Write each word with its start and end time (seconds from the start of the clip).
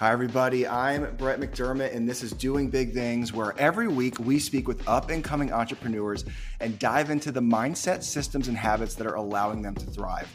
Hi, 0.00 0.12
everybody. 0.12 0.66
I'm 0.66 1.14
Brett 1.16 1.40
McDermott, 1.40 1.94
and 1.94 2.08
this 2.08 2.22
is 2.22 2.32
Doing 2.32 2.70
Big 2.70 2.94
Things, 2.94 3.34
where 3.34 3.52
every 3.58 3.86
week 3.86 4.18
we 4.18 4.38
speak 4.38 4.66
with 4.66 4.88
up 4.88 5.10
and 5.10 5.22
coming 5.22 5.52
entrepreneurs 5.52 6.24
and 6.60 6.78
dive 6.78 7.10
into 7.10 7.30
the 7.30 7.42
mindset, 7.42 8.02
systems, 8.02 8.48
and 8.48 8.56
habits 8.56 8.94
that 8.94 9.06
are 9.06 9.16
allowing 9.16 9.60
them 9.60 9.74
to 9.74 9.84
thrive. 9.84 10.26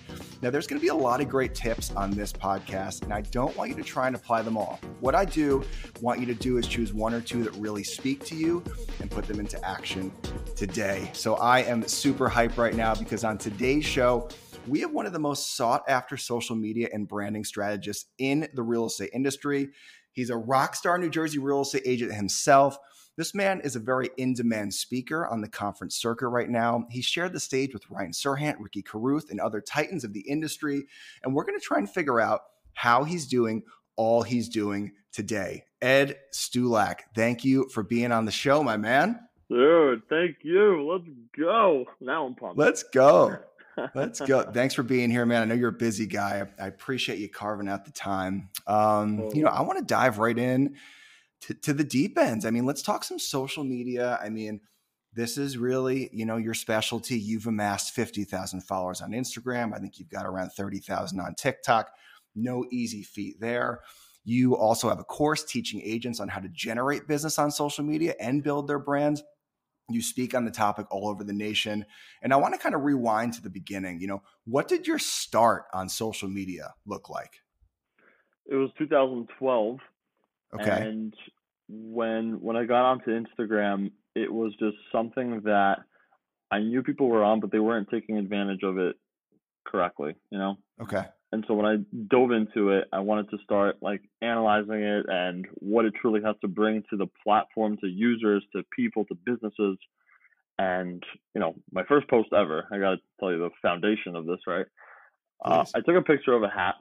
Now, 0.43 0.51
there's 0.51 0.67
going 0.67 0.79
to 0.79 0.83
be 0.83 0.89
a 0.89 0.93
lot 0.93 1.20
of 1.20 1.29
great 1.29 1.55
tips 1.55 1.91
on 1.96 2.12
this 2.12 2.31
podcast, 2.31 3.01
and 3.01 3.12
I 3.12 3.21
don't 3.21 3.57
want 3.57 3.71
you 3.71 3.75
to 3.78 3.81
try 3.81 4.05
and 4.05 4.15
apply 4.15 4.43
them 4.43 4.56
all. 4.56 4.79
What 4.99 5.15
I 5.15 5.26
do 5.26 5.63
want 6.00 6.20
you 6.20 6.28
to 6.28 6.36
do 6.36 6.58
is 6.58 6.68
choose 6.68 6.94
one 6.94 7.16
or 7.16 7.22
two 7.22 7.42
that 7.42 7.56
really 7.56 7.84
speak 7.84 8.24
to 8.26 8.36
you 8.36 8.63
and 9.00 9.10
put 9.10 9.26
them 9.26 9.40
into 9.40 9.60
action 9.66 10.12
today. 10.56 11.10
So 11.13 11.38
I 11.38 11.62
am 11.62 11.88
super 11.88 12.29
hyped 12.29 12.58
right 12.58 12.76
now 12.76 12.94
because 12.94 13.24
on 13.24 13.40
today's 13.40 13.84
show, 13.84 14.29
we 14.68 14.82
have 14.82 14.92
one 14.92 15.06
of 15.06 15.13
the 15.13 15.20
most 15.20 15.56
sought 15.56 15.84
after 15.88 16.18
social 16.18 16.55
media 16.55 16.90
and 16.94 17.08
branding 17.08 17.44
strategists 17.44 18.05
in 18.18 18.48
the 18.54 18.64
real 18.64 18.86
estate 18.86 19.12
industry. 19.14 19.70
He's 20.12 20.30
a 20.30 20.38
rock 20.38 20.76
star 20.76 20.98
New 20.98 21.10
Jersey 21.10 21.40
real 21.40 21.62
estate 21.62 21.84
agent 21.86 22.14
himself. 22.14 22.78
This 23.18 23.34
man 23.34 23.62
is 23.62 23.76
a 23.76 23.80
very 23.80 24.09
in 24.18 24.34
demand 24.34 24.73
speaker 24.73 25.26
on 25.28 25.42
the 25.42 25.48
conference 25.48 25.96
circuit 25.96 26.28
right 26.28 26.50
now. 26.50 26.86
He 26.90 27.02
shared 27.02 27.34
the 27.34 27.40
stage 27.40 27.73
with 27.73 27.90
Ryan 27.90 28.12
Serhant, 28.12 28.58
Ricky 28.59 28.82
Carruth, 28.82 29.30
and 29.30 29.40
other 29.40 29.62
titans 29.62 30.04
of 30.04 30.14
the 30.14 30.22
industry. 30.22 30.88
And 31.23 31.34
we're 31.34 31.45
going 31.45 31.59
to 31.59 31.66
try 31.66 31.78
and 31.78 31.90
figure 31.90 32.20
out 32.20 32.42
how 32.73 33.04
he's 33.04 33.28
doing 33.28 33.64
all 33.95 34.22
he's 34.22 34.50
doing 34.50 34.92
today. 35.14 35.64
Ed 35.82 36.18
Stulak, 36.34 37.00
thank 37.16 37.45
you 37.45 37.70
for 37.70 37.84
being 37.84 38.12
on 38.12 38.26
the 38.26 38.32
show, 38.32 38.62
my 38.64 38.76
man. 38.76 39.20
Dude, 39.50 40.02
thank 40.09 40.38
you. 40.42 40.92
Let's 40.92 41.08
go. 41.38 41.86
Now 42.02 42.26
I'm 42.26 42.36
pumped. 42.36 42.58
Let's 42.58 42.84
go. 42.84 43.38
Let's 43.94 44.20
go. 44.28 44.44
Thanks 44.44 44.74
for 44.74 44.84
being 44.84 45.10
here, 45.10 45.26
man. 45.26 45.42
I 45.42 45.46
know 45.46 45.56
you're 45.56 45.70
a 45.70 45.74
busy 45.74 46.06
guy. 46.06 46.48
I, 46.60 46.68
appreciate 46.68 47.20
you 47.20 47.30
carving 47.30 47.68
out 47.68 47.86
the 47.86 47.92
time. 47.92 48.50
Um, 48.68 49.30
you 49.34 49.44
know, 49.44 49.50
I 49.50 49.62
want 49.62 49.80
to 49.80 49.86
dive 49.86 50.18
right 50.18 50.38
in 50.38 50.76
to, 51.42 51.54
to 51.54 51.74
the 51.74 51.84
deep 51.84 52.18
ends. 52.18 52.46
I 52.46 52.52
mean, 52.52 52.66
let's 52.66 52.82
talk 52.82 53.04
some 53.04 53.20
social 53.20 53.64
media. 53.64 54.20
I 54.22 54.30
mean, 54.30 54.62
this 55.14 55.38
is 55.38 55.58
really, 55.58 56.09
you 56.12 56.26
know, 56.26 56.38
your 56.38 56.54
specialty. 56.54 57.17
You've 57.17 57.48
amassed 57.48 57.94
50,000 57.94 58.62
followers 58.62 59.02
on 59.02 59.12
Instagram. 59.12 59.73
I 59.73 59.80
think 59.80 60.00
you've 60.00 60.10
got 60.10 60.26
around 60.26 60.50
30,000 60.52 61.20
on 61.20 61.36
TikTok. 61.36 61.92
No 62.36 62.66
easy 62.72 63.04
feat 63.04 63.39
there. 63.39 63.80
You 64.26 64.58
also 64.58 64.89
have 64.89 65.00
a 65.00 65.04
course 65.04 65.44
teaching 65.44 65.82
agents 65.84 66.20
on 66.20 66.28
how 66.28 66.42
to 66.42 66.50
generate 66.50 67.08
business 67.08 67.39
on 67.39 67.52
social 67.52 67.86
media 67.86 68.16
and 68.20 68.44
build 68.44 68.67
their 68.67 68.80
brands 68.80 69.23
you 69.89 70.02
speak 70.02 70.33
on 70.33 70.45
the 70.45 70.52
topic 70.52 70.88
all 70.89 71.08
over 71.09 71.23
the 71.23 71.33
nation 71.33 71.86
and 72.22 72.33
i 72.33 72.36
want 72.36 72.53
to 72.53 72.59
kind 72.59 72.75
of 72.75 72.81
rewind 72.83 73.33
to 73.33 73.41
the 73.41 73.50
beginning 73.50 74.00
you 74.00 74.08
know 74.08 74.22
what 74.45 74.67
did 74.67 74.88
your 74.88 75.00
start 75.00 75.66
on 75.73 75.89
social 75.89 76.30
media 76.30 76.73
look 76.86 77.09
like? 77.09 77.31
It 78.47 78.55
was 78.55 78.69
2012 78.77 79.80
okay. 80.53 80.88
and 80.88 81.14
when 81.67 82.39
when 82.42 82.55
i 82.55 82.64
got 82.64 82.86
onto 82.86 83.09
instagram 83.09 83.92
it 84.14 84.31
was 84.31 84.53
just 84.59 84.77
something 84.92 85.42
that 85.45 85.80
i 86.52 86.59
knew 86.59 86.83
people 86.83 87.08
were 87.08 87.23
on 87.23 87.39
but 87.39 87.52
they 87.52 87.59
weren't 87.59 87.89
taking 87.89 88.17
advantage 88.17 88.61
of 88.64 88.77
it 88.77 88.95
correctly 89.66 90.16
you 90.30 90.38
know? 90.38 90.58
Okay 90.80 91.05
and 91.36 91.44
so 91.50 91.53
when 91.53 91.66
I 91.66 91.75
dove 92.08 92.31
into 92.31 92.69
it, 92.69 92.86
I 92.94 93.02
wanted 93.02 93.30
to 93.31 93.38
start 93.44 93.75
like 93.81 94.00
analyzing 94.22 94.81
it 94.81 95.05
and 95.09 95.45
what 95.55 95.83
it 95.83 95.94
truly 96.00 96.22
has 96.23 96.38
to 96.39 96.47
bring 96.47 96.81
to 96.89 96.95
the 96.95 97.08
platform, 97.25 97.75
to 97.81 97.88
users, 97.88 98.42
to 98.55 98.64
people, 98.73 99.03
to 99.03 99.16
businesses. 99.16 99.77
And 100.58 101.03
you 101.33 101.42
know, 101.42 101.55
my 101.73 101.83
first 101.83 102.08
post 102.08 102.30
ever, 102.31 102.69
I 102.72 102.77
got 102.77 102.92
to 102.92 102.97
tell 103.19 103.33
you 103.33 103.39
the 103.39 103.50
foundation 103.61 104.16
of 104.16 104.25
this, 104.25 104.39
right? 104.47 104.66
Uh, 105.44 105.66
I 105.75 105.81
took 105.81 105.97
a 105.97 106.02
picture 106.02 106.31
of 106.31 106.44
a 106.44 106.47
hat, 106.47 106.75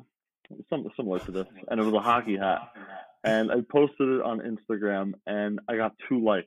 something 0.71 0.93
similar 0.97 1.19
to 1.19 1.33
this, 1.33 1.47
and 1.69 1.81
it 1.81 1.83
was 1.83 1.95
a 1.95 1.99
hockey 1.99 2.37
hat. 2.37 2.61
And 3.25 3.51
I 3.51 3.57
posted 3.69 4.09
it 4.09 4.23
on 4.23 4.39
Instagram, 4.39 5.15
and 5.27 5.59
I 5.69 5.77
got 5.77 5.95
two 6.09 6.23
likes. 6.23 6.47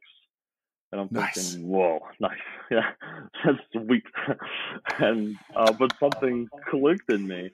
And 0.92 1.02
I'm 1.02 1.10
nice. 1.12 1.34
thinking, 1.36 1.68
whoa, 1.68 2.00
nice, 2.22 2.38
yeah, 2.72 2.92
that's 3.46 3.58
sweet. 3.74 4.04
and 5.00 5.36
uh, 5.56 5.74
but 5.74 5.92
something 6.00 6.48
clicked 6.70 7.12
in 7.12 7.28
me, 7.28 7.50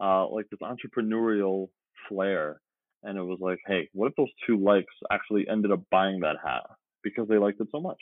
uh, 0.00 0.28
like 0.28 0.46
this 0.50 0.60
entrepreneurial 0.60 1.68
flair. 2.08 2.60
And 3.02 3.18
it 3.18 3.22
was 3.22 3.38
like, 3.40 3.58
hey, 3.66 3.88
what 3.92 4.08
if 4.08 4.16
those 4.16 4.28
two 4.46 4.56
likes 4.56 4.92
actually 5.12 5.46
ended 5.48 5.70
up 5.70 5.82
buying 5.90 6.20
that 6.20 6.36
hat 6.42 6.62
because 7.02 7.28
they 7.28 7.36
liked 7.36 7.60
it 7.60 7.68
so 7.70 7.80
much? 7.80 7.98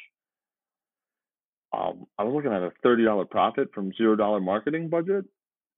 Um, 1.76 2.04
I 2.18 2.24
was 2.24 2.34
looking 2.34 2.52
at 2.52 2.62
a 2.62 2.70
thirty 2.82 3.04
dollar 3.04 3.24
profit 3.24 3.70
from 3.74 3.92
zero 3.96 4.14
dollar 4.14 4.40
marketing 4.40 4.88
budget. 4.88 5.24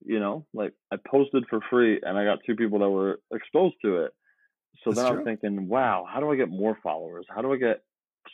You 0.05 0.19
know, 0.19 0.45
like 0.53 0.73
I 0.91 0.97
posted 1.09 1.45
for 1.49 1.59
free 1.69 1.99
and 2.03 2.17
I 2.17 2.25
got 2.25 2.39
two 2.45 2.55
people 2.55 2.79
that 2.79 2.89
were 2.89 3.19
exposed 3.33 3.75
to 3.83 4.03
it. 4.03 4.13
So 4.83 4.91
That's 4.91 4.97
then 4.97 5.05
true. 5.05 5.15
I 5.15 5.17
was 5.17 5.25
thinking, 5.25 5.67
wow, 5.67 6.05
how 6.11 6.19
do 6.19 6.29
I 6.29 6.35
get 6.35 6.49
more 6.49 6.77
followers? 6.83 7.25
How 7.33 7.41
do 7.41 7.53
I 7.53 7.57
get 7.57 7.81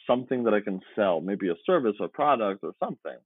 something 0.07 0.43
that 0.45 0.53
I 0.53 0.59
can 0.59 0.81
sell? 0.95 1.21
Maybe 1.21 1.49
a 1.49 1.55
service 1.65 1.95
or 1.99 2.07
product 2.07 2.63
or 2.63 2.73
something. 2.83 3.17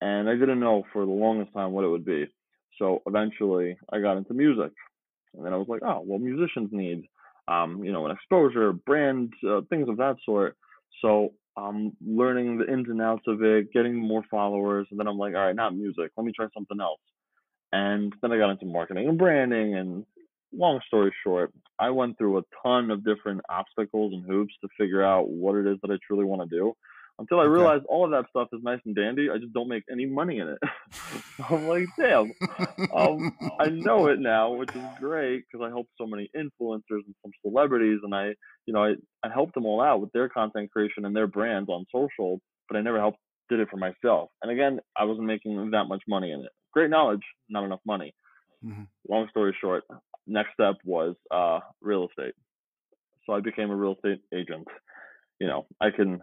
And 0.00 0.28
I 0.28 0.34
didn't 0.34 0.60
know 0.60 0.84
for 0.92 1.04
the 1.04 1.12
longest 1.12 1.52
time 1.52 1.72
what 1.72 1.84
it 1.84 1.88
would 1.88 2.04
be. 2.04 2.26
So 2.78 3.02
eventually 3.06 3.76
I 3.92 4.00
got 4.00 4.16
into 4.16 4.34
music. 4.34 4.72
And 5.34 5.44
then 5.44 5.52
I 5.52 5.56
was 5.56 5.68
like, 5.68 5.82
oh, 5.82 6.02
well, 6.04 6.18
musicians 6.18 6.70
need, 6.72 7.04
um, 7.48 7.84
you 7.84 7.92
know, 7.92 8.06
an 8.06 8.12
exposure, 8.12 8.72
brand, 8.72 9.32
uh, 9.48 9.60
things 9.68 9.88
of 9.88 9.98
that 9.98 10.16
sort. 10.24 10.56
So 11.02 11.32
I'm 11.56 11.96
learning 12.06 12.58
the 12.58 12.72
ins 12.72 12.88
and 12.88 13.00
outs 13.02 13.24
of 13.26 13.42
it, 13.42 13.72
getting 13.72 13.94
more 13.94 14.24
followers. 14.30 14.86
And 14.90 14.98
then 14.98 15.06
I'm 15.06 15.18
like, 15.18 15.34
all 15.34 15.46
right, 15.46 15.56
not 15.56 15.76
music. 15.76 16.10
Let 16.16 16.24
me 16.24 16.32
try 16.34 16.46
something 16.54 16.80
else. 16.80 17.00
And 17.72 18.12
then 18.22 18.32
I 18.32 18.38
got 18.38 18.50
into 18.50 18.66
marketing 18.66 19.08
and 19.08 19.18
branding. 19.18 19.74
And 19.74 20.06
long 20.52 20.80
story 20.86 21.12
short, 21.22 21.52
I 21.78 21.90
went 21.90 22.16
through 22.16 22.38
a 22.38 22.42
ton 22.62 22.90
of 22.90 23.04
different 23.04 23.42
obstacles 23.48 24.14
and 24.14 24.24
hoops 24.24 24.54
to 24.62 24.68
figure 24.78 25.04
out 25.04 25.28
what 25.28 25.56
it 25.56 25.66
is 25.66 25.78
that 25.82 25.90
I 25.90 25.98
truly 26.06 26.24
want 26.24 26.48
to 26.48 26.56
do 26.56 26.74
until 27.18 27.38
I 27.38 27.44
okay. 27.44 27.50
realized 27.50 27.84
all 27.88 28.04
of 28.04 28.10
that 28.10 28.28
stuff 28.30 28.48
is 28.52 28.60
nice 28.62 28.80
and 28.84 28.94
dandy. 28.94 29.28
I 29.30 29.38
just 29.38 29.52
don't 29.52 29.68
make 29.68 29.84
any 29.90 30.06
money 30.06 30.38
in 30.38 30.48
it. 30.48 30.58
I'm 31.50 31.66
like, 31.66 31.86
damn. 31.98 32.32
um, 32.94 33.36
I 33.60 33.68
know 33.68 34.08
it 34.08 34.20
now, 34.20 34.52
which 34.52 34.74
is 34.74 34.84
great 35.00 35.44
because 35.50 35.64
I 35.64 35.68
help 35.68 35.88
so 35.98 36.06
many 36.06 36.30
influencers 36.36 37.04
and 37.06 37.14
some 37.22 37.32
celebrities, 37.42 38.00
and 38.02 38.14
I, 38.14 38.34
you 38.66 38.74
know, 38.74 38.84
I 38.84 38.94
I 39.24 39.32
helped 39.32 39.54
them 39.54 39.66
all 39.66 39.80
out 39.80 40.00
with 40.00 40.12
their 40.12 40.28
content 40.28 40.70
creation 40.70 41.04
and 41.04 41.16
their 41.16 41.26
brands 41.26 41.68
on 41.68 41.86
social, 41.94 42.40
but 42.68 42.76
I 42.76 42.82
never 42.82 42.98
helped 42.98 43.18
did 43.48 43.60
it 43.60 43.68
for 43.70 43.76
myself. 43.76 44.30
And 44.42 44.50
again, 44.50 44.80
I 44.96 45.04
wasn't 45.04 45.26
making 45.26 45.70
that 45.70 45.84
much 45.84 46.02
money 46.08 46.32
in 46.32 46.40
it. 46.40 46.50
Great 46.72 46.90
knowledge, 46.90 47.22
not 47.48 47.64
enough 47.64 47.80
money. 47.86 48.14
Mm-hmm. 48.64 48.82
Long 49.08 49.28
story 49.30 49.56
short, 49.60 49.84
next 50.26 50.52
step 50.54 50.76
was 50.84 51.14
uh, 51.30 51.60
real 51.80 52.08
estate. 52.08 52.34
So 53.24 53.34
I 53.34 53.40
became 53.40 53.70
a 53.70 53.76
real 53.76 53.94
estate 53.94 54.20
agent. 54.34 54.66
You 55.40 55.46
know, 55.46 55.66
I 55.80 55.90
can 55.90 56.20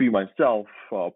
be 0.00 0.08
myself, 0.08 0.66
uh, 0.96 1.10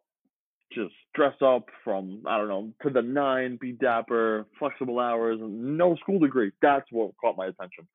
just 0.73 0.95
dress 1.15 1.35
up 1.43 1.65
from 1.83 2.23
I 2.27 2.37
don't 2.37 2.49
know 2.49 2.73
to 2.83 2.91
the 2.91 3.03
nine, 3.03 3.59
be 3.61 3.73
dapper, 3.73 4.47
flexible 4.59 5.01
hours, 5.01 5.39
no 5.41 5.97
school 5.97 6.19
degree. 6.19 6.53
That's 6.61 6.87
what 6.91 7.13
caught 7.21 7.37
my 7.37 7.47
attention. 7.47 7.89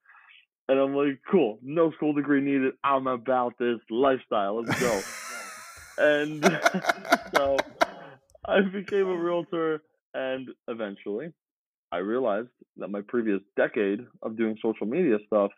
And 0.68 0.80
I'm 0.80 0.96
like, 0.96 1.20
cool, 1.30 1.60
no 1.62 1.92
school 1.92 2.14
degree 2.14 2.42
needed. 2.42 2.74
I'm 2.84 3.08
about 3.08 3.54
this 3.60 3.80
lifestyle. 3.90 4.64
Let's 4.64 4.80
go. 4.80 5.02
and 5.98 6.44
so 7.36 7.58
I 8.46 8.62
became 8.62 9.08
a 9.08 9.16
realtor, 9.16 9.84
and 10.14 10.50
eventually, 10.68 11.32
I 11.92 11.98
realized 11.98 12.50
that 12.78 12.90
my 12.90 13.02
previous 13.08 13.42
decade 13.56 14.00
of 14.24 14.38
doing 14.38 14.58
social 14.62 14.88
media 14.88 15.18
stuff 15.28 15.52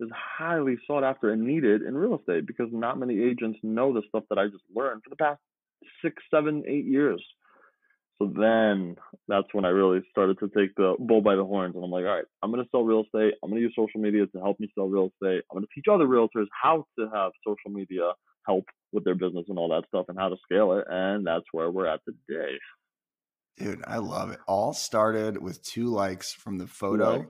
is 0.00 0.08
highly 0.12 0.76
sought 0.86 1.04
after 1.04 1.30
and 1.30 1.42
needed 1.42 1.82
in 1.82 1.96
real 1.96 2.18
estate 2.18 2.46
because 2.46 2.68
not 2.72 2.98
many 2.98 3.22
agents 3.22 3.58
know 3.62 3.92
the 3.92 4.02
stuff 4.08 4.24
that 4.28 4.38
I 4.38 4.46
just 4.46 4.64
learned 4.74 5.02
for 5.04 5.10
the 5.10 5.16
past 5.16 5.40
six, 6.02 6.22
seven, 6.32 6.64
eight 6.66 6.84
years. 6.84 7.24
So 8.18 8.32
then 8.36 8.96
that's 9.26 9.48
when 9.52 9.64
I 9.64 9.68
really 9.68 10.00
started 10.10 10.38
to 10.38 10.48
take 10.48 10.74
the 10.76 10.94
bull 10.98 11.20
by 11.20 11.34
the 11.34 11.44
horns 11.44 11.74
and 11.74 11.84
I'm 11.84 11.90
like, 11.90 12.04
all 12.04 12.14
right, 12.14 12.24
I'm 12.42 12.52
going 12.52 12.62
to 12.62 12.70
sell 12.70 12.84
real 12.84 13.02
estate. 13.02 13.34
I'm 13.42 13.50
going 13.50 13.60
to 13.60 13.66
use 13.66 13.74
social 13.76 14.00
media 14.00 14.26
to 14.26 14.38
help 14.38 14.60
me 14.60 14.68
sell 14.74 14.86
real 14.86 15.10
estate. 15.10 15.42
I'm 15.50 15.58
going 15.58 15.64
to 15.64 15.74
teach 15.74 15.86
other 15.90 16.06
realtors 16.06 16.46
how 16.50 16.86
to 16.98 17.08
have 17.12 17.32
social 17.46 17.70
media 17.70 18.12
help 18.46 18.64
with 18.92 19.04
their 19.04 19.14
business 19.14 19.46
and 19.48 19.58
all 19.58 19.68
that 19.70 19.84
stuff 19.88 20.06
and 20.08 20.18
how 20.18 20.28
to 20.28 20.36
scale 20.44 20.78
it. 20.78 20.84
And 20.88 21.26
that's 21.26 21.44
where 21.52 21.70
we're 21.70 21.86
at 21.86 22.00
today. 22.04 22.52
Dude, 23.56 23.82
I 23.86 23.98
love 23.98 24.30
it. 24.30 24.38
All 24.46 24.72
started 24.72 25.40
with 25.40 25.62
two 25.62 25.86
likes 25.86 26.32
from 26.32 26.58
the 26.58 26.66
photo 26.66 27.26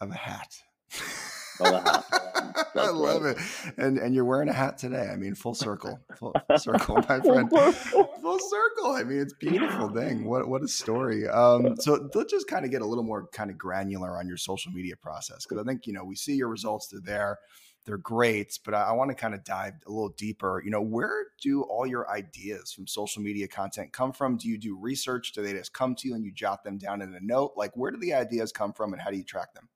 of 0.00 0.10
a 0.10 0.14
hat. 0.14 0.54
I 2.76 2.90
love 2.90 3.24
it. 3.24 3.38
And 3.76 3.98
and 3.98 4.14
you're 4.14 4.24
wearing 4.24 4.48
a 4.48 4.52
hat 4.52 4.78
today. 4.78 5.08
I 5.12 5.16
mean, 5.16 5.34
full 5.34 5.54
circle, 5.54 6.00
full, 6.16 6.34
full 6.48 6.58
circle, 6.58 6.96
my 7.08 7.20
friend. 7.20 7.50
full 7.50 8.38
circle. 8.38 8.92
I 8.92 9.04
mean, 9.04 9.20
it's 9.20 9.34
beautiful 9.34 9.88
thing. 9.90 10.24
What 10.24 10.48
what 10.48 10.62
a 10.62 10.68
story. 10.68 11.28
Um, 11.28 11.76
so 11.76 12.08
let's 12.14 12.32
just 12.32 12.48
kind 12.48 12.64
of 12.64 12.70
get 12.70 12.82
a 12.82 12.86
little 12.86 13.04
more 13.04 13.28
kind 13.32 13.50
of 13.50 13.58
granular 13.58 14.18
on 14.18 14.26
your 14.26 14.36
social 14.36 14.72
media 14.72 14.96
process 14.96 15.46
because 15.46 15.62
I 15.62 15.66
think 15.66 15.86
you 15.86 15.92
know 15.92 16.04
we 16.04 16.16
see 16.16 16.34
your 16.34 16.48
results. 16.48 16.88
They're 16.88 17.00
there. 17.00 17.38
They're 17.86 17.98
great, 17.98 18.58
but 18.64 18.72
I, 18.72 18.84
I 18.84 18.92
want 18.92 19.10
to 19.10 19.14
kind 19.14 19.34
of 19.34 19.44
dive 19.44 19.74
a 19.86 19.90
little 19.90 20.14
deeper. 20.16 20.62
You 20.64 20.70
know, 20.70 20.80
where 20.80 21.26
do 21.42 21.62
all 21.62 21.86
your 21.86 22.10
ideas 22.10 22.72
from 22.72 22.86
social 22.86 23.22
media 23.22 23.46
content 23.46 23.92
come 23.92 24.12
from? 24.12 24.38
Do 24.38 24.48
you 24.48 24.56
do 24.56 24.76
research? 24.76 25.32
Do 25.32 25.42
they 25.42 25.52
just 25.52 25.74
come 25.74 25.94
to 25.96 26.08
you 26.08 26.14
and 26.14 26.24
you 26.24 26.32
jot 26.32 26.64
them 26.64 26.78
down 26.78 27.02
in 27.02 27.14
a 27.14 27.20
note? 27.20 27.52
Like, 27.56 27.76
where 27.76 27.90
do 27.90 27.98
the 27.98 28.14
ideas 28.14 28.52
come 28.52 28.72
from, 28.72 28.94
and 28.94 29.02
how 29.02 29.10
do 29.10 29.18
you 29.18 29.24
track 29.24 29.52
them? 29.52 29.68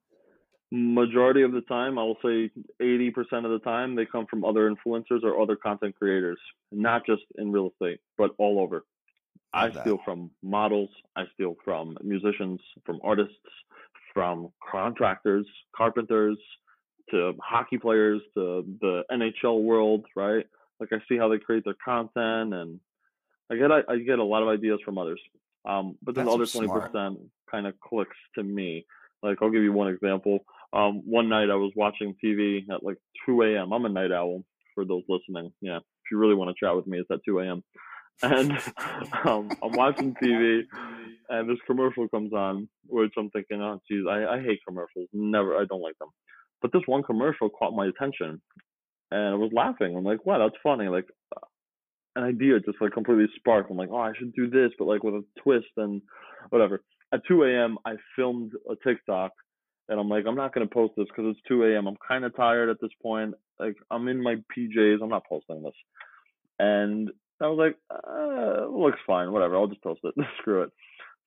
Majority 0.71 1.43
of 1.43 1.53
the 1.53 1.63
time, 1.63 1.99
I 1.99 2.03
will 2.03 2.19
say 2.23 2.51
80% 2.81 3.15
of 3.45 3.51
the 3.51 3.61
time, 3.65 3.95
they 3.95 4.05
come 4.05 4.27
from 4.27 4.45
other 4.45 4.71
influencers 4.71 5.23
or 5.23 5.41
other 5.41 5.57
content 5.57 5.95
creators, 5.99 6.39
not 6.71 7.07
just 7.07 7.23
in 7.37 7.51
real 7.51 7.71
estate, 7.73 8.01
but 8.19 8.33
all 8.39 8.61
over. 8.61 8.85
I 9.53 9.71
steal 9.71 9.99
from 10.05 10.31
models, 10.43 10.91
I 11.17 11.25
steal 11.35 11.57
from 11.65 11.97
musicians, 12.03 12.61
from 12.85 13.01
artists, 13.03 13.35
from 14.13 14.53
contractors, 14.71 15.47
carpenters, 15.75 16.37
to 17.11 17.35
hockey 17.43 17.79
players, 17.79 18.21
to 18.35 18.65
the 18.81 19.05
NHL 19.11 19.63
world, 19.63 20.05
right? 20.15 20.47
Like 20.81 20.91
I 20.93 20.99
see 21.09 21.17
how 21.17 21.29
they 21.29 21.39
create 21.39 21.65
their 21.65 21.77
content, 21.83 22.55
and 22.55 22.81
I 23.51 23.57
get 23.57 23.73
I, 23.73 23.81
I 23.89 23.99
get 23.99 24.19
a 24.19 24.25
lot 24.25 24.43
of 24.43 24.49
ideas 24.49 24.81
from 24.85 24.99
others. 24.99 25.21
Um, 25.65 25.97
but 26.03 26.15
then 26.15 26.27
the 26.27 26.33
other 26.33 26.47
twenty 26.47 26.69
percent 26.69 27.19
kind 27.51 27.67
of 27.67 27.79
clicks 27.81 28.17
to 28.35 28.43
me. 28.43 28.87
Like 29.23 29.39
I'll 29.41 29.51
give 29.51 29.63
you 29.63 29.73
one 29.73 29.89
example. 29.89 30.41
Um, 30.73 31.03
one 31.07 31.29
night 31.29 31.51
I 31.51 31.57
was 31.57 31.73
watching 31.75 32.15
TV 32.23 32.61
at 32.71 32.83
like 32.83 32.99
2 33.27 33.43
a.m. 33.43 33.73
I'm 33.73 33.85
a 33.85 33.89
night 33.89 34.13
owl 34.13 34.45
for 34.75 34.85
those 34.85 35.03
listening. 35.09 35.53
Yeah, 35.61 35.79
if 35.79 36.11
you 36.11 36.19
really 36.19 36.35
want 36.35 36.55
to 36.55 36.67
chat 36.67 36.77
with 36.77 36.87
me, 36.87 36.99
it's 36.99 37.11
at 37.11 37.21
2 37.27 37.39
a.m. 37.41 37.65
And 38.23 38.53
um, 39.25 39.51
I'm 39.63 39.73
watching 39.73 40.15
TV, 40.23 40.63
and 41.29 41.49
this 41.49 41.59
commercial 41.67 42.09
comes 42.09 42.33
on, 42.33 42.69
which 42.87 43.13
I'm 43.17 43.31
thinking, 43.31 43.63
oh, 43.63 43.81
geez, 43.91 44.05
I, 44.09 44.25
I 44.25 44.41
hate 44.41 44.61
commercials. 44.67 45.09
Never, 45.13 45.57
I 45.57 45.65
don't 45.65 45.83
like 45.83 45.99
them. 45.99 46.11
But 46.61 46.73
this 46.73 46.83
one 46.87 47.03
commercial 47.03 47.49
caught 47.49 47.75
my 47.75 47.87
attention, 47.87 48.43
and 49.11 49.21
I 49.21 49.35
was 49.35 49.53
laughing. 49.55 49.97
I'm 49.97 50.05
like, 50.05 50.27
wow, 50.27 50.39
that's 50.39 50.61
funny. 50.63 50.89
Like, 50.89 51.07
an 52.19 52.25
idea 52.25 52.59
just 52.61 52.81
like 52.81 52.93
completely 52.93 53.27
sparked. 53.37 53.71
I'm 53.71 53.77
like, 53.77 53.91
oh, 53.93 53.97
I 53.97 54.13
should 54.19 54.33
do 54.35 54.51
this, 54.51 54.73
but 54.79 54.87
like 54.87 55.03
with 55.03 55.15
a 55.15 55.25
twist 55.43 55.69
and 55.77 56.03
whatever. 56.51 56.83
At 57.13 57.21
2 57.27 57.45
a.m., 57.45 57.79
I 57.87 57.95
filmed 58.17 58.53
a 58.69 58.75
TikTok, 58.87 59.33
and 59.89 59.99
I'm 59.99 60.09
like, 60.09 60.25
I'm 60.27 60.37
not 60.37 60.55
gonna 60.55 60.67
post 60.67 60.95
this 60.97 61.07
because 61.09 61.31
it's 61.31 61.49
2 61.49 61.65
a.m. 61.65 61.87
I'm 61.87 61.97
kind 62.07 62.25
of 62.25 62.37
tired 62.37 62.69
at 62.71 62.81
this 62.81 62.91
point. 63.03 63.35
Like, 63.59 63.77
I'm 63.91 64.09
in 64.09 64.23
my 64.23 64.37
PJs. 64.57 65.03
I'm 65.03 65.09
not 65.09 65.27
posting 65.29 65.63
this. 65.63 65.73
And 66.59 67.11
I 67.41 67.47
was 67.47 67.59
like, 67.59 67.77
uh, 67.91 68.67
looks 68.67 68.99
fine, 69.07 69.33
whatever. 69.33 69.57
I'll 69.57 69.67
just 69.69 69.83
post 69.83 70.01
it. 70.05 70.15
Screw 70.41 70.63
it. 70.63 70.71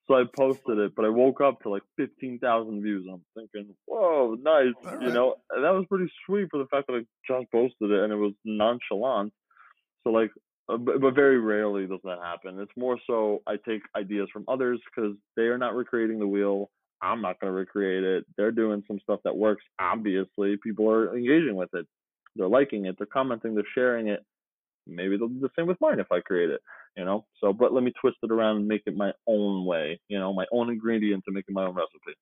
So 0.07 0.15
I 0.15 0.23
posted 0.35 0.77
it, 0.77 0.93
but 0.95 1.05
I 1.05 1.09
woke 1.09 1.41
up 1.41 1.61
to 1.61 1.69
like 1.69 1.83
15,000 1.97 2.81
views. 2.81 3.07
I'm 3.11 3.21
thinking, 3.33 3.73
whoa, 3.85 4.35
nice. 4.41 4.73
Right. 4.83 5.01
You 5.01 5.13
know, 5.13 5.35
and 5.51 5.63
that 5.63 5.71
was 5.71 5.85
pretty 5.87 6.11
sweet 6.25 6.47
for 6.51 6.57
the 6.57 6.67
fact 6.67 6.87
that 6.87 6.93
I 6.93 7.05
just 7.27 7.51
posted 7.51 7.91
it 7.91 8.03
and 8.03 8.11
it 8.11 8.17
was 8.17 8.33
nonchalant. 8.43 9.31
So 10.03 10.09
like, 10.09 10.31
uh, 10.67 10.77
but, 10.77 10.99
but 10.99 11.15
very 11.15 11.39
rarely 11.39 11.87
does 11.87 11.99
that 12.03 12.17
happen. 12.21 12.59
It's 12.59 12.71
more 12.75 12.97
so 13.07 13.41
I 13.47 13.55
take 13.65 13.83
ideas 13.95 14.27
from 14.33 14.45
others 14.47 14.81
because 14.85 15.15
they 15.37 15.43
are 15.43 15.57
not 15.57 15.75
recreating 15.75 16.19
the 16.19 16.27
wheel. 16.27 16.69
I'm 17.01 17.21
not 17.21 17.39
going 17.39 17.51
to 17.51 17.57
recreate 17.57 18.03
it. 18.03 18.25
They're 18.37 18.51
doing 18.51 18.83
some 18.87 18.99
stuff 19.01 19.19
that 19.23 19.35
works. 19.35 19.63
Obviously, 19.79 20.57
people 20.63 20.89
are 20.89 21.15
engaging 21.15 21.55
with 21.55 21.73
it. 21.73 21.87
They're 22.35 22.47
liking 22.47 22.85
it. 22.85 22.95
They're 22.97 23.07
commenting. 23.07 23.55
They're 23.55 23.63
sharing 23.73 24.07
it 24.07 24.23
maybe 24.87 25.17
they'll 25.17 25.27
do 25.27 25.39
the 25.39 25.49
same 25.57 25.67
with 25.67 25.79
mine 25.81 25.99
if 25.99 26.11
I 26.11 26.19
create 26.19 26.49
it, 26.49 26.61
you 26.97 27.05
know. 27.05 27.25
So, 27.39 27.53
but 27.53 27.73
let 27.73 27.83
me 27.83 27.93
twist 27.99 28.17
it 28.23 28.31
around 28.31 28.57
and 28.57 28.67
make 28.67 28.83
it 28.85 28.95
my 28.95 29.11
own 29.27 29.65
way, 29.65 29.99
you 30.07 30.19
know, 30.19 30.33
my 30.33 30.45
own 30.51 30.69
ingredient 30.69 31.23
to 31.25 31.31
make 31.31 31.45
it 31.47 31.53
my 31.53 31.63
own 31.63 31.75
recipe. 31.75 32.17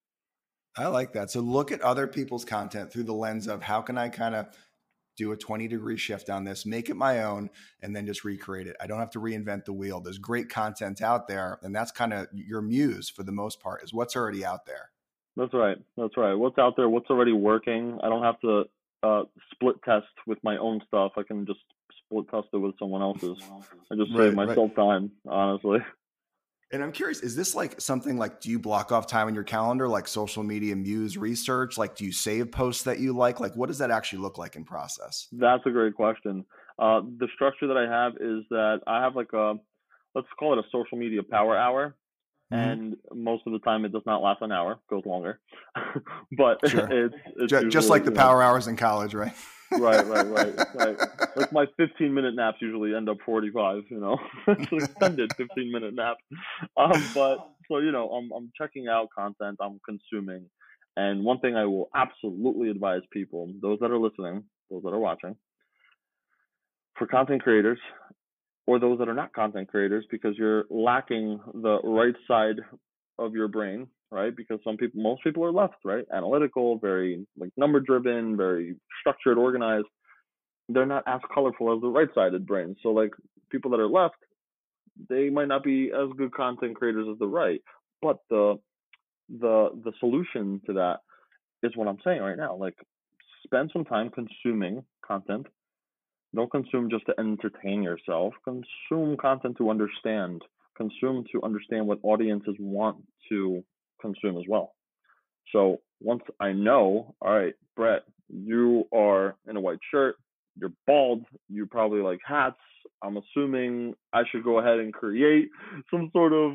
I 0.76 0.86
like 0.86 1.12
that. 1.14 1.30
So 1.30 1.40
look 1.40 1.72
at 1.72 1.80
other 1.80 2.06
people's 2.06 2.44
content 2.44 2.92
through 2.92 3.02
the 3.04 3.14
lens 3.14 3.48
of 3.48 3.62
how 3.62 3.82
can 3.82 3.98
I 3.98 4.08
kind 4.08 4.34
of 4.34 4.48
do 5.20 5.32
a 5.32 5.36
20 5.36 5.68
degree 5.68 5.98
shift 5.98 6.30
on 6.30 6.44
this, 6.44 6.64
make 6.64 6.88
it 6.88 6.96
my 6.96 7.22
own, 7.24 7.50
and 7.82 7.94
then 7.94 8.06
just 8.06 8.24
recreate 8.24 8.66
it. 8.66 8.74
I 8.80 8.86
don't 8.86 8.98
have 8.98 9.10
to 9.10 9.20
reinvent 9.20 9.66
the 9.66 9.72
wheel. 9.72 10.00
There's 10.00 10.18
great 10.18 10.48
content 10.48 11.02
out 11.02 11.28
there, 11.28 11.58
and 11.62 11.76
that's 11.76 11.92
kind 11.92 12.14
of 12.14 12.26
your 12.32 12.62
muse 12.62 13.10
for 13.10 13.22
the 13.22 13.32
most 13.32 13.60
part, 13.60 13.84
is 13.84 13.92
what's 13.92 14.16
already 14.16 14.44
out 14.46 14.64
there. 14.64 14.90
That's 15.36 15.52
right. 15.52 15.76
That's 15.98 16.16
right. 16.16 16.34
What's 16.34 16.58
out 16.58 16.74
there, 16.76 16.88
what's 16.88 17.10
already 17.10 17.32
working. 17.32 17.98
I 18.02 18.08
don't 18.08 18.22
have 18.22 18.40
to 18.40 18.64
uh, 19.02 19.22
split 19.52 19.76
test 19.84 20.06
with 20.26 20.38
my 20.42 20.56
own 20.56 20.80
stuff. 20.86 21.12
I 21.18 21.22
can 21.22 21.44
just 21.44 21.60
split 22.04 22.26
test 22.30 22.48
it 22.54 22.56
with 22.56 22.74
someone 22.78 23.02
else's. 23.02 23.38
I 23.92 23.96
just 23.96 24.10
right, 24.14 24.28
save 24.28 24.34
myself 24.34 24.70
right. 24.76 24.84
time, 24.84 25.10
honestly. 25.28 25.78
And 26.72 26.84
I'm 26.84 26.92
curious, 26.92 27.20
is 27.20 27.34
this 27.34 27.54
like 27.54 27.80
something 27.80 28.16
like 28.16 28.40
do 28.40 28.48
you 28.48 28.58
block 28.58 28.92
off 28.92 29.06
time 29.06 29.28
in 29.28 29.34
your 29.34 29.44
calendar, 29.44 29.88
like 29.88 30.06
social 30.06 30.42
media 30.44 30.76
muse 30.76 31.16
research? 31.18 31.76
Like, 31.76 31.96
do 31.96 32.04
you 32.04 32.12
save 32.12 32.52
posts 32.52 32.84
that 32.84 33.00
you 33.00 33.12
like? 33.12 33.40
Like, 33.40 33.56
what 33.56 33.66
does 33.66 33.78
that 33.78 33.90
actually 33.90 34.20
look 34.20 34.38
like 34.38 34.54
in 34.54 34.64
process? 34.64 35.26
That's 35.32 35.64
a 35.66 35.70
great 35.70 35.94
question. 35.94 36.44
Uh, 36.78 37.00
the 37.18 37.28
structure 37.34 37.66
that 37.66 37.76
I 37.76 37.90
have 37.90 38.12
is 38.14 38.44
that 38.50 38.80
I 38.86 39.02
have 39.02 39.16
like 39.16 39.32
a, 39.32 39.54
let's 40.14 40.28
call 40.38 40.52
it 40.52 40.64
a 40.64 40.68
social 40.70 40.96
media 40.96 41.22
power 41.22 41.56
hour. 41.56 41.96
Mm-hmm. 42.52 42.70
And 42.70 42.96
most 43.14 43.44
of 43.46 43.52
the 43.52 43.60
time, 43.60 43.84
it 43.84 43.92
does 43.92 44.02
not 44.06 44.22
last 44.22 44.42
an 44.42 44.50
hour; 44.50 44.78
goes 44.88 45.06
longer. 45.06 45.38
but 46.36 46.58
sure. 46.68 46.88
it's, 46.90 47.14
it's 47.36 47.50
just, 47.50 47.68
just 47.68 47.90
like 47.90 48.04
the 48.04 48.12
power 48.12 48.40
know, 48.40 48.46
hours 48.48 48.66
in 48.66 48.76
college, 48.76 49.14
right? 49.14 49.32
right, 49.72 50.04
right, 50.06 50.26
right, 50.30 50.58
right. 50.74 50.98
Like 51.36 51.52
my 51.52 51.66
15 51.76 52.12
minute 52.12 52.34
naps 52.34 52.58
usually 52.60 52.94
end 52.94 53.08
up 53.08 53.18
45. 53.24 53.82
You 53.88 54.00
know, 54.00 54.18
it's 54.48 54.72
an 54.72 54.78
extended 54.78 55.32
15 55.36 55.70
minute 55.70 55.94
nap. 55.94 56.16
Um, 56.76 57.02
but 57.14 57.50
so 57.68 57.78
you 57.78 57.92
know, 57.92 58.08
I'm 58.10 58.30
I'm 58.32 58.50
checking 58.58 58.88
out 58.88 59.08
content, 59.16 59.58
I'm 59.60 59.80
consuming, 59.86 60.46
and 60.96 61.24
one 61.24 61.38
thing 61.38 61.56
I 61.56 61.66
will 61.66 61.88
absolutely 61.94 62.70
advise 62.70 63.02
people, 63.12 63.52
those 63.62 63.78
that 63.80 63.92
are 63.92 63.98
listening, 63.98 64.44
those 64.70 64.82
that 64.82 64.90
are 64.90 64.98
watching, 64.98 65.36
for 66.96 67.06
content 67.06 67.42
creators, 67.42 67.78
or 68.70 68.78
those 68.78 69.00
that 69.00 69.08
are 69.08 69.14
not 69.14 69.32
content 69.32 69.66
creators 69.66 70.04
because 70.12 70.38
you're 70.38 70.64
lacking 70.70 71.40
the 71.54 71.80
right 71.82 72.14
side 72.28 72.54
of 73.18 73.34
your 73.34 73.48
brain, 73.48 73.88
right? 74.12 74.34
Because 74.36 74.60
some 74.62 74.76
people, 74.76 75.02
most 75.02 75.24
people 75.24 75.44
are 75.44 75.50
left, 75.50 75.74
right? 75.84 76.04
Analytical, 76.14 76.78
very 76.78 77.26
like 77.36 77.50
number 77.56 77.80
driven, 77.80 78.36
very 78.36 78.76
structured, 79.00 79.38
organized. 79.38 79.88
They're 80.68 80.86
not 80.86 81.02
as 81.08 81.20
colorful 81.34 81.74
as 81.74 81.80
the 81.80 81.88
right 81.88 82.06
sided 82.14 82.46
brain. 82.46 82.76
So 82.80 82.90
like 82.90 83.10
people 83.50 83.72
that 83.72 83.80
are 83.80 83.88
left, 83.88 84.14
they 85.08 85.30
might 85.30 85.48
not 85.48 85.64
be 85.64 85.90
as 85.90 86.08
good 86.16 86.32
content 86.32 86.76
creators 86.76 87.08
as 87.10 87.18
the 87.18 87.26
right. 87.26 87.60
But 88.00 88.18
the 88.30 88.54
the 89.28 89.70
the 89.82 89.92
solution 89.98 90.60
to 90.66 90.74
that 90.74 90.98
is 91.64 91.76
what 91.76 91.88
I'm 91.88 91.98
saying 92.04 92.22
right 92.22 92.38
now. 92.38 92.54
Like 92.54 92.76
spend 93.42 93.70
some 93.72 93.84
time 93.84 94.10
consuming 94.10 94.84
content 95.04 95.48
don't 96.34 96.50
consume 96.50 96.90
just 96.90 97.06
to 97.06 97.14
entertain 97.18 97.82
yourself. 97.82 98.34
Consume 98.44 99.16
content 99.16 99.56
to 99.58 99.70
understand. 99.70 100.42
Consume 100.76 101.24
to 101.32 101.42
understand 101.42 101.86
what 101.86 101.98
audiences 102.02 102.54
want 102.58 102.98
to 103.28 103.62
consume 104.00 104.36
as 104.38 104.44
well. 104.48 104.72
So 105.52 105.80
once 106.00 106.22
I 106.38 106.52
know, 106.52 107.14
all 107.20 107.34
right, 107.34 107.54
Brett, 107.76 108.02
you 108.28 108.84
are 108.94 109.36
in 109.48 109.56
a 109.56 109.60
white 109.60 109.80
shirt, 109.90 110.16
you're 110.56 110.72
bald, 110.86 111.24
you 111.48 111.66
probably 111.66 112.00
like 112.00 112.20
hats. 112.24 112.56
I'm 113.02 113.16
assuming 113.16 113.94
I 114.12 114.22
should 114.30 114.44
go 114.44 114.58
ahead 114.58 114.78
and 114.78 114.92
create 114.92 115.48
some 115.90 116.10
sort 116.12 116.32
of 116.32 116.52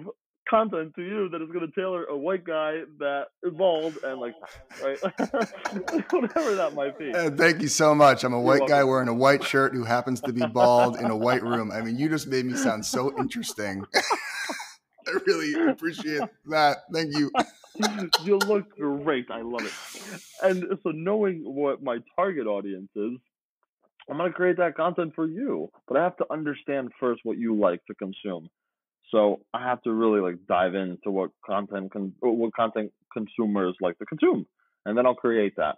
content 0.49 0.93
to 0.95 1.01
you 1.01 1.29
that 1.29 1.41
is 1.41 1.49
going 1.49 1.65
to 1.65 1.71
tailor 1.73 2.05
a 2.05 2.17
white 2.17 2.43
guy 2.43 2.81
that 2.99 3.25
is 3.43 3.53
bald 3.53 3.97
and 4.03 4.19
like 4.19 4.35
right? 4.83 4.97
Whatever 6.11 6.55
that 6.55 6.73
might 6.75 6.97
be. 6.97 7.13
Uh, 7.13 7.31
thank 7.31 7.61
you 7.61 7.67
so 7.67 7.95
much. 7.95 8.23
I'm 8.23 8.33
a 8.33 8.39
white 8.39 8.67
guy 8.67 8.83
wearing 8.83 9.07
a 9.07 9.13
white 9.13 9.43
shirt 9.43 9.73
who 9.73 9.83
happens 9.83 10.21
to 10.21 10.33
be 10.33 10.45
bald 10.45 10.97
in 10.97 11.05
a 11.05 11.15
white 11.15 11.43
room. 11.43 11.71
I 11.71 11.81
mean 11.81 11.97
you 11.97 12.09
just 12.09 12.27
made 12.27 12.45
me 12.45 12.55
sound 12.55 12.85
so 12.85 13.15
interesting. 13.17 13.83
I 15.07 15.19
really 15.27 15.69
appreciate 15.69 16.21
that. 16.47 16.77
Thank 16.93 17.17
you. 17.17 17.31
You 18.23 18.37
look 18.37 18.73
great. 18.77 19.29
I 19.29 19.41
love 19.41 19.65
it. 19.65 19.73
And 20.41 20.63
so 20.81 20.91
knowing 20.91 21.41
what 21.43 21.83
my 21.83 21.97
target 22.15 22.47
audience 22.47 22.87
is 22.95 23.17
i'm 24.09 24.17
going 24.17 24.31
to 24.31 24.35
create 24.35 24.57
that 24.57 24.75
content 24.75 25.13
for 25.15 25.27
you 25.27 25.69
but 25.87 25.97
i 25.97 26.03
have 26.03 26.15
to 26.17 26.25
understand 26.31 26.91
first 26.99 27.21
what 27.23 27.37
you 27.37 27.55
like 27.55 27.85
to 27.85 27.93
consume 27.95 28.49
so 29.11 29.41
I 29.53 29.63
have 29.63 29.81
to 29.83 29.91
really 29.91 30.19
like 30.19 30.45
dive 30.47 30.75
into 30.75 31.11
what 31.11 31.31
content 31.45 31.91
con- 31.91 32.13
what 32.19 32.53
content 32.53 32.91
consumers 33.13 33.75
like 33.81 33.97
to 33.99 34.05
consume, 34.05 34.45
and 34.85 34.97
then 34.97 35.05
I'll 35.05 35.15
create 35.15 35.53
that. 35.57 35.77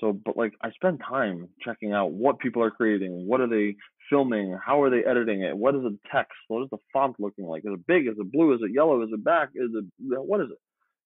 So, 0.00 0.12
but 0.12 0.36
like 0.36 0.52
I 0.62 0.70
spend 0.72 1.00
time 1.08 1.48
checking 1.64 1.92
out 1.92 2.12
what 2.12 2.40
people 2.40 2.62
are 2.62 2.70
creating, 2.70 3.26
what 3.26 3.40
are 3.40 3.48
they 3.48 3.76
filming, 4.10 4.58
how 4.64 4.82
are 4.82 4.90
they 4.90 5.04
editing 5.08 5.42
it, 5.42 5.56
what 5.56 5.74
is 5.74 5.82
the 5.82 5.96
text, 6.12 6.32
what 6.48 6.62
is 6.64 6.70
the 6.70 6.78
font 6.92 7.16
looking 7.20 7.44
like, 7.44 7.62
is 7.64 7.72
it 7.72 7.86
big, 7.86 8.06
is 8.06 8.14
it 8.18 8.32
blue, 8.32 8.52
is 8.52 8.60
it 8.62 8.72
yellow, 8.74 9.02
is 9.02 9.10
it 9.12 9.24
back, 9.24 9.50
is 9.54 9.70
it 9.74 9.84
what 10.00 10.40
is 10.40 10.48
it, 10.50 10.58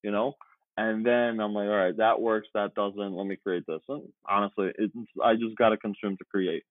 you 0.03 0.11
know? 0.11 0.35
And 0.79 1.07
then 1.07 1.41
I'm 1.41 1.55
like, 1.55 1.69
all 1.69 1.77
right, 1.77 1.97
that 1.97 2.21
works, 2.21 2.49
that 2.55 2.75
doesn't. 2.75 3.15
Let 3.15 3.27
me 3.27 3.37
create 3.43 3.65
this. 3.67 3.81
And 3.89 4.03
honestly, 4.29 4.73
it's 4.77 4.95
I 5.25 5.35
just 5.35 5.57
got 5.57 5.71
to 5.71 5.79
consume 5.79 6.19
to 6.19 6.25
create. 6.31 6.65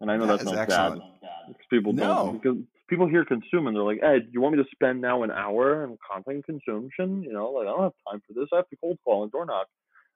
And 0.00 0.10
I 0.10 0.16
know 0.16 0.26
that 0.26 0.40
that's 0.40 0.50
not 0.50 0.58
excellent. 0.58 1.02
bad. 1.22 1.54
People 1.70 1.92
no. 1.94 2.02
don't 2.02 2.42
because 2.42 2.58
people 2.92 3.08
hear 3.08 3.24
consume 3.24 3.66
and 3.66 3.74
they're 3.74 3.82
like, 3.82 4.02
Ed, 4.02 4.28
you 4.32 4.42
want 4.42 4.54
me 4.54 4.62
to 4.62 4.68
spend 4.70 5.00
now 5.00 5.22
an 5.22 5.30
hour 5.30 5.84
on 5.84 5.96
content 6.06 6.44
consumption? 6.44 7.22
You 7.22 7.32
know, 7.32 7.50
like 7.50 7.66
I 7.66 7.70
don't 7.70 7.84
have 7.84 7.92
time 8.10 8.20
for 8.26 8.34
this. 8.34 8.48
I 8.52 8.56
have 8.56 8.68
to 8.68 8.76
cold 8.76 8.98
call 9.02 9.22
and 9.22 9.32
door 9.32 9.46
knock. 9.46 9.66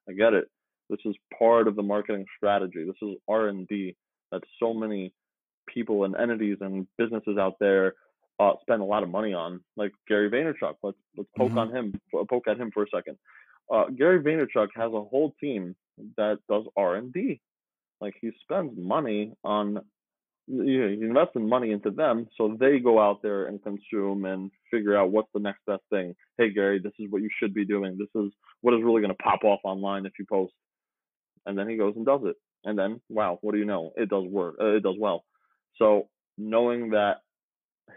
I 0.06 0.12
get 0.12 0.35
it. 0.35 0.45
This 0.90 0.99
is 1.06 1.16
part 1.38 1.68
of 1.68 1.75
the 1.75 1.83
marketing 1.83 2.26
strategy. 2.37 2.85
This 2.85 3.09
is 3.09 3.16
R 3.26 3.49
and 3.49 3.66
D 3.66 3.97
that 4.30 4.42
so 4.61 4.75
many 4.75 5.14
people 5.66 6.04
and 6.04 6.14
entities 6.16 6.59
and 6.61 6.87
businesses 6.99 7.38
out 7.38 7.54
there 7.61 7.95
uh, 8.38 8.52
spend 8.61 8.83
a 8.83 8.85
lot 8.85 9.02
of 9.02 9.09
money 9.09 9.33
on, 9.33 9.61
like 9.76 9.92
Gary 10.06 10.30
Vaynerchuk. 10.30 10.75
Let's 10.83 10.99
let's 11.16 11.30
poke 11.35 11.49
mm-hmm. 11.49 11.59
on 11.59 11.75
him, 11.75 12.00
poke 12.28 12.47
at 12.47 12.59
him 12.59 12.71
for 12.75 12.83
a 12.83 12.87
second. 12.95 13.16
Uh, 13.73 13.87
Gary 13.97 14.23
Vaynerchuk 14.23 14.68
has 14.75 14.92
a 14.92 15.02
whole 15.02 15.33
team 15.40 15.75
that 16.18 16.38
does 16.49 16.64
R 16.76 16.97
and 16.97 17.11
D. 17.11 17.40
Like 18.02 18.14
he 18.21 18.33
spends 18.42 18.75
money 18.76 19.33
on, 19.42 19.80
you 20.47 20.81
know, 20.81 20.88
he 20.88 20.95
invests 21.03 21.35
in 21.35 21.49
money 21.49 21.73
into 21.73 21.91
them, 21.91 22.29
so 22.37 22.57
they 22.59 22.79
go 22.79 23.00
out 23.00 23.23
there 23.23 23.47
and 23.47 23.62
consume 23.62 24.25
and 24.25 24.50
figure 24.71 24.97
out 24.97 25.11
what's 25.11 25.29
the 25.35 25.41
next 25.41 25.61
best 25.67 25.83
thing. 25.91 26.15
Hey 26.38 26.53
Gary, 26.53 26.79
this 26.79 26.93
is 26.99 27.11
what 27.11 27.23
you 27.23 27.29
should 27.38 27.55
be 27.55 27.65
doing. 27.65 27.99
This 27.99 28.23
is 28.23 28.31
what 28.61 28.75
is 28.75 28.85
really 28.85 29.03
going 29.03 29.15
to 29.15 29.23
pop 29.23 29.45
off 29.45 29.61
online 29.65 30.07
if 30.07 30.12
you 30.19 30.25
post. 30.29 30.53
And 31.47 31.59
then 31.59 31.69
he 31.69 31.76
goes 31.76 31.95
and 31.97 32.07
does 32.07 32.21
it. 32.25 32.37
And 32.65 32.79
then, 32.79 33.00
wow, 33.09 33.38
what 33.43 33.53
do 33.53 33.59
you 33.59 33.65
know? 33.65 33.93
It 33.97 34.09
does 34.09 34.25
work. 34.26 34.57
Uh, 34.61 34.76
it 34.76 34.83
does 34.83 34.97
well. 34.99 35.25
So 35.76 36.09
knowing 36.37 36.91
that 36.91 37.19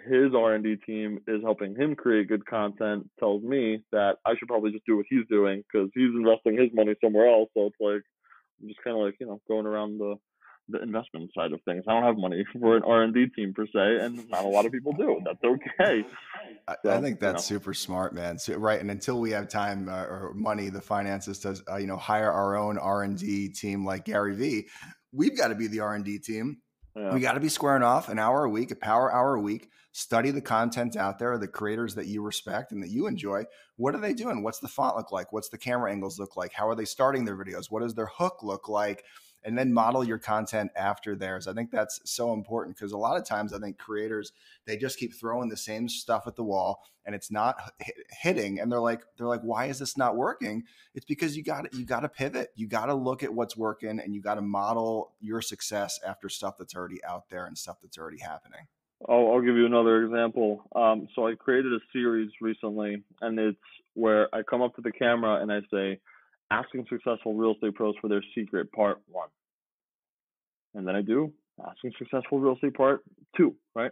his 0.07 0.33
R&D 0.35 0.77
team 0.85 1.19
is 1.27 1.41
helping 1.43 1.75
him 1.75 1.95
create 1.95 2.27
good 2.27 2.45
content 2.45 3.09
tells 3.19 3.43
me 3.43 3.83
that 3.91 4.17
I 4.25 4.35
should 4.37 4.47
probably 4.47 4.71
just 4.71 4.85
do 4.85 4.97
what 4.97 5.07
he's 5.09 5.25
doing 5.29 5.63
because 5.71 5.89
he's 5.93 6.13
investing 6.13 6.57
his 6.57 6.69
money 6.73 6.93
somewhere 7.03 7.27
else. 7.27 7.49
So 7.55 7.67
it's 7.67 7.75
like 7.79 8.03
I'm 8.61 8.67
just 8.67 8.83
kind 8.83 8.97
of 8.97 9.03
like 9.03 9.15
you 9.19 9.27
know 9.27 9.41
going 9.47 9.65
around 9.65 9.97
the 9.97 10.15
the 10.69 10.81
investment 10.81 11.31
side 11.35 11.51
of 11.51 11.61
things. 11.63 11.83
I 11.87 11.93
don't 11.93 12.03
have 12.03 12.17
money 12.17 12.45
for 12.59 12.77
an 12.77 12.83
R 12.83 13.03
and 13.03 13.13
D 13.13 13.25
team 13.35 13.53
per 13.53 13.65
se, 13.65 14.05
and 14.05 14.29
not 14.29 14.45
a 14.45 14.47
lot 14.47 14.65
of 14.65 14.71
people 14.71 14.93
do. 14.93 15.19
That's 15.25 15.43
okay. 15.43 16.05
So, 16.83 16.91
I 16.91 17.01
think 17.01 17.19
that's 17.19 17.49
you 17.49 17.55
know. 17.55 17.59
super 17.59 17.73
smart, 17.73 18.13
man. 18.13 18.37
So, 18.37 18.55
right, 18.55 18.79
and 18.79 18.91
until 18.91 19.19
we 19.19 19.31
have 19.31 19.49
time 19.49 19.89
uh, 19.89 20.03
or 20.03 20.33
money, 20.35 20.69
the 20.69 20.81
finances 20.81 21.39
to 21.39 21.57
uh, 21.71 21.77
you 21.77 21.87
know 21.87 21.97
hire 21.97 22.31
our 22.31 22.55
own 22.55 22.77
R 22.77 23.03
and 23.03 23.17
D 23.17 23.49
team 23.49 23.85
like 23.85 24.05
Gary 24.05 24.35
V, 24.35 24.67
we've 25.11 25.37
got 25.37 25.49
to 25.49 25.55
be 25.55 25.67
the 25.67 25.79
R 25.81 25.95
and 25.95 26.05
D 26.05 26.19
team. 26.19 26.57
Yeah. 26.95 27.13
We 27.13 27.19
got 27.19 27.33
to 27.33 27.39
be 27.39 27.49
squaring 27.49 27.83
off 27.83 28.09
an 28.09 28.19
hour 28.19 28.43
a 28.43 28.49
week, 28.49 28.71
a 28.71 28.75
power 28.75 29.13
hour 29.13 29.35
a 29.35 29.41
week. 29.41 29.69
Study 29.91 30.31
the 30.31 30.41
content 30.41 30.95
out 30.95 31.17
there, 31.17 31.37
the 31.37 31.47
creators 31.47 31.95
that 31.95 32.05
you 32.05 32.21
respect 32.21 32.71
and 32.71 32.83
that 32.83 32.89
you 32.89 33.07
enjoy. 33.07 33.43
What 33.75 33.95
are 33.95 34.01
they 34.01 34.13
doing? 34.13 34.43
What's 34.43 34.59
the 34.59 34.67
font 34.67 34.95
look 34.95 35.11
like? 35.11 35.33
What's 35.33 35.49
the 35.49 35.57
camera 35.57 35.91
angles 35.91 36.19
look 36.19 36.37
like? 36.37 36.53
How 36.53 36.69
are 36.69 36.75
they 36.75 36.85
starting 36.85 37.25
their 37.25 37.35
videos? 37.35 37.65
What 37.69 37.81
does 37.81 37.95
their 37.95 38.05
hook 38.05 38.43
look 38.43 38.69
like? 38.69 39.03
And 39.43 39.57
then 39.57 39.73
model 39.73 40.03
your 40.03 40.17
content 40.17 40.71
after 40.75 41.15
theirs. 41.15 41.47
I 41.47 41.53
think 41.53 41.71
that's 41.71 41.99
so 42.05 42.33
important 42.33 42.75
because 42.75 42.91
a 42.91 42.97
lot 42.97 43.17
of 43.17 43.25
times 43.25 43.53
I 43.53 43.59
think 43.59 43.77
creators 43.77 44.31
they 44.65 44.77
just 44.77 44.99
keep 44.99 45.13
throwing 45.13 45.49
the 45.49 45.57
same 45.57 45.87
stuff 45.87 46.27
at 46.27 46.35
the 46.35 46.43
wall 46.43 46.83
and 47.05 47.15
it's 47.15 47.31
not 47.31 47.55
hitting 48.09 48.59
and 48.59 48.71
they're 48.71 48.79
like 48.79 49.01
they're 49.17 49.27
like 49.27 49.41
why 49.41 49.65
is 49.65 49.79
this 49.79 49.97
not 49.97 50.15
working? 50.15 50.63
It's 50.93 51.05
because 51.05 51.37
you 51.37 51.43
got 51.43 51.73
you 51.73 51.85
got 51.85 52.01
to 52.01 52.09
pivot. 52.09 52.49
You 52.55 52.67
got 52.67 52.87
to 52.87 52.93
look 52.93 53.23
at 53.23 53.33
what's 53.33 53.57
working 53.57 53.99
and 53.99 54.13
you 54.13 54.21
got 54.21 54.35
to 54.35 54.41
model 54.41 55.13
your 55.19 55.41
success 55.41 55.99
after 56.05 56.29
stuff 56.29 56.55
that's 56.57 56.75
already 56.75 57.03
out 57.03 57.29
there 57.29 57.45
and 57.45 57.57
stuff 57.57 57.77
that's 57.81 57.97
already 57.97 58.19
happening. 58.19 58.67
I'll, 59.07 59.31
I'll 59.31 59.41
give 59.41 59.55
you 59.55 59.65
another 59.65 60.03
example. 60.03 60.63
Um, 60.75 61.07
so 61.15 61.27
I 61.27 61.35
created 61.35 61.71
a 61.71 61.79
series 61.93 62.29
recently, 62.41 63.01
and 63.21 63.39
it's 63.39 63.57
where 63.93 64.33
I 64.35 64.43
come 64.43 64.61
up 64.61 64.75
to 64.75 64.81
the 64.81 64.91
camera 64.91 65.41
and 65.41 65.51
I 65.51 65.61
say, 65.71 65.99
asking 66.51 66.85
successful 66.89 67.33
real 67.33 67.53
estate 67.53 67.75
pros 67.75 67.95
for 68.01 68.07
their 68.07 68.23
secret 68.35 68.71
part 68.71 68.99
one. 69.09 69.29
And 70.75 70.87
then 70.87 70.95
I 70.95 71.01
do 71.01 71.31
asking 71.65 71.93
successful 71.97 72.39
real 72.39 72.55
estate 72.55 72.73
part 72.73 73.01
two, 73.35 73.55
right? 73.75 73.91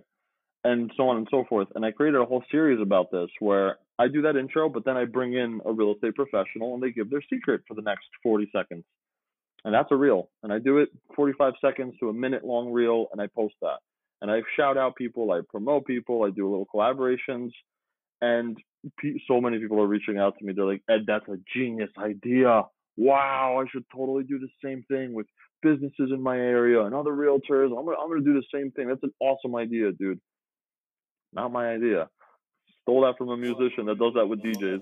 And 0.63 0.91
so 0.97 1.09
on 1.09 1.17
and 1.17 1.27
so 1.29 1.45
forth. 1.47 1.67
And 1.75 1.85
I 1.85 1.91
created 1.91 2.19
a 2.19 2.25
whole 2.25 2.43
series 2.51 2.81
about 2.81 3.11
this 3.11 3.29
where 3.39 3.77
I 3.99 4.07
do 4.07 4.21
that 4.23 4.35
intro, 4.35 4.69
but 4.69 4.85
then 4.85 4.97
I 4.97 5.05
bring 5.05 5.33
in 5.33 5.61
a 5.65 5.71
real 5.71 5.93
estate 5.93 6.15
professional 6.15 6.73
and 6.73 6.83
they 6.83 6.91
give 6.91 7.09
their 7.09 7.23
secret 7.29 7.61
for 7.67 7.73
the 7.73 7.81
next 7.81 8.07
40 8.23 8.49
seconds. 8.55 8.83
And 9.65 9.73
that's 9.73 9.91
a 9.91 9.95
reel. 9.95 10.29
And 10.43 10.53
I 10.53 10.59
do 10.59 10.77
it 10.77 10.89
45 11.15 11.53
seconds 11.61 11.95
to 11.99 12.09
a 12.09 12.13
minute 12.13 12.43
long 12.43 12.71
reel 12.71 13.07
and 13.11 13.21
I 13.21 13.27
post 13.27 13.55
that. 13.61 13.79
And 14.21 14.31
I 14.31 14.41
shout 14.55 14.77
out 14.77 14.95
people, 14.95 15.31
I 15.31 15.41
promote 15.49 15.85
people, 15.85 16.23
I 16.23 16.31
do 16.31 16.49
little 16.49 16.67
collaborations. 16.73 17.51
And 18.21 18.57
so 19.27 19.41
many 19.41 19.59
people 19.59 19.81
are 19.81 19.87
reaching 19.87 20.17
out 20.17 20.37
to 20.37 20.45
me. 20.45 20.53
They're 20.53 20.65
like, 20.65 20.83
Ed, 20.89 21.05
that's 21.07 21.27
a 21.27 21.37
genius 21.55 21.89
idea. 21.97 22.63
Wow, 22.97 23.61
I 23.63 23.69
should 23.71 23.85
totally 23.95 24.23
do 24.23 24.39
the 24.39 24.49
same 24.63 24.83
thing 24.89 25.13
with 25.13 25.27
businesses 25.61 26.11
in 26.11 26.21
my 26.21 26.37
area 26.37 26.81
and 26.81 26.95
other 26.95 27.11
realtors. 27.11 27.67
I'm 27.77 27.85
gonna, 27.85 27.97
I'm 28.01 28.09
gonna 28.09 28.21
do 28.21 28.33
the 28.33 28.43
same 28.53 28.71
thing. 28.71 28.87
That's 28.87 29.03
an 29.03 29.13
awesome 29.19 29.55
idea, 29.55 29.91
dude. 29.91 30.19
Not 31.33 31.51
my 31.51 31.69
idea. 31.69 32.09
Stole 32.81 33.01
that 33.01 33.17
from 33.17 33.29
a 33.29 33.37
musician 33.37 33.85
that 33.85 33.99
does 33.99 34.13
that 34.15 34.27
with 34.27 34.41
DJs. 34.41 34.81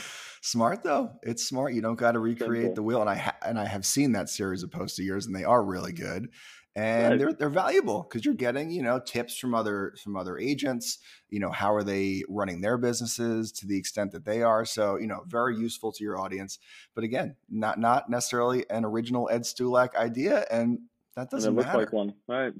smart 0.42 0.82
though. 0.82 1.12
It's 1.22 1.46
smart. 1.46 1.72
You 1.72 1.82
don't 1.82 1.98
got 1.98 2.12
to 2.12 2.18
recreate 2.18 2.62
Simple. 2.62 2.74
the 2.74 2.82
wheel. 2.82 3.00
And 3.00 3.10
I 3.10 3.16
ha- 3.16 3.36
and 3.46 3.58
I 3.58 3.66
have 3.66 3.86
seen 3.86 4.12
that 4.12 4.28
series 4.28 4.62
of 4.62 4.70
posts 4.70 4.98
of 4.98 5.04
yours, 5.04 5.26
and 5.26 5.34
they 5.34 5.44
are 5.44 5.62
really 5.62 5.92
mm-hmm. 5.92 6.04
good 6.04 6.28
and 6.76 7.10
right. 7.10 7.18
they're 7.18 7.32
they're 7.32 7.48
valuable 7.48 8.02
because 8.02 8.24
you're 8.24 8.34
getting 8.34 8.70
you 8.70 8.82
know 8.82 9.00
tips 9.00 9.36
from 9.36 9.54
other 9.54 9.92
from 10.02 10.16
other 10.16 10.38
agents 10.38 10.98
you 11.28 11.40
know 11.40 11.50
how 11.50 11.74
are 11.74 11.82
they 11.82 12.22
running 12.28 12.60
their 12.60 12.78
businesses 12.78 13.50
to 13.50 13.66
the 13.66 13.76
extent 13.76 14.12
that 14.12 14.24
they 14.24 14.42
are 14.42 14.64
so 14.64 14.96
you 14.96 15.06
know 15.06 15.22
very 15.26 15.56
useful 15.56 15.90
to 15.90 16.04
your 16.04 16.18
audience 16.18 16.58
but 16.94 17.02
again 17.02 17.34
not 17.50 17.78
not 17.80 18.08
necessarily 18.08 18.64
an 18.70 18.84
original 18.84 19.28
ed 19.32 19.42
stulak 19.42 19.96
idea 19.96 20.44
and 20.50 20.78
that 21.20 21.30
doesn't 21.30 21.54
matter. 21.54 21.78
like 21.78 21.92
one, 21.92 22.14
right? 22.26 22.52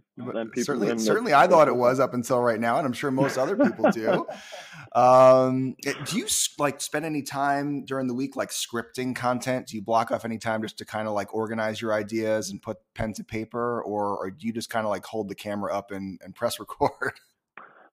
certainly, 0.56 0.98
certainly, 0.98 1.32
I 1.32 1.46
thought 1.46 1.66
it 1.66 1.76
was 1.76 1.98
up 1.98 2.12
until 2.12 2.40
right 2.42 2.60
now, 2.60 2.76
and 2.76 2.86
I'm 2.86 2.92
sure 2.92 3.10
most 3.10 3.38
other 3.38 3.56
people 3.56 3.90
do. 3.90 4.26
um, 5.00 5.76
eh, 5.86 5.94
do 6.04 6.18
you 6.18 6.26
like 6.58 6.80
spend 6.80 7.06
any 7.06 7.22
time 7.22 7.84
during 7.86 8.06
the 8.06 8.14
week 8.14 8.36
like 8.36 8.50
scripting 8.50 9.16
content? 9.16 9.68
Do 9.68 9.76
you 9.76 9.82
block 9.82 10.10
off 10.10 10.24
any 10.24 10.36
time 10.38 10.60
just 10.62 10.76
to 10.78 10.84
kind 10.84 11.08
of 11.08 11.14
like 11.14 11.34
organize 11.34 11.80
your 11.80 11.94
ideas 11.94 12.50
and 12.50 12.60
put 12.60 12.76
pen 12.94 13.14
to 13.14 13.24
paper, 13.24 13.82
or, 13.82 14.18
or 14.18 14.30
do 14.30 14.46
you 14.46 14.52
just 14.52 14.68
kind 14.68 14.84
of 14.84 14.90
like 14.90 15.06
hold 15.06 15.28
the 15.28 15.34
camera 15.34 15.74
up 15.74 15.90
and, 15.90 16.20
and 16.22 16.34
press 16.34 16.60
record? 16.60 17.14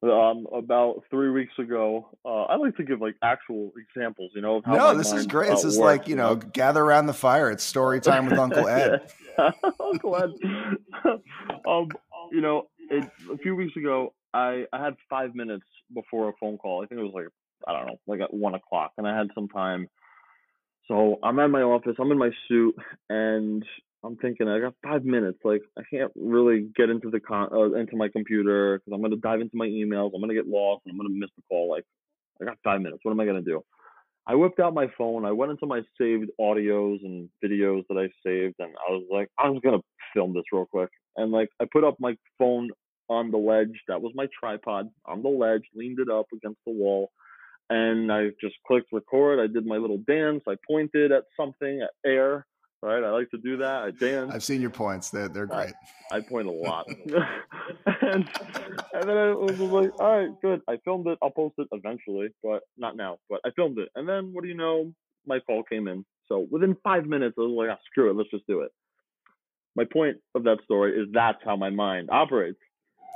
um, 0.04 0.46
about 0.54 1.04
three 1.10 1.32
weeks 1.32 1.54
ago. 1.58 2.10
Uh, 2.24 2.44
I 2.44 2.56
like 2.58 2.76
to 2.78 2.84
give 2.84 3.02
like 3.02 3.16
actual 3.24 3.72
examples, 3.78 4.32
you 4.36 4.42
know. 4.42 4.62
no, 4.68 4.96
this 4.96 5.12
is 5.12 5.26
great. 5.26 5.50
This 5.50 5.64
is 5.64 5.78
like 5.78 6.08
you 6.08 6.16
know, 6.16 6.36
gather 6.36 6.84
around 6.84 7.08
the 7.08 7.14
fire. 7.14 7.50
It's 7.50 7.64
story 7.64 8.00
time 8.00 8.26
with 8.26 8.38
Uncle 8.38 8.68
Ed. 8.68 9.12
Uncle 9.80 10.16
Ed. 10.16 10.30
um, 11.68 11.90
you 12.32 12.42
know, 12.42 12.68
it, 12.90 13.10
a 13.32 13.38
few 13.38 13.56
weeks 13.56 13.76
ago, 13.76 14.14
I 14.34 14.66
I 14.72 14.84
had 14.84 14.96
five 15.10 15.34
minutes 15.36 15.66
before 15.94 16.30
a 16.30 16.34
phone 16.40 16.58
call. 16.58 16.84
I 16.84 16.88
think 16.88 17.00
it 17.02 17.04
was 17.04 17.14
like 17.14 17.28
I 17.68 17.74
don't 17.74 17.88
know, 17.88 18.00
like 18.06 18.22
at 18.22 18.34
one 18.34 18.54
o'clock, 18.54 18.92
and 18.98 19.08
I 19.08 19.18
had 19.18 19.28
some 19.34 19.48
time. 19.48 19.88
So 20.88 21.18
I'm 21.22 21.40
at 21.40 21.50
my 21.50 21.64
office. 21.64 21.96
I'm 22.00 22.12
in 22.12 22.18
my 22.18 22.30
suit, 22.48 22.76
and 23.10 23.66
I'm 24.04 24.16
thinking 24.18 24.48
I 24.48 24.60
got 24.60 24.74
five 24.84 25.04
minutes. 25.04 25.40
Like 25.44 25.62
I 25.78 25.82
can't 25.90 26.12
really 26.16 26.70
get 26.76 26.90
into 26.90 27.10
the 27.10 27.20
con 27.20 27.50
uh, 27.52 27.74
into 27.74 27.96
my 27.96 28.08
computer 28.10 28.78
because 28.78 28.94
I'm 28.94 29.02
gonna 29.02 29.18
dive 29.18 29.42
into 29.42 29.58
my 29.58 29.68
emails. 29.68 30.12
I'm 30.14 30.22
gonna 30.22 30.34
get 30.34 30.48
lost 30.48 30.84
and 30.86 30.94
I'm 30.94 30.98
gonna 30.98 31.18
miss 31.18 31.30
the 31.36 31.44
call. 31.50 31.70
Like 31.70 31.84
I 32.42 32.46
got 32.46 32.58
five 32.64 32.82
minutes. 32.82 33.00
What 33.04 33.12
am 33.12 33.20
I 33.20 33.26
gonna 33.26 33.42
do? 33.42 33.64
I 34.28 34.36
whipped 34.36 34.60
out 34.60 34.74
my 34.74 34.88
phone. 34.98 35.26
I 35.26 35.32
went 35.32 35.52
into 35.52 35.66
my 35.66 35.82
saved 36.00 36.30
audios 36.40 37.04
and 37.04 37.30
videos 37.44 37.84
that 37.90 37.98
I 37.98 38.10
saved, 38.26 38.56
and 38.60 38.74
I 38.88 38.92
was 38.92 39.06
like, 39.12 39.30
I 39.38 39.50
was 39.50 39.62
gonna 39.64 39.82
film 40.14 40.34
this 40.34 40.44
real 40.52 40.66
quick. 40.66 40.90
And 41.16 41.32
like 41.32 41.50
I 41.62 41.66
put 41.72 41.84
up 41.84 41.96
my 42.00 42.16
phone 42.38 42.70
on 43.10 43.32
the 43.32 43.38
ledge. 43.38 43.74
That 43.88 44.02
was 44.02 44.12
my 44.16 44.28
tripod 44.40 44.90
on 45.06 45.24
the 45.24 45.30
ledge. 45.30 45.64
Leaned 45.74 46.00
it 46.00 46.10
up 46.10 46.28
against 46.34 46.60
the 46.66 46.74
wall 46.74 47.10
and 47.70 48.12
I 48.12 48.30
just 48.42 48.56
clicked 48.66 48.92
record. 48.92 49.40
I 49.40 49.48
did 49.48 49.66
my 49.66 49.78
little 49.78 50.00
dance. 50.08 50.42
I 50.48 50.56
pointed 50.70 51.12
at 51.12 51.24
something, 51.38 51.82
at 51.82 51.90
air, 52.10 52.46
right? 52.82 53.04
I 53.04 53.10
like 53.12 53.30
to 53.32 53.38
do 53.38 53.58
that. 53.58 53.84
I 53.84 53.92
dance. 53.92 54.32
I've 54.34 54.44
seen 54.44 54.62
your 54.62 54.70
points. 54.70 55.10
They're, 55.10 55.28
they're 55.28 55.46
great. 55.46 55.74
I, 56.12 56.18
I 56.18 56.22
point 56.22 56.48
a 56.48 56.52
lot. 56.68 56.88
and, 57.86 58.30
and 58.94 59.04
then 59.04 59.18
I 59.18 59.34
was 59.34 59.60
like, 59.60 59.92
all 60.00 60.20
right, 60.20 60.30
good. 60.42 60.62
I 60.68 60.78
filmed 60.84 61.08
it. 61.08 61.18
I'll 61.22 61.32
post 61.32 61.56
it 61.58 61.68
eventually, 61.72 62.30
but 62.44 62.62
not 62.78 62.96
now. 62.96 63.18
But 63.30 63.42
I 63.46 63.50
filmed 63.56 63.80
it. 63.80 63.90
And 63.96 64.08
then 64.08 64.34
what 64.34 64.44
do 64.44 64.50
you 64.50 64.58
know? 64.58 64.94
My 65.26 65.40
call 65.40 65.64
came 65.64 65.88
in. 65.88 66.06
So 66.28 66.48
within 66.50 66.78
five 66.84 67.06
minutes, 67.06 67.36
I 67.38 67.42
was 67.42 67.56
like, 67.58 67.70
ah, 67.78 67.80
screw 67.92 68.10
it. 68.10 68.16
Let's 68.16 68.32
just 68.32 68.48
do 68.48 68.62
it. 68.62 68.72
My 69.76 69.84
point 69.92 70.18
of 70.36 70.44
that 70.44 70.58
story 70.64 71.00
is 71.00 71.08
that's 71.14 71.38
how 71.44 71.56
my 71.56 71.70
mind 71.70 72.10
operates. 72.12 72.60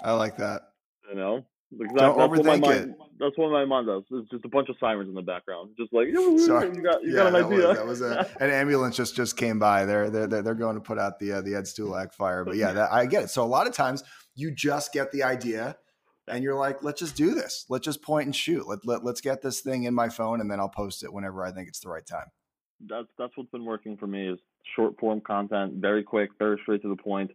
I 0.04 0.12
like 0.14 0.38
that. 0.38 0.62
You 1.10 1.16
know, 1.16 1.46
Don't 1.78 1.96
that's 1.96 2.18
what 2.18 2.76
it. 2.76 2.90
That's 3.18 3.38
what 3.38 3.52
my 3.52 3.64
mom 3.64 3.86
does. 3.86 4.04
It's 4.12 4.30
just 4.30 4.44
a 4.44 4.50
bunch 4.50 4.68
of 4.68 4.76
sirens 4.78 5.08
in 5.08 5.16
the 5.16 5.22
background, 5.22 5.72
just 5.78 5.94
like 5.94 6.08
Sorry. 6.40 6.76
you 6.76 6.82
got 6.82 7.02
you 7.02 7.12
yeah, 7.12 7.16
got 7.16 7.28
an 7.28 7.34
that 7.34 7.46
idea. 7.46 7.68
Was, 7.68 7.78
that 7.78 7.88
was 7.88 8.02
a, 8.02 8.30
an 8.42 8.50
ambulance 8.50 8.98
just 8.98 9.16
just 9.16 9.38
came 9.38 9.58
by. 9.58 9.86
They're 9.86 10.10
they're 10.10 10.28
they're 10.28 10.54
going 10.54 10.76
to 10.76 10.82
put 10.82 11.00
out 11.00 11.18
the 11.20 11.34
uh, 11.34 11.42
the 11.42 11.56
Ed 11.56 11.64
Stulak 11.64 12.14
fire. 12.14 12.44
But 12.44 12.58
yeah, 12.58 12.74
that, 12.74 12.92
I 12.92 13.06
get 13.06 13.24
it. 13.24 13.30
So 13.30 13.44
a 13.44 13.48
lot 13.48 13.68
of 13.68 13.74
times 13.74 14.04
you 14.36 14.52
just 14.52 14.92
get 14.92 15.14
the 15.14 15.24
idea, 15.24 15.78
and 16.28 16.44
you're 16.44 16.56
like, 16.56 16.84
let's 16.84 17.00
just 17.00 17.16
do 17.16 17.34
this. 17.34 17.66
Let's 17.70 17.86
just 17.86 18.02
point 18.02 18.26
and 18.26 18.36
shoot. 18.36 18.68
Let, 18.68 18.86
let 18.86 19.06
let's 19.06 19.22
get 19.22 19.42
this 19.42 19.62
thing 19.62 19.84
in 19.84 19.94
my 19.94 20.10
phone, 20.10 20.42
and 20.42 20.52
then 20.52 20.60
I'll 20.60 20.68
post 20.68 21.04
it 21.04 21.14
whenever 21.14 21.46
I 21.46 21.54
think 21.54 21.70
it's 21.70 21.80
the 21.80 21.90
right 21.90 22.06
time. 22.06 22.28
That's 22.86 23.08
that's 23.18 23.32
what's 23.38 23.52
been 23.52 23.66
working 23.66 23.96
for 23.96 24.08
me 24.08 24.28
is 24.28 24.40
short 24.76 25.00
form 25.00 25.22
content, 25.22 25.76
very 25.76 26.04
quick, 26.04 26.32
very 26.38 26.60
straight 26.64 26.82
to 26.82 26.90
the 26.90 27.02
point. 27.02 27.32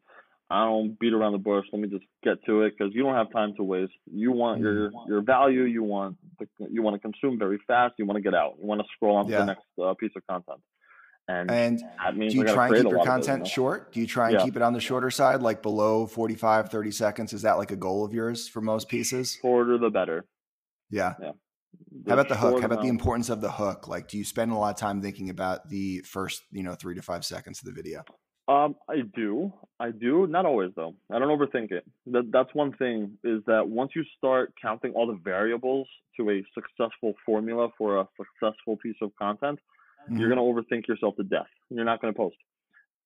I 0.49 0.65
don't 0.65 0.99
beat 0.99 1.13
around 1.13 1.33
the 1.33 1.39
bush. 1.39 1.67
Let 1.73 1.83
me 1.83 1.89
just 1.89 2.05
get 2.23 2.45
to 2.47 2.63
it 2.63 2.75
because 2.79 2.95
you 2.95 3.03
don't 3.03 3.15
have 3.15 3.33
time 3.33 3.55
to 3.57 3.65
waste. 3.65 3.93
You 4.07 4.31
want 4.31 4.61
your 4.61 4.91
mm-hmm. 4.91 5.11
your 5.11 5.23
value. 5.23 5.63
You 5.63 5.83
want 5.83 6.17
the, 6.39 6.47
you 6.71 6.83
want 6.83 6.95
to 6.95 7.01
consume 7.01 7.39
very 7.39 7.59
fast. 7.67 7.95
You 7.99 8.07
want 8.07 8.17
to 8.17 8.23
get 8.23 8.35
out. 8.35 8.55
You 8.61 8.67
want 8.67 8.81
to 8.81 8.87
scroll 8.95 9.17
on 9.17 9.27
to 9.27 9.33
yeah. 9.33 9.39
the 9.39 9.45
next 9.47 9.65
uh, 9.83 9.95
piece 9.95 10.13
of 10.17 10.25
content. 10.29 10.61
And, 11.29 11.51
and 11.51 11.81
that 11.81 12.15
do 12.17 12.25
you 12.25 12.45
try 12.45 12.69
and 12.69 12.77
keep 12.77 12.89
your 12.89 13.05
content 13.05 13.29
it, 13.29 13.31
you 13.31 13.39
know? 13.39 13.45
short? 13.45 13.93
Do 13.93 13.99
you 13.99 14.07
try 14.07 14.29
and 14.29 14.39
yeah. 14.39 14.45
keep 14.45 14.55
it 14.55 14.63
on 14.63 14.73
the 14.73 14.81
shorter 14.81 15.11
side, 15.11 15.43
like 15.43 15.61
below 15.61 16.07
45, 16.07 16.69
30 16.69 16.91
seconds? 16.93 17.33
Is 17.33 17.43
that 17.43 17.55
like 17.55 17.73
a 17.73 17.77
goal 17.77 18.05
of 18.05 18.15
yours 18.15 18.49
for 18.49 18.61
most 18.61 18.89
pieces? 18.89 19.37
Shorter 19.43 19.77
the 19.77 19.91
better. 19.91 20.25
Yeah. 20.89 21.15
Yeah. 21.21 21.33
How 22.07 22.15
about 22.15 22.29
the 22.29 22.37
hook? 22.37 22.61
How 22.61 22.67
about 22.67 22.83
the 22.83 22.89
importance 22.89 23.29
of 23.29 23.41
the 23.41 23.51
hook? 23.51 23.89
Like, 23.89 24.07
do 24.07 24.17
you 24.19 24.25
spend 24.25 24.53
a 24.53 24.55
lot 24.55 24.71
of 24.71 24.77
time 24.77 25.03
thinking 25.03 25.29
about 25.29 25.69
the 25.69 26.01
first, 26.03 26.43
you 26.53 26.63
know, 26.63 26.75
three 26.75 26.95
to 26.95 27.03
five 27.03 27.25
seconds 27.25 27.61
of 27.61 27.67
the 27.67 27.73
video? 27.73 28.05
Um, 28.49 28.77
I 28.89 29.01
do. 29.15 29.53
I 29.81 29.91
do. 29.91 30.27
Not 30.27 30.47
always 30.47 30.71
though. 30.77 30.95
I 31.11 31.19
don't 31.19 31.37
overthink 31.37 31.73
it. 31.73 31.85
That 32.07 32.31
that's 32.33 32.55
one 32.55 32.73
thing 32.75 33.19
is 33.25 33.43
that 33.47 33.69
once 33.69 33.93
you 33.97 34.05
start 34.17 34.53
counting 34.61 34.93
all 34.93 35.07
the 35.07 35.19
variables 35.23 35.89
to 36.17 36.31
a 36.31 36.45
successful 36.55 37.15
formula 37.25 37.69
for 37.77 37.99
a 37.99 38.09
successful 38.17 38.77
piece 38.77 38.97
of 39.03 39.11
content, 39.17 39.59
mm-hmm. 40.05 40.19
you're 40.19 40.29
gonna 40.29 40.43
overthink 40.43 40.87
yourself 40.87 41.17
to 41.17 41.25
death. 41.25 41.49
You're 41.71 41.85
not 41.85 42.01
gonna 42.01 42.13
post. 42.13 42.37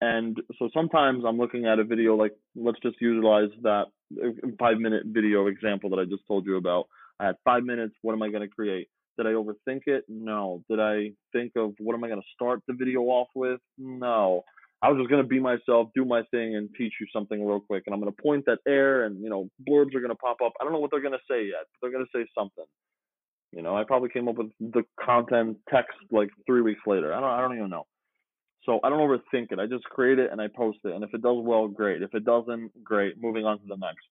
And 0.02 0.38
so 0.58 0.68
sometimes 0.74 1.24
I'm 1.26 1.38
looking 1.38 1.66
at 1.66 1.78
a 1.78 1.84
video 1.84 2.16
like 2.16 2.36
let's 2.54 2.78
just 2.80 3.00
utilize 3.00 3.50
that 3.62 3.86
uh, 4.22 4.28
five 4.58 4.76
minute 4.76 5.04
video 5.06 5.46
example 5.46 5.88
that 5.90 5.98
I 5.98 6.04
just 6.04 6.26
told 6.28 6.44
you 6.44 6.58
about. 6.58 6.86
I 7.18 7.26
had 7.26 7.36
five 7.44 7.64
minutes. 7.64 7.94
What 8.02 8.12
am 8.12 8.22
I 8.22 8.30
gonna 8.30 8.48
create? 8.48 8.88
Did 9.16 9.26
I 9.26 9.30
overthink 9.30 9.82
it? 9.86 10.04
No. 10.06 10.62
Did 10.68 10.80
I 10.80 11.12
think 11.32 11.52
of 11.56 11.72
what 11.78 11.94
am 11.94 12.04
I 12.04 12.10
gonna 12.10 12.20
start 12.34 12.60
the 12.68 12.74
video 12.74 13.00
off 13.04 13.28
with? 13.34 13.60
No 13.78 14.44
I 14.82 14.88
was 14.88 14.98
just 14.98 15.10
gonna 15.10 15.24
be 15.24 15.40
myself, 15.40 15.88
do 15.94 16.04
my 16.04 16.22
thing, 16.30 16.56
and 16.56 16.68
teach 16.76 16.94
you 17.00 17.06
something 17.12 17.44
real 17.44 17.60
quick. 17.60 17.84
And 17.86 17.94
I'm 17.94 18.00
gonna 18.00 18.12
point 18.12 18.46
that 18.46 18.58
air, 18.66 19.04
and 19.04 19.22
you 19.22 19.28
know, 19.28 19.48
blurbs 19.68 19.94
are 19.94 20.00
gonna 20.00 20.14
pop 20.14 20.38
up. 20.44 20.52
I 20.60 20.64
don't 20.64 20.72
know 20.72 20.78
what 20.78 20.90
they're 20.90 21.02
gonna 21.02 21.18
say 21.30 21.44
yet, 21.46 21.66
but 21.72 21.80
they're 21.82 21.92
gonna 21.92 22.10
say 22.14 22.26
something. 22.36 22.64
You 23.52 23.62
know, 23.62 23.76
I 23.76 23.84
probably 23.84 24.10
came 24.10 24.28
up 24.28 24.36
with 24.36 24.50
the 24.60 24.84
content 24.98 25.58
text 25.68 25.96
like 26.10 26.30
three 26.46 26.62
weeks 26.62 26.80
later. 26.86 27.12
I 27.12 27.20
don't, 27.20 27.30
I 27.30 27.40
don't 27.40 27.56
even 27.56 27.70
know. 27.70 27.86
So 28.64 28.78
I 28.84 28.88
don't 28.90 29.00
overthink 29.00 29.50
it. 29.50 29.58
I 29.58 29.66
just 29.66 29.84
create 29.84 30.18
it 30.18 30.30
and 30.30 30.40
I 30.40 30.46
post 30.46 30.78
it. 30.84 30.92
And 30.92 31.02
if 31.02 31.12
it 31.14 31.22
does 31.22 31.38
well, 31.40 31.66
great. 31.66 32.02
If 32.02 32.14
it 32.14 32.24
doesn't, 32.24 32.84
great. 32.84 33.20
Moving 33.20 33.46
on 33.46 33.58
to 33.58 33.64
the 33.66 33.76
next. 33.76 34.06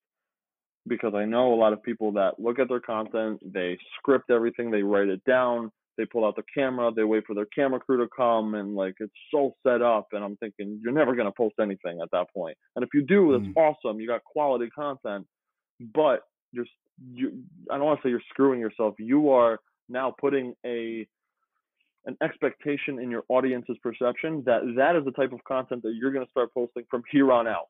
Because 0.88 1.14
I 1.14 1.26
know 1.26 1.54
a 1.54 1.56
lot 1.56 1.72
of 1.72 1.84
people 1.84 2.12
that 2.14 2.40
look 2.40 2.60
at 2.60 2.68
their 2.68 2.80
content, 2.80 3.40
they 3.54 3.78
script 3.98 4.32
everything, 4.32 4.72
they 4.72 4.82
write 4.82 5.08
it 5.08 5.24
down, 5.24 5.72
they 6.00 6.06
pull 6.06 6.26
out 6.26 6.38
the 6.38 6.44
camera, 6.54 6.92
they 6.96 7.04
wait 7.04 7.26
for 7.28 7.36
their 7.36 7.46
camera 7.48 7.80
crew 7.80 7.98
to 7.98 8.10
come, 8.16 8.56
and 8.56 8.74
like 8.74 8.96
it's 9.00 9.12
so 9.32 9.54
set 9.68 9.82
up. 9.82 10.08
And 10.14 10.24
I'm 10.24 10.38
thinking 10.38 10.80
you're 10.82 10.94
never 10.94 11.14
gonna 11.14 11.34
post 11.36 11.56
anything 11.62 12.00
at 12.02 12.10
that 12.12 12.28
point. 12.34 12.58
And 12.76 12.84
if 12.84 12.90
you 12.94 13.06
do, 13.06 13.34
that's 13.34 13.54
mm. 13.54 13.58
awesome. 13.58 14.00
You 14.00 14.08
got 14.08 14.24
quality 14.24 14.70
content, 14.70 15.28
but 15.94 16.22
you're 16.54 16.66
you. 17.14 17.44
I 17.70 17.78
don't 17.78 17.86
want 17.86 18.02
to 18.02 18.08
say 18.08 18.12
you're 18.12 18.22
screwing 18.30 18.62
yourself. 18.62 18.96
You 18.98 19.30
are 19.32 19.60
now 19.90 20.16
putting 20.20 20.54
a 20.66 21.06
an 22.06 22.16
expectation 22.24 23.00
in 23.00 23.12
your 23.12 23.24
audience's 23.28 23.78
perception 23.84 24.42
that 24.46 24.62
that 24.78 24.96
is 24.96 25.04
the 25.04 25.12
type 25.12 25.34
of 25.34 25.44
content 25.44 25.84
that 25.84 25.94
you're 26.00 26.14
going 26.14 26.26
to 26.26 26.32
start 26.32 26.54
posting 26.54 26.84
from 26.90 27.04
here 27.12 27.32
on 27.32 27.46
out. 27.46 27.68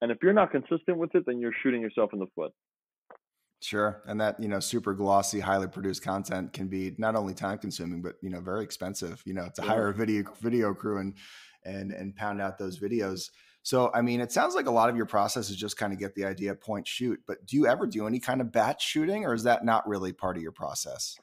And 0.00 0.12
if 0.12 0.18
you're 0.22 0.32
not 0.32 0.52
consistent 0.52 0.98
with 0.98 1.14
it, 1.14 1.24
then 1.26 1.40
you're 1.40 1.52
shooting 1.62 1.82
yourself 1.82 2.10
in 2.12 2.20
the 2.20 2.26
foot. 2.34 2.52
Sure. 3.62 4.02
And 4.06 4.20
that, 4.20 4.40
you 4.40 4.48
know, 4.48 4.58
super 4.58 4.92
glossy, 4.92 5.38
highly 5.38 5.68
produced 5.68 6.02
content 6.02 6.52
can 6.52 6.66
be 6.66 6.94
not 6.98 7.14
only 7.14 7.32
time 7.32 7.58
consuming, 7.58 8.02
but, 8.02 8.16
you 8.20 8.28
know, 8.28 8.40
very 8.40 8.64
expensive, 8.64 9.22
you 9.24 9.34
know, 9.34 9.48
to 9.54 9.62
hire 9.62 9.88
a 9.88 9.94
video 9.94 10.24
video 10.40 10.74
crew 10.74 10.98
and 10.98 11.14
and 11.64 11.92
and 11.92 12.16
pound 12.16 12.40
out 12.40 12.58
those 12.58 12.80
videos. 12.80 13.30
So, 13.62 13.92
I 13.94 14.02
mean, 14.02 14.20
it 14.20 14.32
sounds 14.32 14.56
like 14.56 14.66
a 14.66 14.72
lot 14.72 14.90
of 14.90 14.96
your 14.96 15.06
process 15.06 15.48
is 15.48 15.54
just 15.54 15.76
kind 15.76 15.92
of 15.92 16.00
get 16.00 16.16
the 16.16 16.24
idea, 16.24 16.56
point, 16.56 16.88
shoot. 16.88 17.20
But 17.24 17.46
do 17.46 17.56
you 17.56 17.68
ever 17.68 17.86
do 17.86 18.08
any 18.08 18.18
kind 18.18 18.40
of 18.40 18.50
batch 18.50 18.84
shooting, 18.84 19.24
or 19.24 19.32
is 19.32 19.44
that 19.44 19.64
not 19.64 19.86
really 19.86 20.12
part 20.12 20.36
of 20.36 20.42
your 20.42 20.50
process? 20.50 21.16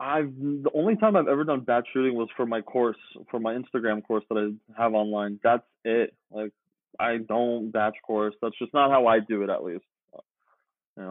I've 0.00 0.34
the 0.36 0.72
only 0.74 0.96
time 0.96 1.14
I've 1.14 1.28
ever 1.28 1.44
done 1.44 1.60
batch 1.60 1.86
shooting 1.92 2.16
was 2.16 2.28
for 2.36 2.44
my 2.44 2.60
course, 2.60 2.96
for 3.30 3.38
my 3.38 3.54
Instagram 3.54 4.04
course 4.04 4.24
that 4.30 4.36
I 4.36 4.82
have 4.82 4.94
online. 4.94 5.38
That's 5.44 5.62
it. 5.84 6.12
Like 6.32 6.50
I 6.98 7.18
don't 7.18 7.70
batch 7.70 7.94
course. 8.04 8.34
That's 8.42 8.58
just 8.58 8.74
not 8.74 8.90
how 8.90 9.06
I 9.06 9.20
do 9.20 9.44
it, 9.44 9.50
at 9.50 9.62
least. 9.62 9.84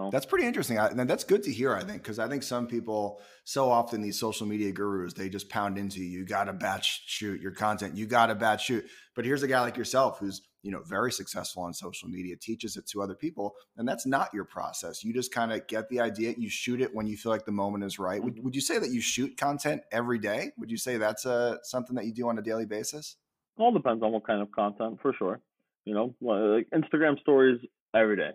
Know? 0.04 0.10
That's 0.12 0.26
pretty 0.26 0.46
interesting. 0.46 0.80
I, 0.80 0.88
and 0.88 1.10
that's 1.10 1.24
good 1.24 1.44
to 1.44 1.52
hear, 1.52 1.76
I 1.76 1.84
think, 1.84 2.04
because 2.04 2.20
I 2.20 2.28
think 2.28 2.44
some 2.44 2.68
people, 2.68 3.22
so 3.44 3.70
often 3.70 4.02
these 4.02 4.20
social 4.20 4.48
media 4.48 4.72
gurus, 4.72 5.14
they 5.14 5.30
just 5.30 5.50
pound 5.50 5.78
into 5.78 6.00
you. 6.00 6.20
You 6.20 6.26
got 6.26 6.46
to 6.46 6.54
batch 6.54 7.04
shoot 7.08 7.42
your 7.42 7.52
content. 7.52 7.98
You 7.98 8.06
got 8.06 8.28
to 8.28 8.36
batch 8.36 8.66
shoot. 8.66 8.86
But 9.16 9.26
here's 9.26 9.44
a 9.44 9.48
guy 9.48 9.62
like 9.62 9.78
yourself 9.78 10.20
who's, 10.20 10.42
you 10.62 10.72
know, 10.72 10.82
very 10.86 11.12
successful 11.12 11.64
on 11.64 11.74
social 11.74 12.08
media, 12.10 12.36
teaches 12.36 12.78
it 12.78 12.88
to 12.88 13.02
other 13.02 13.16
people. 13.16 13.54
And 13.78 13.88
that's 13.88 14.06
not 14.06 14.34
your 14.34 14.46
process. 14.46 15.04
You 15.04 15.14
just 15.14 15.34
kind 15.34 15.52
of 15.52 15.68
get 15.68 15.90
the 15.90 16.00
idea. 16.00 16.34
You 16.38 16.50
shoot 16.50 16.82
it 16.82 16.94
when 16.96 17.06
you 17.06 17.18
feel 17.18 17.32
like 17.32 17.46
the 17.46 17.52
moment 17.52 17.84
is 17.84 18.00
right. 18.00 18.24
Would, 18.24 18.36
mm-hmm. 18.36 18.44
would 18.44 18.56
you 18.56 18.62
say 18.62 18.80
that 18.80 18.90
you 18.90 19.02
shoot 19.02 19.36
content 19.38 19.82
every 19.92 20.20
day? 20.20 20.52
Would 20.58 20.72
you 20.72 20.78
say 20.78 20.98
that's 20.98 21.26
a, 21.26 21.32
uh, 21.32 21.58
something 21.64 21.96
that 21.96 22.06
you 22.06 22.14
do 22.14 22.30
on 22.30 22.38
a 22.38 22.42
daily 22.42 22.66
basis? 22.66 23.18
All 23.58 23.72
depends 23.72 24.02
on 24.02 24.12
what 24.12 24.26
kind 24.26 24.42
of 24.42 24.52
content, 24.52 25.00
for 25.02 25.14
sure. 25.14 25.40
You 25.86 25.94
know, 25.94 26.16
like 26.22 26.68
Instagram 26.74 27.20
stories 27.20 27.60
every 27.94 28.16
day. 28.16 28.32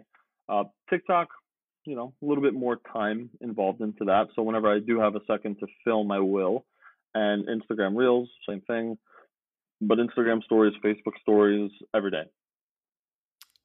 Uh, 0.48 0.64
TikTok, 0.90 1.28
you 1.84 1.96
know, 1.96 2.12
a 2.22 2.26
little 2.26 2.42
bit 2.42 2.54
more 2.54 2.78
time 2.92 3.30
involved 3.40 3.80
into 3.80 4.04
that. 4.06 4.28
So 4.34 4.42
whenever 4.42 4.72
I 4.72 4.78
do 4.78 5.00
have 5.00 5.14
a 5.14 5.20
second 5.26 5.58
to 5.60 5.66
film, 5.84 6.10
I 6.10 6.20
will. 6.20 6.64
And 7.14 7.48
Instagram 7.48 7.96
Reels, 7.96 8.28
same 8.48 8.60
thing. 8.62 8.98
But 9.80 9.98
Instagram 9.98 10.42
stories, 10.44 10.74
Facebook 10.84 11.18
stories, 11.22 11.70
every 11.94 12.10
day. 12.10 12.24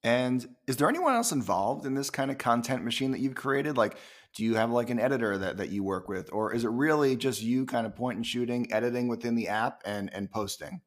And 0.03 0.45
is 0.67 0.77
there 0.77 0.89
anyone 0.89 1.13
else 1.13 1.31
involved 1.31 1.85
in 1.85 1.93
this 1.93 2.09
kind 2.09 2.29
of 2.29 2.37
content 2.37 2.83
machine 2.83 3.11
that 3.11 3.19
you've 3.19 3.35
created? 3.35 3.77
Like, 3.77 3.97
do 4.35 4.43
you 4.43 4.55
have 4.55 4.69
like 4.69 4.89
an 4.89 4.99
editor 4.99 5.37
that, 5.37 5.57
that 5.57 5.69
you 5.69 5.83
work 5.83 6.09
with? 6.09 6.29
Or 6.33 6.53
is 6.53 6.65
it 6.65 6.69
really 6.69 7.15
just 7.15 7.41
you 7.41 7.65
kind 7.65 7.85
of 7.85 7.95
point 7.95 8.17
and 8.17 8.25
shooting, 8.25 8.71
editing 8.73 9.07
within 9.07 9.35
the 9.35 9.47
app 9.47 9.81
and, 9.85 10.13
and 10.13 10.29
posting? 10.29 10.81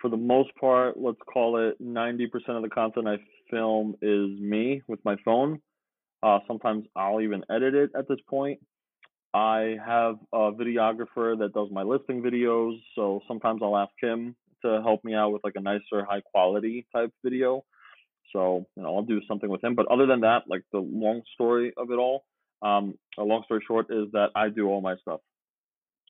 For 0.00 0.10
the 0.10 0.16
most 0.16 0.50
part, 0.60 0.96
let's 0.96 1.18
call 1.32 1.56
it 1.56 1.82
90% 1.82 2.26
of 2.48 2.62
the 2.62 2.68
content 2.68 3.08
I 3.08 3.16
film 3.50 3.94
is 4.02 4.38
me 4.40 4.82
with 4.86 5.00
my 5.04 5.16
phone. 5.24 5.60
Uh, 6.24 6.38
sometimes 6.48 6.86
I'll 6.96 7.20
even 7.20 7.44
edit 7.50 7.74
it 7.74 7.90
at 7.96 8.08
this 8.08 8.18
point. 8.28 8.58
I 9.34 9.76
have 9.84 10.16
a 10.32 10.52
videographer 10.52 11.38
that 11.38 11.52
does 11.52 11.68
my 11.70 11.82
listing 11.82 12.22
videos, 12.22 12.80
so 12.94 13.20
sometimes 13.28 13.60
I'll 13.62 13.76
ask 13.76 13.92
him 14.00 14.34
to 14.64 14.80
help 14.82 15.04
me 15.04 15.14
out 15.14 15.32
with 15.32 15.44
like 15.44 15.56
a 15.56 15.60
nicer, 15.60 16.04
high 16.08 16.22
quality 16.22 16.86
type 16.94 17.10
video. 17.22 17.64
So 18.32 18.66
you 18.74 18.82
know, 18.82 18.96
I'll 18.96 19.02
do 19.02 19.20
something 19.28 19.50
with 19.50 19.62
him. 19.62 19.74
But 19.74 19.86
other 19.88 20.06
than 20.06 20.20
that, 20.20 20.44
like 20.48 20.62
the 20.72 20.78
long 20.78 21.22
story 21.34 21.74
of 21.76 21.90
it 21.90 21.98
all, 21.98 22.24
um, 22.62 22.94
a 23.18 23.22
long 23.22 23.42
story 23.44 23.62
short 23.66 23.86
is 23.90 24.10
that 24.12 24.28
I 24.34 24.48
do 24.48 24.68
all 24.68 24.80
my 24.80 24.96
stuff. 24.96 25.20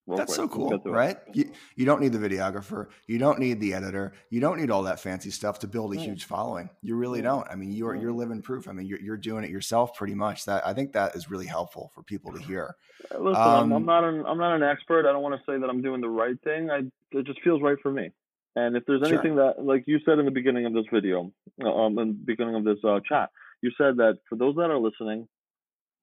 That's 0.06 0.36
quick. 0.36 0.36
so 0.36 0.48
cool, 0.48 0.78
right? 0.84 1.16
You, 1.32 1.50
you 1.76 1.86
don't 1.86 2.00
need 2.02 2.12
the 2.12 2.18
videographer, 2.18 2.88
you 3.06 3.18
don't 3.18 3.38
need 3.38 3.58
the 3.58 3.72
editor, 3.72 4.12
you 4.28 4.38
don't 4.38 4.60
need 4.60 4.70
all 4.70 4.82
that 4.82 5.00
fancy 5.00 5.30
stuff 5.30 5.60
to 5.60 5.66
build 5.66 5.94
a 5.94 5.98
huge 5.98 6.24
following. 6.24 6.68
You 6.82 6.96
really 6.96 7.22
don't. 7.22 7.46
I 7.50 7.54
mean, 7.54 7.72
you're 7.72 7.94
you're 7.94 8.12
living 8.12 8.42
proof. 8.42 8.68
I 8.68 8.72
mean, 8.72 8.86
you're 8.86 9.00
you're 9.00 9.16
doing 9.16 9.44
it 9.44 9.50
yourself 9.50 9.94
pretty 9.94 10.14
much. 10.14 10.44
That 10.44 10.66
I 10.66 10.74
think 10.74 10.92
that 10.92 11.16
is 11.16 11.30
really 11.30 11.46
helpful 11.46 11.90
for 11.94 12.02
people 12.02 12.32
to 12.32 12.38
hear. 12.42 12.76
Uh, 13.14 13.18
listen, 13.18 13.42
um, 13.42 13.48
I'm, 13.48 13.72
I'm, 13.72 13.86
not 13.86 14.04
an 14.04 14.24
I'm 14.26 14.38
not 14.38 14.54
an 14.54 14.62
expert. 14.62 15.08
I 15.08 15.12
don't 15.12 15.22
want 15.22 15.36
to 15.36 15.50
say 15.50 15.58
that 15.58 15.70
I'm 15.70 15.80
doing 15.80 16.02
the 16.02 16.10
right 16.10 16.36
thing. 16.44 16.70
I 16.70 16.80
it 17.12 17.26
just 17.26 17.40
feels 17.42 17.62
right 17.62 17.78
for 17.82 17.90
me. 17.90 18.10
And 18.56 18.76
if 18.76 18.84
there's 18.86 19.02
anything 19.02 19.34
sure. 19.34 19.54
that, 19.54 19.64
like 19.64 19.84
you 19.86 19.98
said 20.04 20.18
in 20.18 20.26
the 20.26 20.30
beginning 20.30 20.66
of 20.66 20.74
this 20.74 20.84
video, 20.92 21.32
uh, 21.62 21.74
um, 21.74 21.98
in 21.98 22.08
the 22.08 22.14
beginning 22.14 22.54
of 22.54 22.64
this 22.64 22.78
uh, 22.84 23.00
chat, 23.08 23.30
you 23.62 23.70
said 23.76 23.96
that 23.96 24.18
for 24.28 24.36
those 24.36 24.54
that 24.56 24.70
are 24.70 24.78
listening, 24.78 25.26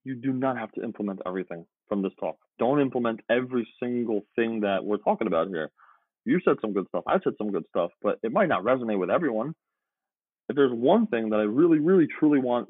you 0.04 0.16
do 0.16 0.34
not 0.34 0.58
have 0.58 0.72
to 0.74 0.84
implement 0.84 1.22
everything 1.26 1.66
from 1.92 2.02
this 2.02 2.14
talk. 2.22 2.38
Don't 2.58 2.80
implement 2.80 3.20
every 3.30 3.68
single 3.84 4.22
thing 4.38 4.62
that 4.62 4.86
we're 4.86 4.96
talking 4.96 5.28
about 5.28 5.50
here. 5.50 5.70
You 6.24 6.40
said 6.46 6.56
some 6.62 6.72
good 6.72 6.88
stuff. 6.88 7.04
I 7.06 7.18
said 7.22 7.34
some 7.38 7.52
good 7.52 7.66
stuff, 7.68 7.92
but 8.02 8.18
it 8.24 8.32
might 8.32 8.48
not 8.48 8.64
resonate 8.64 8.98
with 8.98 9.10
everyone. 9.10 9.54
If 10.48 10.56
there's 10.56 10.72
one 10.72 11.08
thing 11.08 11.32
that 11.32 11.42
I 11.42 11.44
really, 11.44 11.80
really, 11.80 12.08
truly 12.18 12.40
want 12.40 12.70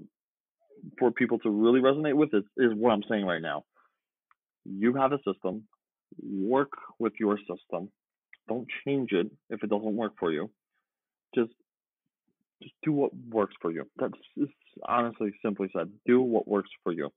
for 0.97 1.11
people 1.11 1.37
to 1.39 1.51
really 1.51 1.81
resonate 1.81 2.15
with 2.15 2.33
is, 2.33 2.43
is 2.57 2.71
what 2.75 2.93
I'm 2.93 3.03
saying 3.07 3.23
right 3.23 3.43
now. 3.43 3.63
You 4.65 4.95
have 4.95 5.11
a 5.11 5.19
system. 5.19 5.65
Work 6.23 6.71
with 6.97 7.13
your 7.19 7.37
system. 7.37 7.91
Don't 8.47 8.67
change 8.83 9.11
it 9.11 9.27
if 9.51 9.63
it 9.63 9.69
doesn't 9.69 9.95
work 9.95 10.13
for 10.19 10.31
you. 10.31 10.49
Just 11.35 11.51
just 12.63 12.73
do 12.83 12.91
what 12.91 13.11
works 13.29 13.55
for 13.61 13.71
you. 13.71 13.85
That's 13.97 14.13
honestly 14.87 15.31
simply 15.43 15.69
said. 15.75 15.91
Do 16.05 16.21
what 16.21 16.47
works 16.47 16.69
for 16.83 16.91
you. 16.91 17.11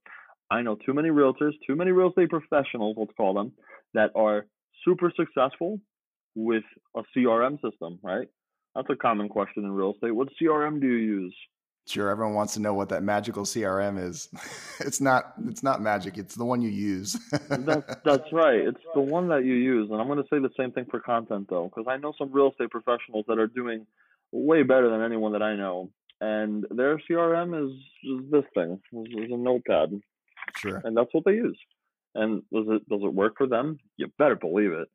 I 0.51 0.61
know 0.61 0.75
too 0.75 0.93
many 0.93 1.09
realtors, 1.09 1.53
too 1.65 1.75
many 1.75 1.91
real 1.91 2.09
estate 2.09 2.29
professionals, 2.29 2.95
let's 2.97 3.11
call 3.17 3.33
them, 3.33 3.51
that 3.93 4.11
are 4.15 4.45
super 4.83 5.11
successful 5.15 5.79
with 6.35 6.63
a 6.95 7.01
CRM 7.15 7.59
system, 7.61 7.99
right? 8.03 8.27
That's 8.75 8.89
a 8.89 8.95
common 8.95 9.29
question 9.29 9.63
in 9.63 9.71
real 9.71 9.93
estate. 9.93 10.11
What 10.11 10.29
CRM 10.39 10.81
do 10.81 10.87
you 10.87 10.97
use? 10.97 11.35
Sure, 11.87 12.09
everyone 12.09 12.33
wants 12.33 12.55
to 12.55 12.59
know 12.59 12.73
what 12.73 12.89
that 12.89 13.03
magical 13.03 13.43
CRM 13.43 14.03
is. 14.03 14.27
it's 14.79 14.99
not 14.99 15.33
it's 15.47 15.61
not 15.61 15.81
magic, 15.81 16.17
it's 16.17 16.35
the 16.35 16.43
one 16.43 16.61
you 16.61 16.69
use. 16.69 17.13
that, 17.31 18.01
that's 18.03 18.33
right. 18.33 18.59
It's 18.59 18.81
the 18.95 19.01
one 19.01 19.27
that 19.29 19.45
you 19.45 19.53
use. 19.53 19.89
And 19.91 20.01
I'm 20.01 20.07
going 20.07 20.21
to 20.21 20.27
say 20.29 20.39
the 20.39 20.49
same 20.57 20.71
thing 20.71 20.85
for 20.89 20.99
content 20.99 21.47
though, 21.49 21.69
because 21.73 21.85
I 21.87 21.97
know 21.97 22.13
some 22.17 22.31
real 22.31 22.49
estate 22.49 22.71
professionals 22.71 23.25
that 23.27 23.37
are 23.37 23.47
doing 23.47 23.85
way 24.31 24.63
better 24.63 24.89
than 24.89 25.01
anyone 25.01 25.33
that 25.33 25.43
I 25.43 25.55
know. 25.55 25.91
And 26.21 26.65
their 26.71 26.99
CRM 27.09 27.65
is, 27.65 27.71
is 28.03 28.31
this 28.31 28.45
thing, 28.53 28.79
is 28.91 29.31
a 29.31 29.37
notepad. 29.37 29.99
Sure. 30.57 30.81
And 30.83 30.95
that's 30.95 31.13
what 31.13 31.25
they 31.25 31.33
use. 31.33 31.59
And 32.15 32.41
does 32.53 32.65
it 32.67 32.87
does 32.89 33.01
it 33.03 33.13
work 33.13 33.35
for 33.37 33.47
them? 33.47 33.77
You 33.97 34.11
better 34.17 34.35
believe 34.35 34.71
it. 34.71 34.87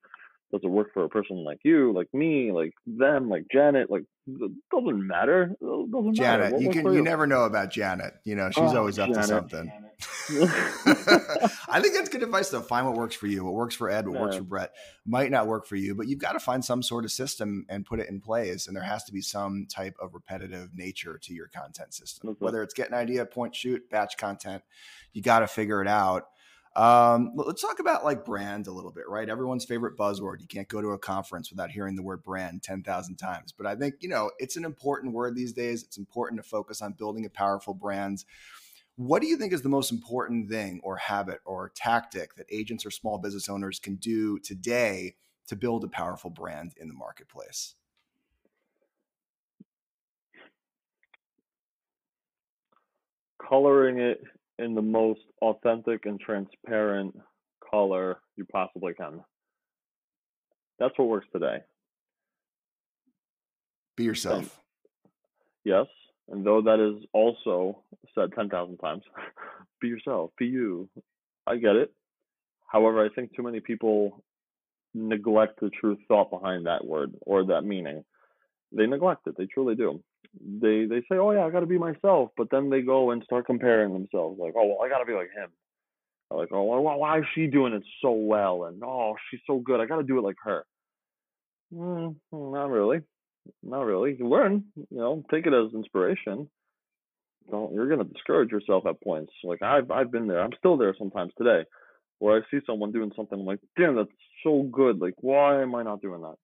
Does 0.52 0.62
it 0.64 0.70
work 0.70 0.92
for 0.92 1.04
a 1.04 1.08
person 1.08 1.44
like 1.44 1.60
you, 1.62 1.92
like 1.92 2.08
me, 2.12 2.50
like 2.50 2.72
them, 2.86 3.28
like 3.28 3.44
Janet? 3.52 3.90
Like 3.90 4.02
it 4.26 4.52
doesn't 4.72 5.06
matter. 5.06 5.52
It 5.60 5.90
doesn't 5.92 6.14
Janet, 6.14 6.52
matter. 6.52 6.62
you 6.62 6.70
can 6.70 6.86
you? 6.86 6.94
you? 6.94 7.02
never 7.02 7.26
know 7.26 7.44
about 7.44 7.70
Janet. 7.70 8.14
You 8.24 8.34
know, 8.34 8.50
she's 8.50 8.72
oh, 8.72 8.78
always 8.78 8.98
up 8.98 9.08
Janet. 9.08 9.22
to 9.22 9.28
something. 9.28 9.72
I 11.68 11.80
think 11.80 11.94
that's 11.94 12.08
good 12.08 12.22
advice 12.22 12.48
though. 12.50 12.62
Find 12.62 12.86
what 12.86 12.96
works 12.96 13.14
for 13.14 13.26
you. 13.26 13.44
What 13.44 13.54
works 13.54 13.74
for 13.74 13.90
Ed, 13.90 14.08
what 14.08 14.14
yeah. 14.14 14.22
works 14.22 14.36
for 14.36 14.42
Brett 14.42 14.72
might 15.06 15.30
not 15.30 15.46
work 15.46 15.66
for 15.66 15.76
you, 15.76 15.94
but 15.94 16.08
you've 16.08 16.18
got 16.18 16.32
to 16.32 16.40
find 16.40 16.64
some 16.64 16.82
sort 16.82 17.04
of 17.04 17.12
system 17.12 17.66
and 17.68 17.84
put 17.84 18.00
it 18.00 18.08
in 18.08 18.20
place. 18.20 18.66
And 18.66 18.74
there 18.74 18.82
has 18.82 19.04
to 19.04 19.12
be 19.12 19.20
some 19.20 19.66
type 19.68 19.94
of 20.00 20.14
repetitive 20.14 20.70
nature 20.74 21.18
to 21.22 21.34
your 21.34 21.48
content 21.48 21.94
system. 21.94 22.36
Whether 22.38 22.62
it's 22.62 22.74
get 22.74 22.88
an 22.88 22.94
idea, 22.94 23.24
point, 23.26 23.54
shoot, 23.54 23.88
batch 23.90 24.16
content, 24.16 24.62
you 25.12 25.22
got 25.22 25.40
to 25.40 25.46
figure 25.46 25.82
it 25.82 25.88
out. 25.88 26.24
Um, 26.76 27.32
let's 27.34 27.62
talk 27.62 27.80
about 27.80 28.04
like 28.04 28.24
brand 28.24 28.68
a 28.68 28.72
little 28.72 28.92
bit, 28.92 29.08
right? 29.08 29.28
Everyone's 29.28 29.64
favorite 29.64 29.96
buzzword. 29.98 30.40
You 30.40 30.46
can't 30.46 30.68
go 30.68 30.80
to 30.80 30.90
a 30.90 30.98
conference 30.98 31.50
without 31.50 31.70
hearing 31.70 31.96
the 31.96 32.02
word 32.02 32.22
brand 32.22 32.62
10,000 32.62 33.16
times. 33.16 33.52
But 33.52 33.66
I 33.66 33.74
think, 33.74 33.96
you 34.00 34.08
know, 34.08 34.30
it's 34.38 34.56
an 34.56 34.64
important 34.64 35.12
word 35.12 35.34
these 35.34 35.52
days. 35.52 35.82
It's 35.82 35.98
important 35.98 36.40
to 36.42 36.48
focus 36.48 36.80
on 36.80 36.92
building 36.92 37.24
a 37.26 37.30
powerful 37.30 37.74
brand. 37.74 38.24
What 38.96 39.20
do 39.20 39.28
you 39.28 39.36
think 39.36 39.52
is 39.52 39.62
the 39.62 39.68
most 39.68 39.90
important 39.90 40.48
thing 40.48 40.80
or 40.84 40.96
habit 40.96 41.40
or 41.44 41.72
tactic 41.74 42.36
that 42.36 42.46
agents 42.52 42.86
or 42.86 42.90
small 42.90 43.18
business 43.18 43.48
owners 43.48 43.80
can 43.80 43.96
do 43.96 44.38
today 44.38 45.16
to 45.48 45.56
build 45.56 45.82
a 45.82 45.88
powerful 45.88 46.30
brand 46.30 46.74
in 46.76 46.86
the 46.86 46.94
marketplace? 46.94 47.74
Coloring 53.38 53.98
it 53.98 54.22
in 54.60 54.74
the 54.74 54.82
most 54.82 55.20
authentic 55.40 56.06
and 56.06 56.20
transparent 56.20 57.18
color 57.70 58.20
you 58.36 58.44
possibly 58.44 58.94
can. 58.94 59.20
That's 60.78 60.96
what 60.98 61.08
works 61.08 61.26
today. 61.32 61.58
Be 63.96 64.04
yourself. 64.04 64.38
And 64.38 64.50
yes. 65.64 65.86
And 66.28 66.46
though 66.46 66.62
that 66.62 66.78
is 66.78 67.04
also 67.12 67.82
said 68.14 68.30
10,000 68.34 68.76
times, 68.78 69.02
be 69.80 69.88
yourself, 69.88 70.30
be 70.38 70.46
you. 70.46 70.88
I 71.46 71.56
get 71.56 71.76
it. 71.76 71.92
However, 72.66 73.04
I 73.04 73.08
think 73.14 73.34
too 73.34 73.42
many 73.42 73.60
people 73.60 74.22
neglect 74.94 75.60
the 75.60 75.70
true 75.70 75.96
thought 76.06 76.30
behind 76.30 76.66
that 76.66 76.84
word 76.84 77.14
or 77.22 77.46
that 77.46 77.62
meaning. 77.62 78.04
They 78.72 78.86
neglect 78.86 79.26
it. 79.26 79.34
They 79.36 79.46
truly 79.46 79.74
do 79.74 80.02
they 80.38 80.84
they 80.86 81.00
say, 81.00 81.18
"Oh 81.18 81.32
yeah, 81.32 81.44
I 81.44 81.50
got 81.50 81.60
to 81.60 81.66
be 81.66 81.78
myself," 81.78 82.30
but 82.36 82.48
then 82.50 82.70
they 82.70 82.82
go 82.82 83.10
and 83.10 83.22
start 83.24 83.46
comparing 83.46 83.92
themselves, 83.92 84.38
like, 84.38 84.54
"Oh, 84.56 84.66
well, 84.66 84.78
I 84.84 84.88
got 84.88 84.98
to 84.98 85.04
be 85.04 85.12
like 85.12 85.30
him." 85.34 85.50
like, 86.30 86.50
"Oh, 86.52 86.62
why, 86.62 86.94
why 86.94 87.18
is 87.18 87.24
she 87.34 87.46
doing 87.46 87.72
it 87.72 87.82
so 88.00 88.12
well?" 88.12 88.64
And 88.64 88.82
"Oh, 88.84 89.16
she's 89.30 89.40
so 89.46 89.58
good. 89.58 89.80
I 89.80 89.86
got 89.86 89.96
to 89.96 90.02
do 90.02 90.18
it 90.18 90.22
like 90.22 90.36
her." 90.44 90.64
Mm, 91.74 92.16
not 92.32 92.70
really, 92.70 93.00
not 93.62 93.82
really. 93.82 94.16
You 94.18 94.28
learn, 94.28 94.64
you 94.76 94.98
know, 94.98 95.24
take 95.30 95.46
it 95.46 95.52
as 95.54 95.74
inspiration. 95.74 96.48
Don't 97.50 97.74
you're 97.74 97.88
gonna 97.88 98.04
discourage 98.04 98.50
yourself 98.50 98.86
at 98.86 99.00
points. 99.02 99.32
Like 99.42 99.62
I've 99.62 99.90
I've 99.90 100.12
been 100.12 100.28
there. 100.28 100.40
I'm 100.40 100.52
still 100.58 100.76
there 100.76 100.94
sometimes 100.96 101.32
today, 101.36 101.64
where 102.18 102.38
I 102.38 102.40
see 102.50 102.60
someone 102.66 102.92
doing 102.92 103.12
something 103.16 103.38
I'm 103.38 103.46
like, 103.46 103.60
"Damn, 103.76 103.96
that's 103.96 104.10
so 104.44 104.62
good. 104.70 105.00
Like, 105.00 105.14
why 105.20 105.62
am 105.62 105.74
I 105.74 105.82
not 105.82 106.02
doing 106.02 106.22
that?" 106.22 106.36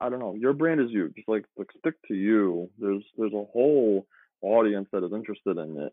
I 0.00 0.08
don't 0.08 0.18
know. 0.20 0.34
Your 0.34 0.52
brand 0.52 0.80
is 0.80 0.90
you. 0.90 1.10
Just 1.16 1.28
like 1.28 1.44
like 1.56 1.68
stick 1.78 1.94
to 2.08 2.14
you. 2.14 2.70
There's 2.78 3.04
there's 3.16 3.32
a 3.32 3.44
whole 3.52 4.06
audience 4.42 4.88
that 4.92 5.04
is 5.04 5.12
interested 5.12 5.56
in 5.56 5.78
it. 5.80 5.92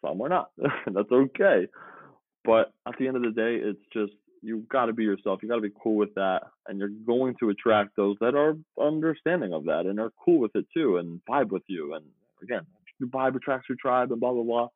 Some 0.00 0.20
are 0.20 0.28
not. 0.28 0.50
That's 0.86 1.10
okay. 1.10 1.66
But 2.44 2.72
at 2.86 2.94
the 2.98 3.06
end 3.06 3.16
of 3.16 3.22
the 3.22 3.30
day, 3.30 3.56
it's 3.56 3.80
just 3.92 4.12
you 4.42 4.64
got 4.70 4.86
to 4.86 4.92
be 4.92 5.04
yourself. 5.04 5.40
You 5.42 5.48
got 5.48 5.56
to 5.56 5.62
be 5.62 5.72
cool 5.82 5.96
with 5.96 6.14
that, 6.14 6.42
and 6.66 6.78
you're 6.78 6.88
going 6.88 7.36
to 7.40 7.50
attract 7.50 7.96
those 7.96 8.16
that 8.20 8.34
are 8.34 8.56
understanding 8.80 9.52
of 9.52 9.64
that 9.66 9.86
and 9.86 10.00
are 10.00 10.12
cool 10.24 10.40
with 10.40 10.50
it 10.54 10.66
too, 10.74 10.96
and 10.96 11.20
vibe 11.30 11.50
with 11.50 11.62
you. 11.68 11.94
And 11.94 12.04
again, 12.42 12.66
your 12.98 13.08
vibe 13.08 13.36
attracts 13.36 13.68
your 13.68 13.78
tribe, 13.80 14.10
and 14.10 14.20
blah 14.20 14.32
blah 14.32 14.42
blah. 14.42 14.68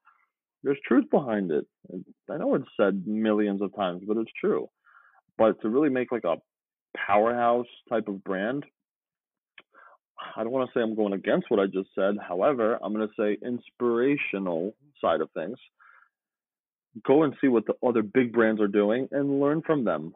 There's 0.63 0.79
truth 0.87 1.11
behind 1.11 1.51
it. 1.51 1.67
I 2.31 2.39
know 2.39 2.55
it's 2.55 2.65
said 2.77 3.07
millions 3.07 3.61
of 3.61 3.75
times, 3.77 4.03
but 4.07 4.17
it's 4.17 4.31
true. 4.41 4.69
But 5.37 5.61
to 5.61 5.69
really 5.69 5.91
make 5.91 6.11
like 6.11 6.25
a 6.25 6.37
powerhouse 7.07 7.67
type 7.89 8.09
of 8.09 8.23
brand. 8.25 8.65
I 10.37 10.43
don't 10.43 10.53
want 10.53 10.69
to 10.69 10.79
say 10.79 10.83
I'm 10.83 10.97
going 10.97 11.13
against 11.13 11.51
what 11.51 11.61
I 11.61 11.67
just 11.67 11.89
said. 11.95 12.17
However, 12.27 12.79
I'm 12.83 12.95
going 12.95 13.09
to 13.09 13.15
say 13.19 13.39
inspirational 13.47 14.75
side 15.01 15.21
of 15.21 15.31
things. 15.33 15.59
Go 17.07 17.23
and 17.23 17.35
see 17.41 17.49
what 17.49 17.65
the 17.67 17.75
other 17.87 18.03
big 18.03 18.33
brands 18.33 18.61
are 18.61 18.69
doing 18.69 19.09
and 19.13 19.41
learn 19.41 19.63
from 19.63 19.85
them. 19.85 20.15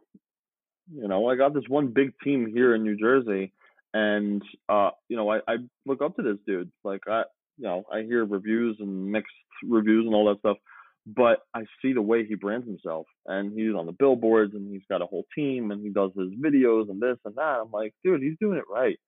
You 0.93 1.09
know, 1.09 1.29
I 1.29 1.37
got 1.37 1.55
this 1.55 1.69
one 1.69 1.88
big 1.88 2.12
team 2.25 2.51
here 2.53 2.75
in 2.75 2.83
New 2.83 2.97
Jersey, 2.97 3.53
and 3.95 4.43
uh, 4.69 4.90
you 5.09 5.16
know, 5.16 5.31
I, 5.31 5.38
I 5.47 5.57
look 5.87 6.03
up 6.03 6.16
to 6.16 6.23
this 6.23 6.38
dude. 6.47 6.73
Like 6.83 7.03
I, 7.07 7.25
you 7.59 7.64
know, 7.64 7.85
I 7.93 8.03
hear 8.03 8.25
reviews 8.25 8.79
and 8.81 9.12
mixed 9.12 9.31
reviews 9.62 10.07
and 10.07 10.14
all 10.14 10.29
that 10.31 10.40
stuff 10.40 10.57
but 11.06 11.40
I 11.54 11.62
see 11.82 11.92
the 11.92 12.02
way 12.02 12.26
he 12.26 12.34
brands 12.34 12.66
himself 12.66 13.06
and 13.26 13.52
he's 13.52 13.74
on 13.74 13.86
the 13.86 13.92
billboards 13.92 14.54
and 14.54 14.70
he's 14.70 14.82
got 14.90 15.02
a 15.02 15.06
whole 15.06 15.24
team 15.34 15.70
and 15.70 15.82
he 15.82 15.90
does 15.90 16.10
his 16.16 16.30
videos 16.38 16.90
and 16.90 17.00
this 17.00 17.16
and 17.24 17.34
that. 17.36 17.60
I'm 17.62 17.70
like, 17.72 17.94
dude, 18.04 18.22
he's 18.22 18.36
doing 18.40 18.58
it 18.58 18.64
right. 18.70 18.98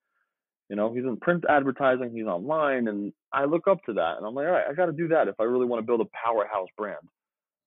You 0.68 0.76
know, 0.76 0.94
he's 0.94 1.04
in 1.04 1.18
print 1.18 1.44
advertising, 1.48 2.12
he's 2.14 2.24
online, 2.24 2.88
and 2.88 3.12
I 3.32 3.44
look 3.44 3.68
up 3.68 3.84
to 3.84 3.94
that 3.94 4.16
and 4.16 4.26
I'm 4.26 4.34
like, 4.34 4.46
all 4.46 4.52
right, 4.52 4.66
I 4.68 4.72
got 4.72 4.86
to 4.86 4.92
do 4.92 5.08
that 5.08 5.28
if 5.28 5.34
I 5.38 5.44
really 5.44 5.66
want 5.66 5.82
to 5.82 5.86
build 5.86 6.00
a 6.00 6.08
powerhouse 6.24 6.68
brand. 6.78 6.96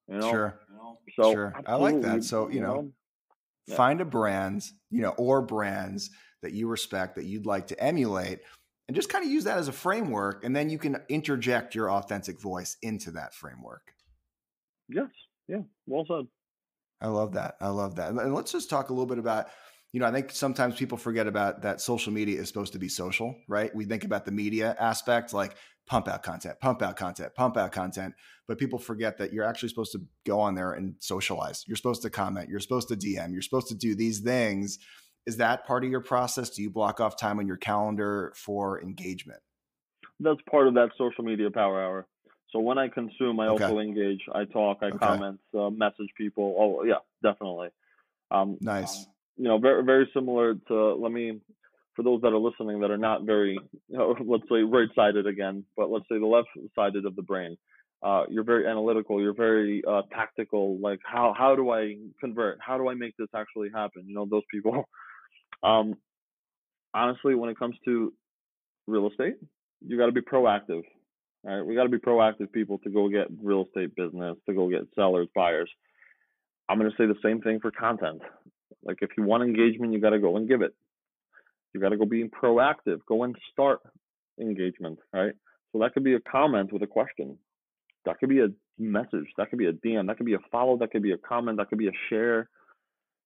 You 0.08 0.18
know? 0.18 0.32
Sure. 0.32 0.60
So 1.20 1.32
sure. 1.32 1.54
I 1.66 1.76
like 1.76 2.02
that. 2.02 2.24
So, 2.24 2.48
you, 2.48 2.56
you 2.56 2.62
know, 2.62 2.74
know 2.74 2.92
yeah. 3.68 3.76
find 3.76 4.02
a 4.02 4.06
brand, 4.06 4.66
you 4.90 5.02
know, 5.02 5.12
or 5.12 5.42
brands 5.42 6.10
that 6.42 6.54
you 6.54 6.68
respect 6.68 7.16
that 7.16 7.26
you'd 7.26 7.46
like 7.46 7.68
to 7.68 7.84
emulate 7.84 8.40
and 8.88 8.96
just 8.96 9.10
kind 9.10 9.26
of 9.26 9.32
use 9.32 9.46
that 9.46 9.58
as 9.58 9.68
a 9.68 9.74
framework. 9.74 10.44
And 10.44 10.56
then 10.56 10.70
you 10.70 10.78
can 10.78 10.98
interject 11.10 11.76
your 11.76 11.92
authentic 11.92 12.40
voice 12.40 12.78
into 12.82 13.12
that 13.12 13.34
framework. 13.34 13.95
Yes. 14.90 15.08
Yeah. 15.48 15.62
Well 15.88 16.06
said. 16.08 16.28
I 17.02 17.08
love 17.08 17.34
that. 17.34 17.56
I 17.62 17.70
love 17.70 17.96
that. 17.96 18.10
And 18.12 18.34
let's 18.34 18.52
just 18.52 18.70
talk 18.70 18.90
a 18.90 18.94
little 18.94 19.06
bit 19.06 19.20
about, 19.20 19.48
you 19.92 20.00
know, 20.00 20.08
I 20.08 20.12
think 20.12 20.32
sometimes 20.32 20.76
people 20.76 20.98
forget 20.98 21.28
about 21.28 21.62
that 21.62 21.82
social 21.82 22.12
media 22.12 22.40
is 22.40 22.48
supposed 22.48 22.74
to 22.74 22.80
be 22.80 22.90
social, 22.90 23.36
right? 23.48 23.74
We 23.76 23.86
think 23.86 24.04
about 24.04 24.26
the 24.26 24.32
media 24.32 24.76
aspect, 24.80 25.34
like 25.34 25.56
pump 25.88 26.08
out 26.08 26.24
content, 26.24 26.60
pump 26.60 26.82
out 26.82 26.98
content, 26.98 27.34
pump 27.36 27.58
out 27.58 27.72
content. 27.72 28.14
But 28.48 28.58
people 28.58 28.80
forget 28.80 29.18
that 29.18 29.34
you're 29.34 29.44
actually 29.44 29.70
supposed 29.70 29.92
to 29.92 30.02
go 30.26 30.40
on 30.40 30.56
there 30.56 30.72
and 30.72 30.96
socialize. 31.00 31.64
You're 31.68 31.78
supposed 31.78 32.02
to 32.04 32.10
comment. 32.10 32.50
You're 32.50 32.60
supposed 32.60 32.88
to 32.90 32.96
DM. 32.96 33.32
You're 33.32 33.42
supposed 33.42 33.68
to 33.70 33.76
do 33.76 33.96
these 33.96 34.20
things. 34.20 34.80
Is 35.26 35.38
that 35.38 35.66
part 35.66 35.84
of 35.84 35.90
your 35.90 36.02
process? 36.02 36.50
Do 36.52 36.62
you 36.62 36.70
block 36.70 37.00
off 37.00 37.18
time 37.18 37.40
on 37.40 37.48
your 37.48 37.58
calendar 37.58 38.34
for 38.36 38.82
engagement? 38.82 39.40
That's 40.20 40.40
part 40.50 40.68
of 40.68 40.76
that 40.76 40.90
social 40.98 41.24
media 41.24 41.50
power 41.52 41.82
hour. 41.82 42.08
So 42.56 42.62
when 42.62 42.78
I 42.78 42.88
consume, 42.88 43.38
I 43.42 43.48
okay. 43.48 43.66
also 43.66 43.80
engage. 43.80 44.22
I 44.34 44.46
talk, 44.46 44.78
I 44.82 44.86
okay. 44.86 44.98
comment, 44.98 45.42
uh, 45.54 45.70
message 45.70 46.08
people. 46.18 46.56
Oh 46.58 46.86
yeah, 46.86 47.04
definitely. 47.22 47.68
Um, 48.32 48.58
nice. 48.62 49.08
You 49.36 49.50
know, 49.50 49.58
very 49.58 49.84
very 49.84 50.10
similar 50.14 50.56
to. 50.70 50.96
Let 50.96 51.12
me, 51.12 51.42
for 51.98 52.04
those 52.04 52.22
that 52.22 52.30
are 52.30 52.38
listening 52.38 52.80
that 52.80 52.92
are 52.92 52.98
not 52.98 53.24
very, 53.24 53.60
you 53.90 53.98
know, 53.98 54.16
let's 54.26 54.46
say 54.50 54.62
right 54.62 54.88
sided 54.96 55.28
again, 55.28 55.66
but 55.76 55.92
let's 55.92 56.06
say 56.10 56.18
the 56.18 56.26
left 56.26 56.48
sided 56.76 57.06
of 57.06 57.18
the 57.18 57.22
brain. 57.22 57.58
Uh, 58.02 58.24
you're 58.30 58.46
very 58.46 58.68
analytical. 58.68 59.22
You're 59.22 59.34
very 59.34 59.84
uh, 59.86 60.04
tactical. 60.14 60.80
Like 60.80 61.02
how 61.04 61.36
how 61.38 61.58
do 61.58 61.72
I 61.72 61.98
convert? 62.22 62.60
How 62.62 62.78
do 62.78 62.88
I 62.88 62.94
make 62.94 63.18
this 63.18 63.28
actually 63.36 63.68
happen? 63.76 64.06
You 64.08 64.16
know, 64.16 64.26
those 64.26 64.44
people. 64.50 64.88
Um, 65.64 65.96
honestly, 66.94 67.34
when 67.34 67.50
it 67.50 67.58
comes 67.58 67.76
to 67.86 68.14
real 68.86 69.10
estate, 69.10 69.38
you 69.84 69.98
got 69.98 70.08
to 70.08 70.12
be 70.12 70.22
proactive. 70.22 70.84
All 71.48 71.56
right, 71.56 71.66
we 71.66 71.76
got 71.76 71.84
to 71.84 71.90
be 71.90 71.98
proactive 71.98 72.52
people 72.52 72.80
to 72.80 72.90
go 72.90 73.08
get 73.08 73.28
real 73.44 73.66
estate 73.66 73.96
business, 73.96 74.36
to 74.48 74.54
go 74.54 74.70
get 74.70 74.88
sellers, 74.96 75.28
buyers. 75.36 75.70
I'm 76.68 76.80
going 76.80 76.90
to 76.90 76.98
say 76.98 77.06
the 77.06 77.20
same 77.24 77.42
thing 77.42 77.60
for 77.60 77.70
content. 77.70 78.22
Like 78.84 78.98
if 79.02 79.12
you 79.18 79.24
want 79.24 79.44
engagement, 79.44 79.94
you 79.94 80.02
got 80.02 80.12
to 80.12 80.20
go 80.20 80.38
and 80.38 80.48
give 80.48 80.62
it. 80.62 80.74
You 81.74 81.80
got 81.80 81.90
to 81.90 81.98
go 81.98 82.06
being 82.06 82.32
proactive. 82.32 83.00
Go 83.08 83.24
and 83.24 83.36
start 83.52 83.82
engagement, 84.40 85.00
right? 85.14 85.34
So 85.72 85.80
that 85.80 85.94
could 85.94 86.04
be 86.04 86.16
a 86.16 86.20
comment 86.20 86.74
with 86.74 86.82
a 86.82 86.88
question. 86.88 87.38
That 88.06 88.20
could 88.20 88.30
be 88.30 88.40
a 88.40 88.48
message. 88.80 89.28
That 89.38 89.50
could 89.50 89.60
be 89.60 89.68
a 89.68 89.74
DM. 89.74 90.08
That 90.08 90.18
could 90.18 90.26
be 90.26 90.34
a 90.34 90.40
follow. 90.52 90.78
That 90.78 90.92
could 90.92 91.04
be 91.04 91.12
a 91.12 91.18
comment. 91.18 91.58
That 91.58 91.70
could 91.70 91.78
be 91.78 91.88
a 91.88 91.98
share. 92.10 92.50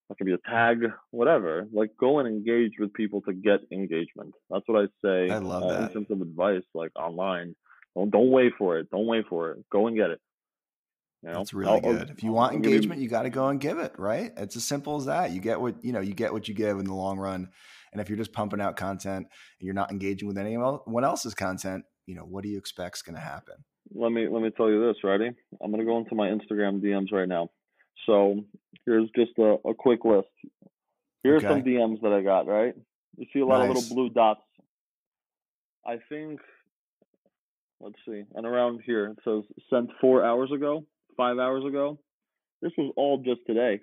That 0.10 0.18
could 0.18 0.26
be 0.26 0.34
a 0.34 0.50
tag, 0.50 0.80
whatever. 1.12 1.68
Like 1.72 1.92
go 1.98 2.20
and 2.20 2.28
engage 2.28 2.74
with 2.80 2.92
people 2.94 3.22
to 3.22 3.34
get 3.34 3.60
engagement. 3.72 4.34
That's 4.50 4.68
what 4.68 4.82
I 4.84 4.86
say. 5.06 5.32
I 5.32 5.38
love 5.38 5.64
uh, 5.64 5.68
that. 5.68 5.82
In 5.84 5.94
terms 5.94 6.08
of 6.10 6.22
advice, 6.22 6.64
like 6.74 6.92
online 6.96 7.56
don't 8.00 8.10
don't 8.10 8.32
wait 8.32 8.54
for 8.58 8.78
it. 8.80 8.90
Don't 8.92 9.08
wait 9.08 9.26
for 9.30 9.52
it. 9.52 9.66
Go 9.72 9.88
and 9.88 9.96
get 9.96 10.10
it. 10.12 10.20
You 11.24 11.30
know? 11.30 11.38
That's 11.38 11.54
really 11.54 11.72
I'll, 11.72 11.82
good. 11.82 12.10
if 12.10 12.24
you 12.24 12.32
want 12.32 12.54
engagement, 12.54 13.02
you 13.02 13.10
got 13.10 13.24
to 13.24 13.30
go 13.30 13.48
and 13.48 13.60
give 13.60 13.80
it. 13.80 13.94
Right? 13.98 14.32
It's 14.38 14.56
as 14.56 14.66
simple 14.66 14.96
as 14.98 15.06
that. 15.06 15.32
You 15.32 15.42
get 15.42 15.60
what 15.60 15.84
you 15.84 15.92
know. 15.92 16.00
You 16.00 16.14
get 16.14 16.34
what 16.34 16.48
you 16.48 16.54
give 16.54 16.80
in 16.80 16.86
the 16.86 16.94
long 16.94 17.18
run. 17.18 17.50
And 17.92 18.00
if 18.00 18.08
you're 18.08 18.18
just 18.18 18.34
pumping 18.34 18.62
out 18.62 18.76
content 18.78 19.26
and 19.60 19.66
you're 19.66 19.74
not 19.74 19.92
engaging 19.92 20.28
with 20.28 20.38
anyone 20.38 21.04
else's 21.04 21.34
content, 21.34 21.86
you 22.06 22.16
know 22.16 22.22
what 22.22 22.44
do 22.44 22.50
you 22.50 22.58
expect 22.58 22.98
is 22.98 23.02
going 23.02 23.16
to 23.16 23.22
happen? 23.22 23.56
Let 23.94 24.12
me 24.12 24.28
let 24.28 24.42
me 24.44 24.52
tell 24.56 24.70
you 24.70 24.86
this. 24.86 24.98
Ready? 25.04 25.32
I'm 25.62 25.72
going 25.72 25.80
to 25.80 25.86
go 25.86 25.98
into 25.98 26.16
my 26.16 26.28
Instagram 26.28 26.82
DMs 26.82 27.12
right 27.12 27.28
now. 27.28 27.50
So 28.06 28.44
here's 28.86 29.10
just 29.16 29.32
a, 29.40 29.58
a 29.68 29.74
quick 29.74 30.06
list. 30.06 30.28
Here's 31.24 31.44
Okay. 31.44 31.54
some 31.54 31.64
DMs 31.64 32.02
that 32.02 32.14
I 32.14 32.22
got, 32.22 32.48
right? 32.48 32.74
You 33.18 33.26
see 33.34 33.40
a 33.40 33.46
lot 33.46 33.62
of 33.62 33.68
little 33.76 33.96
blue 33.96 34.10
dots. 34.10 34.42
I 35.86 35.98
think, 36.08 36.40
let's 37.82 37.96
see, 38.08 38.24
and 38.36 38.46
around 38.46 38.82
here 38.86 39.08
it 39.08 39.18
says 39.24 39.44
sent 39.70 39.90
four 40.02 40.24
hours 40.24 40.52
ago, 40.52 40.86
five 41.18 41.38
hours 41.38 41.66
ago. 41.66 42.00
This 42.62 42.72
was 42.78 42.92
all 42.98 43.18
just 43.20 43.42
today, 43.48 43.80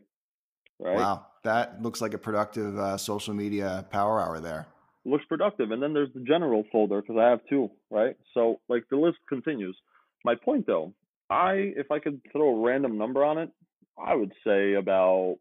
right? 0.78 0.96
Wow, 0.96 1.26
that 1.44 1.82
looks 1.82 2.00
like 2.00 2.14
a 2.14 2.18
productive 2.18 2.78
uh, 2.78 2.96
social 2.96 3.34
media 3.34 3.86
power 3.90 4.20
hour 4.20 4.40
there. 4.40 4.66
looks 5.04 5.24
productive. 5.28 5.70
And 5.70 5.82
then 5.82 5.94
there's 5.94 6.12
the 6.14 6.20
general 6.20 6.64
folder 6.72 7.00
because 7.00 7.16
I 7.18 7.30
have 7.30 7.40
two, 7.48 7.70
right? 7.90 8.16
So 8.34 8.60
like 8.68 8.84
the 8.90 8.96
list 8.96 9.18
continues. 9.28 9.76
My 10.24 10.34
point 10.34 10.66
though, 10.66 10.92
I 11.30 11.72
if 11.76 11.90
I 11.90 11.98
could 11.98 12.20
throw 12.32 12.56
a 12.56 12.60
random 12.60 12.98
number 12.98 13.24
on 13.24 13.38
it, 13.38 13.50
I 13.98 14.14
would 14.14 14.32
say 14.44 14.74
about 14.74 15.36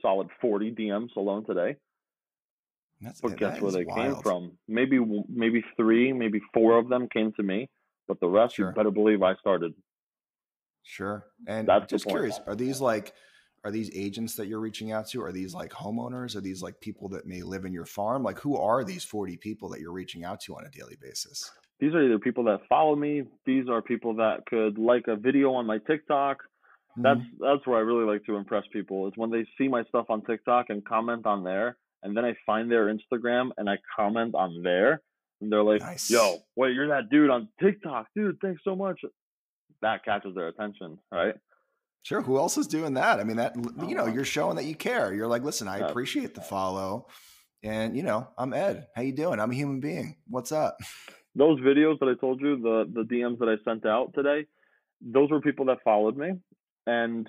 solid 0.00 0.28
40 0.40 0.72
DMs 0.72 1.16
alone 1.16 1.44
today. 1.46 1.76
That's 3.02 3.20
But 3.20 3.36
guess 3.36 3.60
where 3.60 3.72
they 3.72 3.84
came 3.84 4.16
from? 4.16 4.58
Maybe 4.68 4.98
maybe 5.28 5.64
three, 5.76 6.12
maybe 6.12 6.40
four 6.54 6.78
of 6.78 6.88
them 6.88 7.08
came 7.08 7.32
to 7.34 7.42
me, 7.42 7.68
but 8.08 8.20
the 8.20 8.28
rest 8.28 8.54
Sure. 8.54 8.68
you 8.68 8.74
better 8.74 8.90
believe 8.90 9.22
I 9.22 9.34
started. 9.36 9.74
Sure. 10.82 11.26
And 11.46 11.66
That's 11.68 11.90
just 11.90 12.06
curious, 12.08 12.38
are 12.46 12.54
these 12.54 12.80
like 12.80 13.14
are 13.64 13.70
these 13.70 13.90
agents 13.94 14.34
that 14.36 14.48
you're 14.48 14.58
reaching 14.58 14.90
out 14.90 15.06
to? 15.10 15.22
Are 15.22 15.30
these 15.30 15.54
like 15.54 15.70
homeowners? 15.70 16.34
Are 16.34 16.40
these 16.40 16.62
like 16.62 16.80
people 16.80 17.08
that 17.10 17.26
may 17.26 17.42
live 17.42 17.64
in 17.64 17.72
your 17.72 17.86
farm? 17.86 18.24
Like 18.24 18.38
who 18.40 18.56
are 18.56 18.82
these 18.82 19.04
40 19.04 19.36
people 19.36 19.68
that 19.70 19.80
you're 19.80 19.92
reaching 19.92 20.24
out 20.24 20.40
to 20.42 20.56
on 20.56 20.64
a 20.66 20.70
daily 20.70 20.96
basis? 21.00 21.48
These 21.78 21.94
are 21.94 22.04
either 22.04 22.18
people 22.18 22.44
that 22.44 22.60
follow 22.68 22.96
me, 22.96 23.22
these 23.46 23.68
are 23.68 23.80
people 23.82 24.14
that 24.16 24.46
could 24.46 24.78
like 24.78 25.06
a 25.08 25.16
video 25.16 25.52
on 25.54 25.66
my 25.66 25.78
TikTok, 25.78 26.38
that's 27.02 27.20
Mhm. 27.20 27.38
that's 27.38 27.66
where 27.66 27.78
I 27.78 27.80
really 27.82 28.04
like 28.04 28.24
to 28.26 28.36
impress 28.36 28.64
people 28.72 29.06
is 29.08 29.12
when 29.16 29.30
they 29.30 29.46
see 29.56 29.68
my 29.68 29.84
stuff 29.84 30.06
on 30.10 30.22
TikTok 30.22 30.66
and 30.70 30.84
comment 30.84 31.24
on 31.26 31.42
there, 31.44 31.78
and 32.02 32.16
then 32.16 32.24
I 32.24 32.34
find 32.46 32.70
their 32.70 32.86
Instagram 32.94 33.50
and 33.56 33.68
I 33.68 33.78
comment 33.96 34.34
on 34.34 34.62
there, 34.62 35.00
and 35.40 35.50
they're 35.52 35.62
like, 35.62 35.80
Nice. 35.80 36.10
"Yo, 36.10 36.38
wait, 36.56 36.74
you're 36.74 36.88
that 36.88 37.10
dude 37.10 37.30
on 37.30 37.48
TikTok, 37.60 38.06
dude. 38.14 38.38
Thanks 38.40 38.62
so 38.64 38.74
much." 38.76 39.00
That 39.82 40.04
catches 40.04 40.34
their 40.34 40.48
attention, 40.48 40.98
right? 41.10 41.34
Sure. 42.04 42.20
Who 42.20 42.36
else 42.38 42.56
is 42.58 42.66
doing 42.66 42.94
that? 42.94 43.20
I 43.20 43.24
mean, 43.24 43.36
that 43.36 43.54
you 43.88 43.94
know, 43.94 44.04
Oh. 44.04 44.06
you're 44.06 44.24
showing 44.24 44.56
that 44.56 44.64
you 44.64 44.74
care. 44.74 45.12
You're 45.14 45.28
like, 45.28 45.42
listen, 45.42 45.68
I 45.68 45.78
appreciate 45.78 46.34
the 46.34 46.40
follow, 46.40 47.06
and 47.62 47.96
you 47.96 48.02
know, 48.02 48.28
I'm 48.38 48.52
Ed. 48.54 48.86
How 48.96 49.02
you 49.02 49.12
doing? 49.12 49.38
I'm 49.40 49.50
a 49.50 49.54
human 49.54 49.80
being. 49.80 50.16
What's 50.28 50.50
up? 50.52 50.78
Those 51.34 51.60
videos 51.60 51.98
that 52.00 52.08
I 52.08 52.14
told 52.20 52.40
you, 52.40 52.60
the 52.60 52.90
the 52.92 53.02
DMs 53.04 53.38
that 53.38 53.48
I 53.48 53.56
sent 53.64 53.86
out 53.86 54.12
today, 54.14 54.46
those 55.00 55.30
were 55.30 55.40
people 55.40 55.64
that 55.66 55.78
followed 55.82 56.16
me, 56.16 56.32
and 56.86 57.26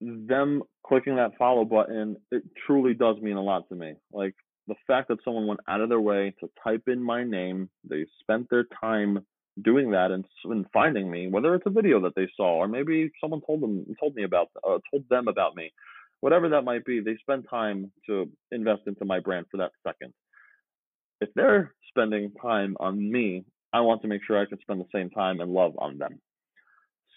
them 0.00 0.62
clicking 0.86 1.16
that 1.16 1.36
follow 1.38 1.64
button, 1.64 2.16
it 2.30 2.42
truly 2.66 2.94
does 2.94 3.16
mean 3.20 3.36
a 3.36 3.42
lot 3.42 3.68
to 3.68 3.74
me. 3.74 3.94
Like 4.12 4.34
the 4.66 4.74
fact 4.86 5.08
that 5.08 5.18
someone 5.24 5.46
went 5.46 5.60
out 5.68 5.80
of 5.80 5.88
their 5.88 6.00
way 6.00 6.34
to 6.40 6.48
type 6.62 6.84
in 6.86 7.02
my 7.02 7.24
name, 7.24 7.68
they 7.88 8.06
spent 8.20 8.48
their 8.50 8.64
time 8.80 9.20
doing 9.62 9.90
that 9.90 10.10
and, 10.12 10.24
and 10.44 10.66
finding 10.72 11.10
me, 11.10 11.28
whether 11.28 11.54
it's 11.54 11.66
a 11.66 11.70
video 11.70 12.00
that 12.00 12.14
they 12.14 12.28
saw 12.36 12.56
or 12.56 12.68
maybe 12.68 13.10
someone 13.20 13.40
told 13.46 13.60
them 13.60 13.84
told 13.98 14.14
me 14.14 14.22
about 14.24 14.48
uh, 14.64 14.78
told 14.90 15.04
them 15.10 15.26
about 15.28 15.56
me, 15.56 15.72
whatever 16.20 16.48
that 16.48 16.62
might 16.62 16.84
be, 16.84 17.00
they 17.00 17.16
spend 17.20 17.44
time 17.50 17.90
to 18.06 18.28
invest 18.52 18.82
into 18.86 19.04
my 19.04 19.20
brand 19.20 19.46
for 19.50 19.56
that 19.56 19.72
second. 19.86 20.12
If 21.20 21.30
they're 21.34 21.74
spending 21.88 22.32
time 22.40 22.76
on 22.78 23.10
me, 23.10 23.44
I 23.72 23.80
want 23.80 24.02
to 24.02 24.08
make 24.08 24.22
sure 24.24 24.40
I 24.40 24.46
can 24.46 24.60
spend 24.60 24.80
the 24.80 24.86
same 24.94 25.10
time 25.10 25.40
and 25.40 25.52
love 25.52 25.72
on 25.78 25.98
them. 25.98 26.20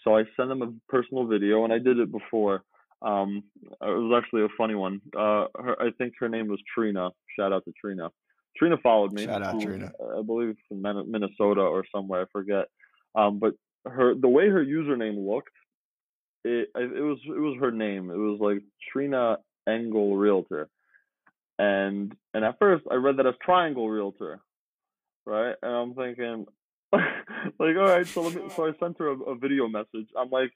So 0.02 0.16
I 0.16 0.24
send 0.36 0.50
them 0.50 0.62
a 0.62 0.72
personal 0.88 1.26
video, 1.26 1.64
and 1.64 1.72
I 1.72 1.78
did 1.78 1.98
it 1.98 2.10
before. 2.10 2.64
Um, 3.02 3.42
it 3.58 3.76
was 3.80 4.22
actually 4.22 4.42
a 4.42 4.48
funny 4.56 4.74
one. 4.74 5.00
Uh, 5.16 5.46
her, 5.56 5.76
I 5.80 5.90
think 5.98 6.14
her 6.20 6.28
name 6.28 6.48
was 6.48 6.60
Trina. 6.74 7.10
Shout 7.38 7.52
out 7.52 7.64
to 7.64 7.72
Trina. 7.80 8.10
Trina 8.56 8.76
followed 8.82 9.12
me. 9.12 9.24
Shout 9.24 9.42
out, 9.42 9.54
who, 9.54 9.66
Trina. 9.66 9.92
I 10.18 10.22
believe 10.22 10.56
from 10.68 10.82
Min- 10.82 11.10
Minnesota 11.10 11.62
or 11.62 11.84
somewhere. 11.94 12.22
I 12.22 12.24
forget. 12.32 12.66
Um, 13.14 13.38
but 13.38 13.54
her 13.86 14.14
the 14.14 14.28
way 14.28 14.48
her 14.48 14.64
username 14.64 15.26
looked, 15.28 15.52
it 16.44 16.68
it 16.74 17.02
was 17.02 17.18
it 17.26 17.40
was 17.40 17.58
her 17.60 17.70
name. 17.70 18.10
It 18.10 18.16
was 18.16 18.38
like 18.40 18.62
Trina 18.92 19.38
Engel 19.68 20.16
Realtor, 20.16 20.68
and 21.58 22.14
and 22.34 22.44
at 22.44 22.58
first 22.58 22.84
I 22.90 22.94
read 22.94 23.16
that 23.16 23.26
as 23.26 23.34
Triangle 23.42 23.88
Realtor, 23.88 24.40
right? 25.26 25.54
And 25.62 25.72
I'm 25.72 25.94
thinking, 25.94 26.46
like, 26.92 27.76
all 27.76 27.88
right, 27.88 28.06
so 28.06 28.22
let 28.22 28.34
me. 28.34 28.42
So 28.54 28.66
I 28.66 28.72
sent 28.78 28.98
her 28.98 29.08
a, 29.08 29.18
a 29.20 29.34
video 29.34 29.68
message. 29.68 30.08
I'm 30.16 30.30
like, 30.30 30.52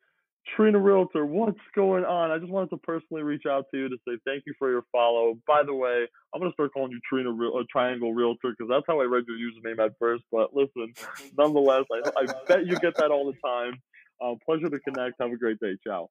Trina 0.55 0.79
Realtor, 0.79 1.27
what's 1.27 1.59
going 1.75 2.05
on? 2.05 2.31
I 2.31 2.39
just 2.39 2.51
wanted 2.51 2.71
to 2.71 2.77
personally 2.79 3.23
reach 3.23 3.45
out 3.49 3.65
to 3.73 3.79
you 3.79 3.89
to 3.89 3.97
say 4.07 4.17
thank 4.25 4.45
you 4.47 4.55
for 4.59 4.71
your 4.71 4.83
follow. 4.93 5.39
By 5.47 5.63
the 5.65 5.75
way, 5.75 6.07
I'm 6.35 6.41
gonna 6.41 6.53
start 6.53 6.73
calling 6.73 6.93
you 6.93 7.01
Trina 7.09 7.33
Real, 7.33 7.57
uh, 7.59 7.65
Triangle 7.71 8.15
Realtor 8.15 8.55
because 8.57 8.69
that's 8.71 8.85
how 8.87 9.01
I 9.01 9.05
read 9.05 9.25
your 9.27 9.37
username 9.37 9.85
at 9.85 9.93
first. 9.99 10.25
But 10.31 10.55
listen, 10.55 10.95
nonetheless, 11.37 11.85
I, 11.93 12.11
I 12.21 12.27
bet 12.47 12.67
you 12.67 12.79
get 12.79 12.97
that 12.97 13.11
all 13.11 13.27
the 13.27 13.39
time. 13.45 13.81
Uh, 14.21 14.35
pleasure 14.45 14.71
to 14.71 14.79
connect. 14.81 15.21
Have 15.21 15.33
a 15.33 15.37
great 15.37 15.59
day. 15.61 15.77
Ciao. 15.85 16.09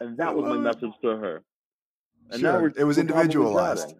And 0.00 0.16
that 0.18 0.34
was 0.34 0.44
my 0.44 0.58
message 0.58 0.92
to 1.02 1.08
her. 1.16 1.42
And 2.30 2.40
Sure. 2.40 2.72
It 2.76 2.84
was 2.84 2.98
individualized. 2.98 3.94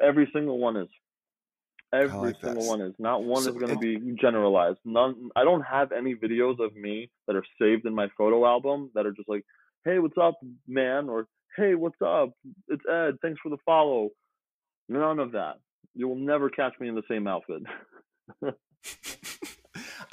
Every 0.00 0.30
single 0.32 0.58
one 0.58 0.76
is. 0.76 0.88
Every 1.92 2.32
like 2.32 2.36
single 2.42 2.62
this. 2.62 2.68
one 2.68 2.80
is. 2.80 2.94
Not 2.98 3.24
one 3.24 3.42
So 3.42 3.50
is 3.50 3.56
going 3.56 3.72
to 3.72 3.78
be 3.78 3.98
generalized. 4.20 4.78
None. 4.84 5.30
I 5.36 5.44
don't 5.44 5.62
have 5.62 5.92
any 5.92 6.14
videos 6.14 6.58
of 6.58 6.74
me 6.74 7.10
that 7.26 7.36
are 7.36 7.44
saved 7.60 7.86
in 7.86 7.94
my 7.94 8.08
photo 8.18 8.44
album 8.44 8.90
that 8.94 9.06
are 9.06 9.12
just 9.12 9.28
like, 9.28 9.44
"Hey, 9.84 9.98
what's 9.98 10.18
up, 10.20 10.34
man?" 10.66 11.08
or 11.08 11.26
"Hey, 11.56 11.74
what's 11.74 12.00
up? 12.04 12.30
It's 12.68 12.82
Ed. 12.90 13.16
Thanks 13.22 13.40
for 13.42 13.50
the 13.50 13.58
follow." 13.64 14.10
None 14.88 15.18
of 15.18 15.32
that. 15.32 15.54
You 15.94 16.08
will 16.08 16.16
never 16.16 16.50
catch 16.50 16.74
me 16.80 16.88
in 16.88 16.94
the 16.94 17.02
same 17.08 17.26
outfit. 17.26 17.62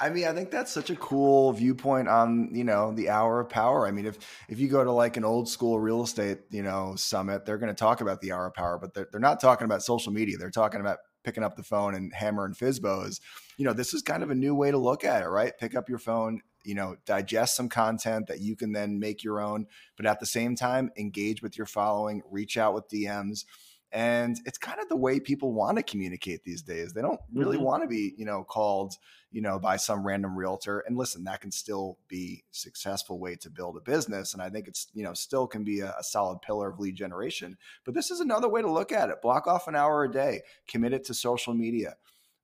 I 0.00 0.10
mean, 0.10 0.26
I 0.26 0.32
think 0.32 0.50
that's 0.50 0.72
such 0.72 0.90
a 0.90 0.96
cool 0.96 1.52
viewpoint 1.52 2.08
on, 2.08 2.50
you 2.54 2.64
know, 2.64 2.92
the 2.92 3.10
hour 3.10 3.40
of 3.40 3.48
power. 3.48 3.86
I 3.86 3.90
mean, 3.90 4.06
if 4.06 4.18
if 4.48 4.58
you 4.58 4.68
go 4.68 4.82
to 4.82 4.90
like 4.90 5.16
an 5.16 5.24
old 5.24 5.48
school 5.48 5.78
real 5.78 6.02
estate, 6.02 6.40
you 6.50 6.62
know, 6.62 6.94
summit, 6.96 7.44
they're 7.44 7.58
going 7.58 7.74
to 7.74 7.78
talk 7.78 8.00
about 8.00 8.20
the 8.20 8.32
hour 8.32 8.46
of 8.46 8.54
power, 8.54 8.78
but 8.78 8.94
they're, 8.94 9.08
they're 9.10 9.20
not 9.20 9.40
talking 9.40 9.64
about 9.64 9.82
social 9.82 10.12
media. 10.12 10.36
They're 10.36 10.50
talking 10.50 10.80
about 10.80 10.98
picking 11.24 11.42
up 11.42 11.56
the 11.56 11.62
phone 11.62 11.94
and 11.94 12.12
hammering 12.14 12.54
FSBOs. 12.54 13.20
You 13.56 13.64
know, 13.64 13.72
this 13.72 13.94
is 13.94 14.02
kind 14.02 14.22
of 14.22 14.30
a 14.30 14.34
new 14.34 14.54
way 14.54 14.70
to 14.70 14.78
look 14.78 15.04
at 15.04 15.22
it, 15.22 15.28
right? 15.28 15.56
Pick 15.58 15.74
up 15.74 15.88
your 15.88 15.98
phone, 15.98 16.42
you 16.64 16.74
know, 16.74 16.96
digest 17.06 17.56
some 17.56 17.68
content 17.68 18.26
that 18.28 18.40
you 18.40 18.54
can 18.54 18.72
then 18.72 18.98
make 18.98 19.24
your 19.24 19.40
own, 19.40 19.66
but 19.96 20.06
at 20.06 20.20
the 20.20 20.26
same 20.26 20.54
time, 20.54 20.90
engage 20.96 21.42
with 21.42 21.58
your 21.58 21.66
following, 21.66 22.22
reach 22.30 22.56
out 22.56 22.74
with 22.74 22.88
DMs. 22.88 23.44
And 23.94 24.40
it's 24.44 24.58
kind 24.58 24.80
of 24.80 24.88
the 24.88 24.96
way 24.96 25.20
people 25.20 25.52
want 25.52 25.76
to 25.78 25.84
communicate 25.84 26.42
these 26.42 26.62
days. 26.62 26.92
They 26.92 27.00
don't 27.00 27.20
really 27.32 27.56
Mhm. 27.56 27.62
want 27.62 27.84
to 27.84 27.88
be, 27.88 28.12
you 28.18 28.24
know, 28.24 28.42
called, 28.42 28.94
you 29.30 29.40
know, 29.40 29.60
by 29.60 29.76
some 29.76 30.04
random 30.04 30.36
realtor. 30.36 30.80
And 30.80 30.96
listen, 30.96 31.22
that 31.24 31.40
can 31.40 31.52
still 31.52 31.98
be 32.08 32.42
a 32.50 32.54
successful 32.54 33.20
way 33.20 33.36
to 33.36 33.48
build 33.50 33.76
a 33.76 33.80
business. 33.80 34.32
And 34.34 34.42
I 34.42 34.50
think 34.50 34.66
it's, 34.66 34.88
you 34.94 35.04
know, 35.04 35.14
still 35.14 35.46
can 35.46 35.62
be 35.62 35.78
a, 35.78 35.94
a 35.96 36.02
solid 36.02 36.42
pillar 36.42 36.70
of 36.70 36.80
lead 36.80 36.96
generation. 36.96 37.56
But 37.84 37.94
this 37.94 38.10
is 38.10 38.18
another 38.18 38.48
way 38.48 38.62
to 38.62 38.70
look 38.70 38.90
at 38.90 39.10
it. 39.10 39.22
Block 39.22 39.46
off 39.46 39.68
an 39.68 39.76
hour 39.76 40.02
a 40.02 40.10
day, 40.10 40.42
commit 40.66 40.92
it 40.92 41.04
to 41.04 41.14
social 41.14 41.54
media. 41.54 41.96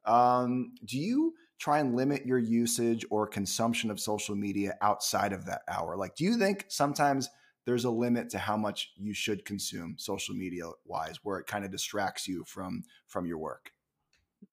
Um, 0.04 0.74
do 0.84 0.98
you 0.98 1.34
try 1.58 1.80
and 1.80 1.96
limit 1.96 2.24
your 2.24 2.38
usage 2.38 3.04
or 3.10 3.26
consumption 3.26 3.90
of 3.90 3.98
social 3.98 4.36
media 4.36 4.78
outside 4.80 5.32
of 5.32 5.46
that 5.46 5.62
hour? 5.68 5.96
Like, 5.96 6.14
do 6.14 6.22
you 6.24 6.36
think 6.38 6.66
sometimes 6.68 7.28
there's 7.66 7.84
a 7.84 7.90
limit 7.90 8.30
to 8.30 8.38
how 8.38 8.56
much 8.56 8.92
you 8.96 9.12
should 9.14 9.44
consume 9.44 9.96
social 9.98 10.34
media 10.34 10.64
wise, 10.84 11.18
where 11.22 11.38
it 11.38 11.46
kind 11.46 11.64
of 11.64 11.70
distracts 11.70 12.26
you 12.28 12.44
from 12.44 12.82
from 13.06 13.26
your 13.26 13.38
work? 13.38 13.72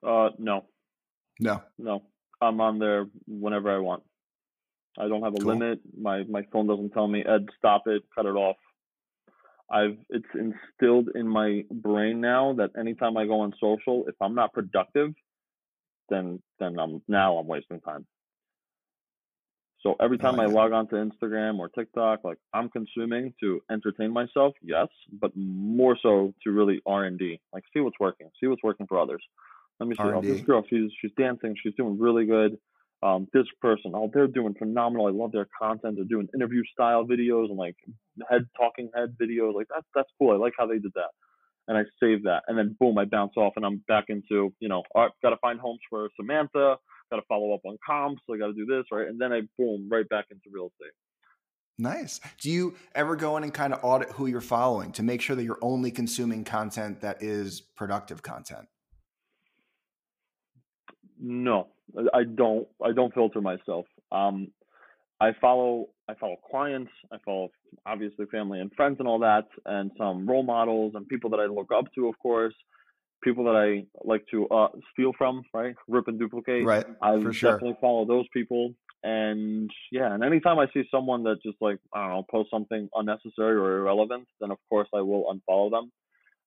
uh, 0.03 0.29
no, 0.37 0.65
No. 1.39 1.63
no. 1.77 2.03
I'm 2.41 2.61
on 2.61 2.77
there 2.77 3.07
whenever 3.25 3.73
I 3.75 3.79
want. 3.79 4.03
I 4.97 5.07
don't 5.07 5.23
have 5.23 5.33
a 5.33 5.39
Cool. 5.39 5.53
limit. 5.53 5.79
My 5.99 6.23
my 6.25 6.43
phone 6.51 6.67
doesn't 6.67 6.91
tell 6.91 7.07
me, 7.07 7.23
Ed, 7.25 7.47
stop 7.57 7.87
it, 7.87 8.03
cut 8.13 8.25
it 8.25 8.35
off. 8.35 8.57
I've 9.69 9.97
it's 10.09 10.27
instilled 10.33 11.09
in 11.15 11.27
my 11.27 11.63
brain 11.71 12.21
now 12.21 12.53
that 12.53 12.71
anytime 12.79 13.17
I 13.17 13.25
go 13.25 13.41
on 13.41 13.53
social, 13.59 14.05
if 14.07 14.15
I'm 14.21 14.35
not 14.35 14.53
productive, 14.53 15.13
then 16.09 16.41
then 16.59 16.79
I'm 16.79 17.01
now 17.07 17.37
I'm 17.37 17.47
wasting 17.47 17.81
time. 17.81 18.05
So 19.83 19.95
every 20.01 20.17
time 20.17 20.39
I, 20.39 20.45
like 20.45 20.49
it. 20.49 20.55
log 20.55 20.71
on 20.71 20.87
to 20.89 20.95
Instagram 20.95 21.59
or 21.59 21.69
TikTok, 21.69 22.23
like 22.23 22.37
I'm 22.53 22.69
consuming 22.69 23.33
to 23.41 23.61
entertain 23.71 24.11
myself, 24.11 24.53
yes, 24.61 24.87
but 25.21 25.31
more 25.35 25.97
so 26.01 26.33
to 26.43 26.51
really 26.51 26.81
R 26.85 27.03
and 27.05 27.17
D, 27.19 27.39
like 27.53 27.63
see 27.73 27.79
what's 27.79 27.99
working, 27.99 28.29
see 28.39 28.47
what's 28.47 28.63
working 28.63 28.87
for 28.87 28.99
others. 28.99 29.23
Let 29.79 29.89
me 29.89 29.95
see. 29.95 30.03
Oh, 30.03 30.21
this 30.21 30.41
girl, 30.41 30.63
she's 30.69 30.89
she's 30.99 31.11
dancing, 31.17 31.55
she's 31.61 31.75
doing 31.75 31.99
really 31.99 32.25
good. 32.25 32.57
Um, 33.03 33.27
this 33.31 33.45
person, 33.61 33.91
oh, 33.93 34.09
they're 34.11 34.27
doing 34.27 34.55
phenomenal. 34.57 35.05
I 35.05 35.11
love 35.11 35.31
their 35.31 35.47
content. 35.61 35.97
They're 35.97 36.05
doing 36.05 36.27
interview 36.33 36.63
style 36.73 37.05
videos 37.05 37.49
and 37.49 37.57
like 37.57 37.75
head 38.27 38.47
talking 38.57 38.89
head 38.95 39.15
videos. 39.21 39.53
Like 39.53 39.67
that's 39.69 39.85
that's 39.93 40.09
cool. 40.17 40.33
I 40.33 40.37
like 40.37 40.53
how 40.57 40.65
they 40.65 40.79
did 40.79 40.93
that. 40.95 41.11
And 41.67 41.77
I 41.77 41.83
save 41.99 42.23
that, 42.23 42.43
and 42.47 42.57
then 42.57 42.75
boom, 42.79 42.97
I 42.97 43.05
bounce 43.05 43.33
off, 43.37 43.53
and 43.57 43.65
I'm 43.65 43.83
back 43.87 44.05
into 44.07 44.51
you 44.59 44.69
know, 44.69 44.81
all 44.95 45.03
right, 45.03 45.11
got 45.21 45.29
to 45.29 45.37
find 45.37 45.59
homes 45.59 45.81
for 45.89 46.09
Samantha. 46.15 46.77
Got 47.11 47.17
to 47.17 47.25
follow 47.27 47.53
up 47.53 47.61
on 47.65 47.77
comps. 47.85 48.21
I 48.31 48.37
got 48.37 48.47
to 48.47 48.53
do 48.53 48.65
this 48.65 48.85
right, 48.91 49.07
and 49.07 49.19
then 49.19 49.31
I 49.31 49.41
boom 49.57 49.87
right 49.89 50.07
back 50.09 50.25
into 50.29 50.43
real 50.51 50.65
estate. 50.65 50.93
Nice. 51.79 52.19
Do 52.41 52.49
you 52.49 52.75
ever 52.95 53.15
go 53.15 53.37
in 53.37 53.43
and 53.43 53.53
kind 53.53 53.71
of 53.73 53.83
audit 53.83 54.09
who 54.09 54.25
you're 54.25 54.41
following 54.41 54.91
to 54.93 55.03
make 55.03 55.21
sure 55.21 55.35
that 55.35 55.43
you're 55.43 55.59
only 55.61 55.91
consuming 55.91 56.43
content 56.43 57.01
that 57.01 57.21
is 57.21 57.61
productive 57.61 58.23
content? 58.23 58.67
No, 61.19 61.67
I 62.13 62.23
don't. 62.23 62.67
I 62.83 62.91
don't 62.93 63.13
filter 63.13 63.41
myself. 63.41 63.85
Um, 64.11 64.51
I 65.19 65.31
follow 65.39 65.87
I 66.09 66.13
follow 66.15 66.37
clients, 66.49 66.91
I 67.11 67.17
follow 67.25 67.49
obviously 67.85 68.25
family 68.27 68.59
and 68.59 68.71
friends 68.73 68.97
and 68.99 69.07
all 69.07 69.19
that, 69.19 69.45
and 69.65 69.91
some 69.97 70.27
role 70.27 70.43
models 70.43 70.93
and 70.95 71.07
people 71.07 71.29
that 71.31 71.39
I 71.39 71.45
look 71.45 71.69
up 71.75 71.85
to, 71.95 72.07
of 72.07 72.17
course, 72.19 72.53
people 73.23 73.45
that 73.45 73.55
I 73.55 73.85
like 74.03 74.25
to 74.31 74.47
uh, 74.49 74.67
steal 74.93 75.11
from, 75.17 75.43
right? 75.53 75.75
Rip 75.87 76.07
and 76.07 76.19
duplicate. 76.19 76.65
Right. 76.65 76.85
I 77.01 77.21
for 77.21 77.33
sure. 77.33 77.53
definitely 77.53 77.77
follow 77.81 78.05
those 78.05 78.25
people. 78.33 78.73
And 79.03 79.69
yeah, 79.91 80.13
and 80.13 80.23
anytime 80.23 80.59
I 80.59 80.65
see 80.73 80.83
someone 80.89 81.23
that 81.23 81.37
just 81.43 81.57
like 81.61 81.77
I 81.93 82.01
don't 82.01 82.09
know 82.09 82.25
post 82.29 82.49
something 82.51 82.89
unnecessary 82.95 83.55
or 83.55 83.77
irrelevant, 83.77 84.27
then 84.41 84.51
of 84.51 84.57
course 84.69 84.87
I 84.93 85.01
will 85.01 85.25
unfollow 85.25 85.71
them. 85.71 85.91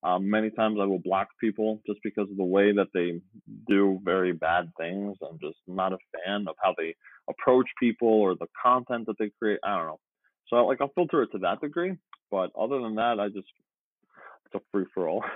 Um, 0.03 0.31
many 0.31 0.51
times 0.51 0.79
I 0.81 0.87
will 0.87 0.99
block 0.99 1.29
people 1.41 1.81
just 1.87 2.01
because 2.03 2.29
of 2.31 2.37
the 2.37 2.45
way 2.45 2.73
that 2.73 2.89
they 2.95 3.21
do 3.69 4.01
very 4.03 4.33
bad 4.33 4.73
things. 4.79 5.17
I'm 5.23 5.39
just 5.39 5.59
not 5.69 5.93
a 5.93 5.99
fan 6.25 6.47
of 6.49 6.57
how 6.63 6.75
they 6.77 6.97
approach 7.29 7.67
people 7.79 8.09
or 8.09 8.35
the 8.35 8.47
content 8.61 9.07
that 9.07 9.17
they 9.19 9.31
create. 9.39 9.61
I 9.63 9.77
don't 9.77 9.87
know. 9.87 10.01
So 10.49 10.57
like 10.67 10.81
I'll 10.81 10.93
filter 10.95 11.23
it 11.23 11.31
to 11.33 11.39
that 11.39 11.61
degree, 11.61 11.97
but 12.31 12.51
other 12.59 12.81
than 12.81 12.97
that, 12.97 13.21
I 13.21 13.29
just 13.29 13.47
it's 14.47 14.55
a 14.55 14.61
free 14.73 14.87
for 14.93 15.09
all. 15.09 15.25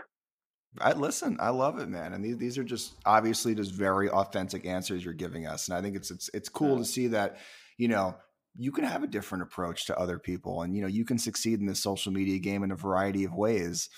I 0.80 0.92
listen. 0.92 1.36
I 1.40 1.50
love 1.50 1.78
it, 1.78 1.88
man. 1.88 2.12
And 2.12 2.24
these, 2.24 2.36
these 2.36 2.58
are 2.58 2.64
just 2.64 2.94
obviously 3.06 3.54
just 3.54 3.72
very 3.72 4.10
authentic 4.10 4.66
answers 4.66 5.04
you're 5.04 5.14
giving 5.14 5.46
us, 5.46 5.68
and 5.68 5.76
I 5.76 5.80
think 5.80 5.96
it's 5.96 6.10
it's 6.10 6.30
it's 6.34 6.48
cool 6.48 6.78
to 6.78 6.84
see 6.84 7.08
that 7.08 7.36
you 7.78 7.88
know 7.88 8.16
you 8.56 8.72
can 8.72 8.84
have 8.84 9.02
a 9.02 9.08
different 9.08 9.42
approach 9.42 9.86
to 9.86 9.98
other 9.98 10.18
people, 10.18 10.62
and 10.62 10.74
you 10.74 10.82
know 10.82 10.88
you 10.88 11.04
can 11.04 11.18
succeed 11.18 11.60
in 11.60 11.66
this 11.66 11.80
social 11.80 12.12
media 12.12 12.38
game 12.38 12.64
in 12.64 12.72
a 12.72 12.76
variety 12.76 13.24
of 13.24 13.34
ways. 13.34 13.88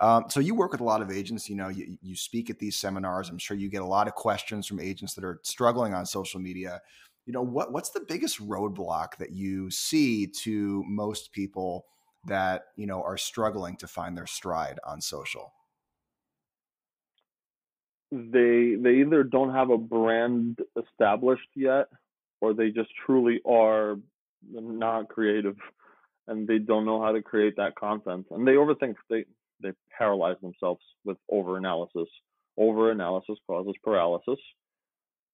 Um, 0.00 0.24
so 0.28 0.40
you 0.40 0.54
work 0.54 0.72
with 0.72 0.80
a 0.80 0.84
lot 0.84 1.02
of 1.02 1.10
agents. 1.10 1.50
You 1.50 1.56
know, 1.56 1.68
you, 1.68 1.98
you 2.00 2.16
speak 2.16 2.48
at 2.48 2.58
these 2.58 2.78
seminars. 2.78 3.28
I'm 3.28 3.38
sure 3.38 3.56
you 3.56 3.68
get 3.68 3.82
a 3.82 3.86
lot 3.86 4.08
of 4.08 4.14
questions 4.14 4.66
from 4.66 4.80
agents 4.80 5.14
that 5.14 5.24
are 5.24 5.38
struggling 5.42 5.92
on 5.92 6.06
social 6.06 6.40
media. 6.40 6.80
You 7.26 7.34
know, 7.34 7.42
what 7.42 7.72
what's 7.72 7.90
the 7.90 8.04
biggest 8.08 8.40
roadblock 8.40 9.16
that 9.18 9.32
you 9.32 9.70
see 9.70 10.26
to 10.42 10.82
most 10.88 11.32
people 11.32 11.84
that 12.26 12.62
you 12.76 12.86
know 12.86 13.02
are 13.02 13.18
struggling 13.18 13.76
to 13.76 13.86
find 13.86 14.16
their 14.16 14.26
stride 14.26 14.78
on 14.86 15.02
social? 15.02 15.52
They 18.12 18.76
they 18.78 19.00
either 19.00 19.24
don't 19.24 19.54
have 19.54 19.70
a 19.70 19.78
brand 19.78 20.58
established 20.76 21.48
yet, 21.56 21.88
or 22.40 22.52
they 22.54 22.70
just 22.70 22.90
truly 23.06 23.40
are 23.44 23.96
not 24.52 25.08
creative 25.08 25.56
and 26.28 26.46
they 26.46 26.58
don't 26.58 26.84
know 26.84 27.02
how 27.02 27.12
to 27.12 27.22
create 27.22 27.56
that 27.56 27.74
content 27.74 28.26
and 28.30 28.46
they 28.46 28.52
overthink 28.52 28.94
they 29.08 29.24
they 29.62 29.72
paralyze 29.96 30.36
themselves 30.42 30.82
with 31.04 31.16
overanalysis. 31.30 32.06
Overanalysis 32.58 33.36
causes 33.46 33.74
paralysis. 33.82 34.38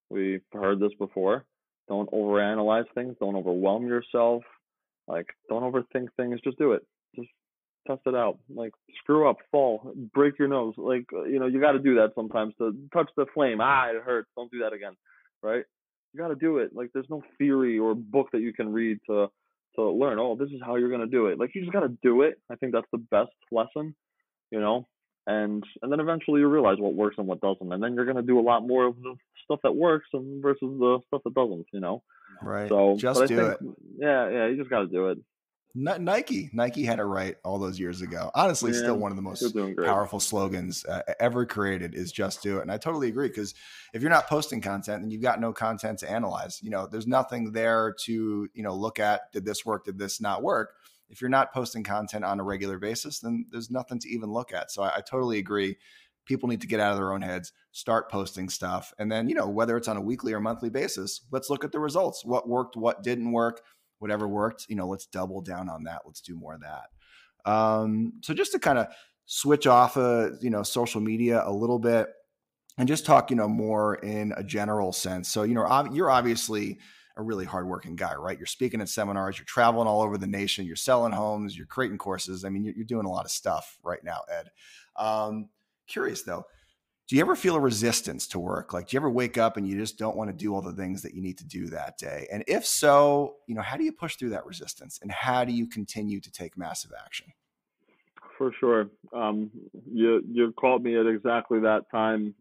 We've 0.09 0.41
heard 0.53 0.79
this 0.79 0.93
before. 0.97 1.45
Don't 1.87 2.09
overanalyze 2.11 2.85
things. 2.93 3.15
Don't 3.19 3.35
overwhelm 3.35 3.87
yourself. 3.87 4.43
Like, 5.07 5.27
don't 5.49 5.63
overthink 5.63 6.09
things. 6.15 6.39
Just 6.43 6.59
do 6.59 6.73
it. 6.73 6.85
Just 7.15 7.29
test 7.89 8.01
it 8.05 8.15
out. 8.15 8.37
Like, 8.53 8.71
screw 9.01 9.29
up, 9.29 9.37
fall, 9.51 9.93
break 10.13 10.37
your 10.37 10.47
nose. 10.47 10.73
Like, 10.77 11.05
you 11.11 11.39
know, 11.39 11.47
you 11.47 11.59
got 11.59 11.73
to 11.73 11.79
do 11.79 11.95
that 11.95 12.11
sometimes 12.15 12.53
to 12.59 12.75
touch 12.93 13.09
the 13.17 13.25
flame. 13.33 13.59
Ah, 13.61 13.89
it 13.89 14.01
hurts. 14.03 14.29
Don't 14.35 14.51
do 14.51 14.59
that 14.59 14.73
again. 14.73 14.93
Right? 15.41 15.63
You 16.13 16.19
got 16.19 16.29
to 16.29 16.35
do 16.35 16.57
it. 16.57 16.75
Like, 16.75 16.91
there's 16.93 17.09
no 17.09 17.23
theory 17.37 17.79
or 17.79 17.95
book 17.95 18.27
that 18.33 18.41
you 18.41 18.53
can 18.53 18.71
read 18.71 18.99
to 19.07 19.27
to 19.75 19.89
learn. 19.89 20.19
Oh, 20.19 20.35
this 20.35 20.49
is 20.49 20.61
how 20.65 20.77
you're 20.77 20.89
gonna 20.89 21.05
do 21.05 21.27
it. 21.27 21.37
Like, 21.37 21.51
you 21.53 21.61
just 21.61 21.71
got 21.71 21.81
to 21.81 21.95
do 22.01 22.23
it. 22.23 22.39
I 22.49 22.55
think 22.55 22.73
that's 22.73 22.87
the 22.91 22.97
best 22.97 23.31
lesson 23.51 23.95
you 24.51 24.59
know, 24.59 24.87
and 25.27 25.63
and 25.81 25.91
then 25.91 25.99
eventually 25.99 26.41
you 26.41 26.47
realize 26.47 26.77
what 26.79 26.93
works 26.93 27.15
and 27.17 27.27
what 27.27 27.41
doesn't, 27.41 27.71
and 27.71 27.81
then 27.81 27.93
you're 27.93 28.05
gonna 28.05 28.21
do 28.21 28.39
a 28.39 28.41
lot 28.41 28.65
more 28.65 28.85
of 28.85 28.95
the 29.01 29.15
stuff 29.43 29.59
that 29.63 29.75
works 29.75 30.07
and 30.13 30.41
versus 30.41 30.59
the 30.61 30.99
stuff 31.07 31.21
that 31.23 31.33
doesn't, 31.33 31.67
you 31.71 31.79
know. 31.79 32.01
Right. 32.41 32.69
So 32.69 32.95
just 32.97 33.27
do 33.27 33.35
think, 33.35 33.39
it. 33.39 33.59
Yeah, 33.97 34.29
yeah, 34.29 34.47
you 34.47 34.57
just 34.57 34.69
got 34.69 34.81
to 34.81 34.87
do 34.87 35.09
it. 35.09 35.17
Nike, 35.75 36.49
Nike 36.51 36.83
had 36.83 36.99
it 36.99 37.03
right 37.03 37.35
all 37.43 37.59
those 37.59 37.79
years 37.79 38.01
ago. 38.01 38.31
Honestly, 38.33 38.73
still 38.73 38.97
one 38.97 39.11
of 39.11 39.15
the 39.15 39.21
most 39.21 39.55
powerful 39.85 40.19
slogans 40.19 40.83
uh, 40.85 41.01
ever 41.19 41.45
created 41.45 41.93
is 41.93 42.11
"Just 42.11 42.41
do 42.41 42.57
it," 42.57 42.63
and 42.63 42.71
I 42.71 42.77
totally 42.77 43.07
agree. 43.07 43.27
Because 43.27 43.53
if 43.93 44.01
you're 44.01 44.09
not 44.09 44.27
posting 44.27 44.61
content, 44.61 45.03
then 45.03 45.11
you've 45.11 45.21
got 45.21 45.39
no 45.39 45.53
content 45.53 45.99
to 45.99 46.11
analyze. 46.11 46.59
You 46.63 46.71
know, 46.71 46.87
there's 46.87 47.07
nothing 47.07 47.51
there 47.51 47.95
to 48.05 48.49
you 48.53 48.63
know 48.63 48.73
look 48.73 48.99
at. 48.99 49.31
Did 49.31 49.45
this 49.45 49.65
work? 49.65 49.85
Did 49.85 49.99
this 49.99 50.19
not 50.19 50.41
work? 50.41 50.73
if 51.09 51.21
you're 51.21 51.29
not 51.29 51.53
posting 51.53 51.83
content 51.83 52.23
on 52.23 52.39
a 52.39 52.43
regular 52.43 52.77
basis, 52.77 53.19
then 53.19 53.45
there's 53.51 53.71
nothing 53.71 53.99
to 53.99 54.09
even 54.09 54.31
look 54.31 54.53
at. 54.53 54.71
So 54.71 54.83
I, 54.83 54.97
I 54.97 55.01
totally 55.01 55.39
agree. 55.39 55.77
People 56.25 56.47
need 56.47 56.61
to 56.61 56.67
get 56.67 56.79
out 56.79 56.91
of 56.91 56.97
their 56.97 57.13
own 57.13 57.23
heads, 57.23 57.51
start 57.71 58.11
posting 58.11 58.49
stuff. 58.49 58.93
And 58.99 59.11
then, 59.11 59.27
you 59.27 59.35
know, 59.35 59.49
whether 59.49 59.75
it's 59.75 59.87
on 59.87 59.97
a 59.97 60.01
weekly 60.01 60.33
or 60.33 60.39
monthly 60.39 60.69
basis, 60.69 61.21
let's 61.31 61.49
look 61.49 61.63
at 61.63 61.71
the 61.71 61.79
results. 61.79 62.23
What 62.23 62.47
worked, 62.47 62.75
what 62.75 63.01
didn't 63.01 63.31
work, 63.31 63.61
whatever 63.99 64.27
worked, 64.27 64.65
you 64.69 64.75
know, 64.75 64.87
let's 64.87 65.05
double 65.05 65.41
down 65.41 65.69
on 65.69 65.83
that. 65.83 66.01
Let's 66.05 66.21
do 66.21 66.35
more 66.35 66.55
of 66.55 66.61
that. 66.61 67.49
Um, 67.49 68.13
so 68.21 68.33
just 68.33 68.51
to 68.53 68.59
kind 68.59 68.77
of 68.77 68.87
switch 69.25 69.67
off 69.67 69.95
of, 69.97 70.41
you 70.41 70.49
know, 70.49 70.63
social 70.63 71.01
media 71.01 71.43
a 71.45 71.51
little 71.51 71.79
bit 71.79 72.07
and 72.77 72.87
just 72.87 73.05
talk, 73.05 73.29
you 73.29 73.35
know, 73.35 73.47
more 73.47 73.95
in 73.95 74.33
a 74.37 74.43
general 74.43 74.91
sense. 74.91 75.29
So, 75.29 75.43
you 75.43 75.53
know, 75.53 75.89
you're 75.91 76.09
obviously 76.09 76.79
a 77.17 77.21
really 77.21 77.45
hardworking 77.45 77.95
guy, 77.95 78.15
right? 78.15 78.37
You're 78.37 78.47
speaking 78.47 78.81
at 78.81 78.89
seminars, 78.89 79.37
you're 79.37 79.45
traveling 79.45 79.87
all 79.87 80.01
over 80.01 80.17
the 80.17 80.27
nation, 80.27 80.65
you're 80.65 80.77
selling 80.77 81.11
homes, 81.11 81.57
you're 81.57 81.67
creating 81.67 81.97
courses. 81.97 82.45
I 82.45 82.49
mean, 82.49 82.63
you're, 82.63 82.73
you're 82.75 82.85
doing 82.85 83.05
a 83.05 83.11
lot 83.11 83.25
of 83.25 83.31
stuff 83.31 83.77
right 83.83 84.03
now, 84.03 84.21
Ed. 84.31 84.49
Um, 84.95 85.49
curious 85.87 86.23
though, 86.23 86.45
do 87.09 87.15
you 87.15 87.21
ever 87.23 87.35
feel 87.35 87.55
a 87.55 87.59
resistance 87.59 88.27
to 88.27 88.37
work? 88.37 88.71
Like, 88.71 88.87
do 88.87 88.93
you 88.95 88.99
ever 88.99 89.09
wake 89.09 89.39
up 89.39 89.57
and 89.57 89.67
you 89.67 89.75
just 89.75 89.97
don't 89.97 90.15
want 90.15 90.29
to 90.29 90.35
do 90.35 90.53
all 90.53 90.61
the 90.61 90.73
things 90.73 91.01
that 91.01 91.15
you 91.15 91.23
need 91.23 91.39
to 91.39 91.43
do 91.43 91.65
that 91.69 91.97
day? 91.97 92.27
And 92.31 92.43
if 92.45 92.67
so, 92.67 93.37
you 93.47 93.55
know, 93.55 93.63
how 93.63 93.77
do 93.77 93.83
you 93.83 93.91
push 93.91 94.15
through 94.15 94.29
that 94.29 94.45
resistance 94.45 94.99
and 95.01 95.11
how 95.11 95.43
do 95.43 95.51
you 95.51 95.67
continue 95.67 96.19
to 96.19 96.31
take 96.31 96.55
massive 96.55 96.91
action? 97.03 97.25
For 98.37 98.53
sure. 98.59 98.91
Um, 99.11 99.49
you 99.91 100.21
you 100.31 100.53
called 100.53 100.83
me 100.83 100.99
at 100.99 101.07
exactly 101.07 101.59
that 101.61 101.89
time 101.91 102.35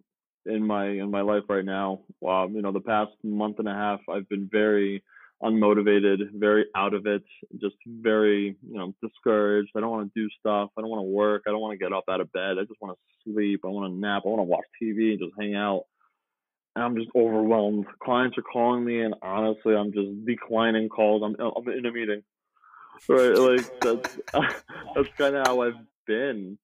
in 0.45 0.67
my 0.67 0.87
in 0.87 1.11
my 1.11 1.23
life 1.23 1.45
right 1.49 1.65
now. 1.65 2.01
Um, 2.29 2.55
you 2.55 2.61
know, 2.61 2.71
the 2.71 2.81
past 2.81 3.13
month 3.25 3.61
and 3.61 3.69
a 3.69 3.75
half, 3.75 4.01
I've 4.07 4.29
been 4.29 4.51
very 4.53 5.03
unmotivated, 5.43 6.33
very 6.35 6.67
out 6.75 6.95
of 6.95 7.07
it, 7.07 7.23
just 7.61 7.77
very 7.87 8.57
you 8.69 8.79
know 8.79 8.95
discouraged. 9.03 9.71
I 9.77 9.81
don't 9.81 9.91
want 9.91 10.13
to 10.13 10.21
do 10.21 10.29
stuff. 10.41 10.71
I 10.77 10.81
don't 10.81 10.91
want 10.91 11.01
to 11.01 11.11
work. 11.11 11.43
I 11.47 11.51
don't 11.51 11.61
want 11.61 11.79
to 11.79 11.85
get 11.85 11.93
up 11.93 12.05
out 12.09 12.21
of 12.21 12.33
bed. 12.33 12.59
I 12.59 12.65
just 12.65 12.81
want 12.81 12.97
to 12.97 13.31
sleep. 13.33 13.61
I 13.65 13.69
want 13.69 13.93
to 13.93 13.99
nap. 13.99 14.23
I 14.25 14.29
want 14.29 14.41
to 14.41 14.45
watch 14.45 14.65
TV 14.83 15.11
and 15.13 15.21
just 15.21 15.33
hang 15.39 15.55
out. 15.55 15.85
And 16.75 16.85
I'm 16.85 16.97
just 16.97 17.09
overwhelmed. 17.17 17.87
Clients 18.03 18.39
are 18.39 18.43
calling 18.43 18.85
me, 18.85 19.01
and 19.01 19.15
honestly, 19.23 19.75
I'm 19.75 19.93
just 19.93 20.25
declining 20.27 20.89
calls. 20.89 21.23
I'm 21.25 21.37
I'm 21.41 21.69
in 21.69 21.87
a 21.87 21.93
meeting. 21.93 22.23
Right, 23.09 23.37
like 23.37 23.81
that's 23.81 24.19
that's 24.95 25.09
kind 25.17 25.37
of 25.37 25.47
how 25.47 25.63
I've 25.63 25.79
been, 26.07 26.59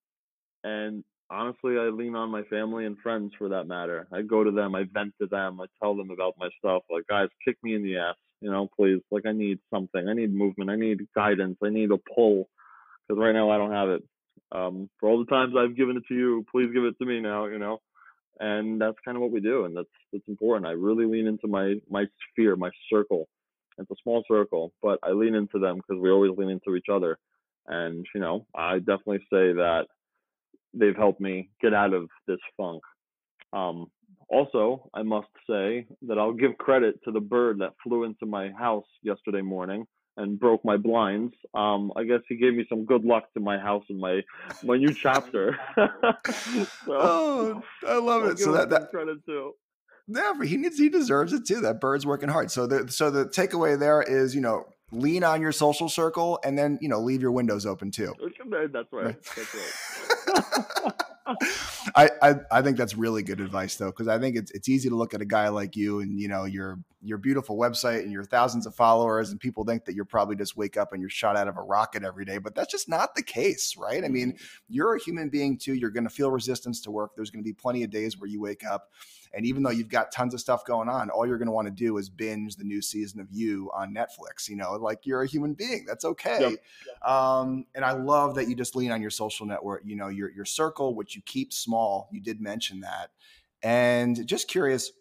and 0.64 1.04
honestly, 1.30 1.78
I 1.78 1.88
lean 1.88 2.14
on 2.14 2.30
my 2.30 2.42
family 2.44 2.86
and 2.86 2.98
friends 2.98 3.32
for 3.38 3.48
that 3.50 3.66
matter. 3.66 4.06
I 4.12 4.22
go 4.22 4.44
to 4.44 4.50
them, 4.50 4.74
I 4.74 4.84
vent 4.92 5.14
to 5.20 5.26
them, 5.26 5.60
I 5.60 5.66
tell 5.82 5.96
them 5.96 6.10
about 6.10 6.34
my 6.38 6.48
stuff. 6.58 6.82
Like, 6.90 7.06
guys, 7.08 7.28
kick 7.44 7.56
me 7.62 7.74
in 7.74 7.82
the 7.82 7.96
ass, 7.98 8.16
you 8.44 8.50
know, 8.50 8.68
please. 8.76 9.00
Like, 9.10 9.24
I 9.26 9.32
need 9.32 9.58
something. 9.72 10.06
I 10.06 10.12
need 10.12 10.34
movement. 10.34 10.68
I 10.68 10.76
need 10.76 10.98
guidance. 11.14 11.56
I 11.64 11.70
need 11.70 11.90
a 11.90 11.96
pull 12.14 12.46
because 13.08 13.18
right 13.18 13.32
now 13.32 13.50
I 13.50 13.56
don't 13.56 13.72
have 13.72 13.88
it. 13.88 14.02
Um, 14.52 14.90
for 15.00 15.08
all 15.08 15.18
the 15.18 15.30
times 15.30 15.54
I've 15.58 15.76
given 15.76 15.96
it 15.96 16.02
to 16.08 16.14
you, 16.14 16.44
please 16.52 16.70
give 16.74 16.84
it 16.84 16.94
to 16.98 17.06
me 17.06 17.20
now, 17.20 17.46
you 17.46 17.58
know. 17.58 17.80
And 18.40 18.78
that's 18.78 18.98
kind 19.02 19.16
of 19.16 19.22
what 19.22 19.30
we 19.30 19.40
do, 19.40 19.64
and 19.64 19.74
that's 19.74 19.88
that's 20.12 20.28
important. 20.28 20.66
I 20.66 20.72
really 20.72 21.06
lean 21.06 21.26
into 21.26 21.46
my 21.46 21.76
my 21.88 22.04
sphere, 22.30 22.54
my 22.56 22.70
circle. 22.92 23.28
It's 23.78 23.90
a 23.90 23.94
small 24.02 24.24
circle, 24.28 24.72
but 24.82 24.98
I 25.02 25.12
lean 25.12 25.34
into 25.34 25.58
them 25.58 25.76
because 25.76 26.00
we 26.02 26.10
always 26.10 26.32
lean 26.36 26.50
into 26.50 26.76
each 26.76 26.88
other. 26.92 27.16
And 27.66 28.04
you 28.14 28.20
know, 28.20 28.46
I 28.54 28.78
definitely 28.78 29.20
say 29.32 29.54
that 29.54 29.84
they've 30.74 30.96
helped 30.96 31.20
me 31.20 31.48
get 31.62 31.72
out 31.72 31.94
of 31.94 32.08
this 32.26 32.40
funk. 32.58 32.82
Um, 33.54 33.86
also, 34.28 34.90
I 34.94 35.02
must 35.02 35.28
say 35.48 35.86
that 36.02 36.18
I'll 36.18 36.32
give 36.32 36.56
credit 36.58 36.96
to 37.04 37.12
the 37.12 37.20
bird 37.20 37.58
that 37.60 37.74
flew 37.82 38.04
into 38.04 38.26
my 38.26 38.50
house 38.50 38.86
yesterday 39.02 39.42
morning 39.42 39.86
and 40.16 40.38
broke 40.38 40.64
my 40.64 40.76
blinds. 40.76 41.34
Um, 41.54 41.92
I 41.96 42.04
guess 42.04 42.20
he 42.28 42.36
gave 42.36 42.54
me 42.54 42.64
some 42.68 42.84
good 42.84 43.04
luck 43.04 43.32
to 43.34 43.40
my 43.40 43.58
house 43.58 43.84
and 43.88 43.98
my 43.98 44.20
my 44.62 44.76
new 44.76 44.92
chapter. 44.92 45.58
so, 45.76 46.72
oh, 46.88 47.62
I 47.86 47.98
love 47.98 48.24
it. 48.24 48.38
So 48.38 48.52
that, 48.52 48.70
that 48.70 48.90
credit 48.90 49.18
too. 49.26 49.52
Yeah, 50.06 50.32
he 50.44 50.56
needs 50.56 50.78
he 50.78 50.88
deserves 50.88 51.32
it 51.32 51.46
too. 51.46 51.60
That 51.60 51.80
bird's 51.80 52.06
working 52.06 52.28
hard. 52.28 52.50
So 52.50 52.66
the 52.66 52.90
so 52.90 53.10
the 53.10 53.24
takeaway 53.26 53.78
there 53.78 54.02
is, 54.02 54.34
you 54.34 54.40
know, 54.40 54.66
lean 54.94 55.24
on 55.24 55.40
your 55.40 55.52
social 55.52 55.88
circle 55.88 56.38
and 56.44 56.56
then 56.56 56.78
you 56.80 56.88
know 56.88 57.00
leave 57.00 57.20
your 57.20 57.32
windows 57.32 57.66
open 57.66 57.90
too 57.90 58.14
that's 58.72 58.92
right 58.92 59.16
that's 59.36 59.54
right 59.54 60.92
I, 61.96 62.10
I, 62.22 62.34
I 62.50 62.62
think 62.62 62.76
that's 62.76 62.94
really 62.96 63.22
good 63.22 63.40
advice 63.40 63.76
though, 63.76 63.86
because 63.86 64.08
I 64.08 64.18
think 64.18 64.36
it's 64.36 64.50
it's 64.50 64.68
easy 64.68 64.88
to 64.88 64.94
look 64.94 65.14
at 65.14 65.22
a 65.22 65.26
guy 65.26 65.48
like 65.48 65.74
you 65.74 66.00
and 66.00 66.20
you 66.20 66.28
know 66.28 66.44
your 66.44 66.78
your 67.02 67.18
beautiful 67.18 67.56
website 67.56 68.00
and 68.00 68.12
your 68.12 68.24
thousands 68.24 68.66
of 68.66 68.74
followers, 68.74 69.30
and 69.30 69.40
people 69.40 69.64
think 69.64 69.86
that 69.86 69.94
you're 69.94 70.04
probably 70.04 70.36
just 70.36 70.56
wake 70.56 70.76
up 70.76 70.92
and 70.92 71.00
you're 71.00 71.10
shot 71.10 71.36
out 71.36 71.48
of 71.48 71.56
a 71.56 71.62
rocket 71.62 72.02
every 72.02 72.24
day, 72.24 72.38
but 72.38 72.54
that's 72.54 72.70
just 72.70 72.88
not 72.88 73.14
the 73.14 73.22
case, 73.22 73.74
right? 73.78 74.04
I 74.04 74.08
mean, 74.08 74.32
mm-hmm. 74.32 74.44
you're 74.68 74.96
a 74.96 75.00
human 75.00 75.28
being 75.30 75.56
too. 75.58 75.74
You're 75.74 75.90
going 75.90 76.04
to 76.04 76.10
feel 76.10 76.30
resistance 76.30 76.80
to 76.82 76.90
work. 76.90 77.12
There's 77.16 77.30
going 77.30 77.42
to 77.42 77.48
be 77.48 77.54
plenty 77.54 77.84
of 77.84 77.90
days 77.90 78.18
where 78.18 78.28
you 78.28 78.40
wake 78.40 78.64
up 78.64 78.90
and 79.36 79.46
even 79.46 79.62
though 79.62 79.70
you've 79.70 79.88
got 79.88 80.12
tons 80.12 80.34
of 80.34 80.40
stuff 80.40 80.64
going 80.64 80.88
on, 80.88 81.10
all 81.10 81.26
you're 81.26 81.38
going 81.38 81.46
to 81.46 81.52
want 81.52 81.66
to 81.66 81.72
do 81.72 81.96
is 81.98 82.08
binge 82.08 82.56
the 82.56 82.64
new 82.64 82.80
season 82.80 83.20
of 83.20 83.28
You 83.30 83.70
on 83.74 83.94
Netflix. 83.94 84.48
You 84.48 84.56
know, 84.56 84.72
like 84.72 85.00
you're 85.04 85.22
a 85.22 85.26
human 85.26 85.54
being. 85.54 85.84
That's 85.86 86.04
okay. 86.04 86.40
Yep. 86.40 86.52
Yep. 86.52 87.10
Um, 87.10 87.66
and 87.74 87.84
I 87.84 87.92
love 87.92 88.34
that 88.36 88.48
you 88.48 88.54
just 88.54 88.76
lean 88.76 88.90
on 88.90 89.00
your 89.00 89.10
social 89.10 89.46
network. 89.46 89.82
You 89.84 89.96
know, 89.96 90.08
your 90.08 90.30
your 90.30 90.44
circle, 90.44 90.94
which 90.94 91.16
you 91.16 91.22
keep 91.22 91.52
small. 91.52 92.08
You 92.12 92.20
did 92.20 92.40
mention 92.40 92.80
that. 92.80 93.10
And 93.62 94.26
just 94.26 94.48
curious, 94.48 94.92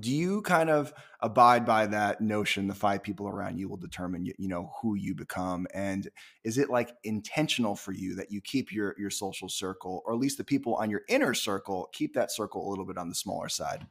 do 0.00 0.10
you 0.10 0.42
kind 0.42 0.70
of 0.70 0.92
abide 1.20 1.64
by 1.64 1.86
that 1.86 2.20
notion 2.20 2.66
the 2.66 2.74
five 2.74 3.02
people 3.02 3.28
around 3.28 3.58
you 3.58 3.68
will 3.68 3.76
determine 3.76 4.24
you, 4.24 4.48
know 4.48 4.72
who 4.80 4.94
you 4.94 5.14
become 5.14 5.66
and 5.72 6.08
is 6.42 6.58
it 6.58 6.68
like 6.68 6.94
intentional 7.04 7.76
for 7.76 7.92
you 7.92 8.14
that 8.14 8.30
you 8.30 8.40
keep 8.40 8.72
your 8.72 8.94
your 8.98 9.10
social 9.10 9.48
circle 9.48 10.02
or 10.04 10.14
at 10.14 10.18
least 10.18 10.36
the 10.36 10.44
people 10.44 10.74
on 10.74 10.90
your 10.90 11.02
inner 11.08 11.34
circle 11.34 11.88
keep 11.92 12.14
that 12.14 12.32
circle 12.32 12.66
a 12.66 12.68
little 12.68 12.84
bit 12.84 12.98
on 12.98 13.08
the 13.08 13.14
smaller 13.14 13.48
side? 13.48 13.86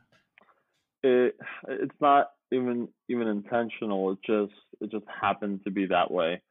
It 1.04 1.36
it's 1.68 1.96
not 2.02 2.32
even 2.52 2.90
even 3.10 3.28
intentional 3.28 4.12
it 4.12 4.20
just 4.26 4.54
it 4.82 4.92
just 4.92 5.06
happened 5.22 5.62
to 5.64 5.72
be 5.72 5.86
that 5.88 6.12
way. 6.12 6.42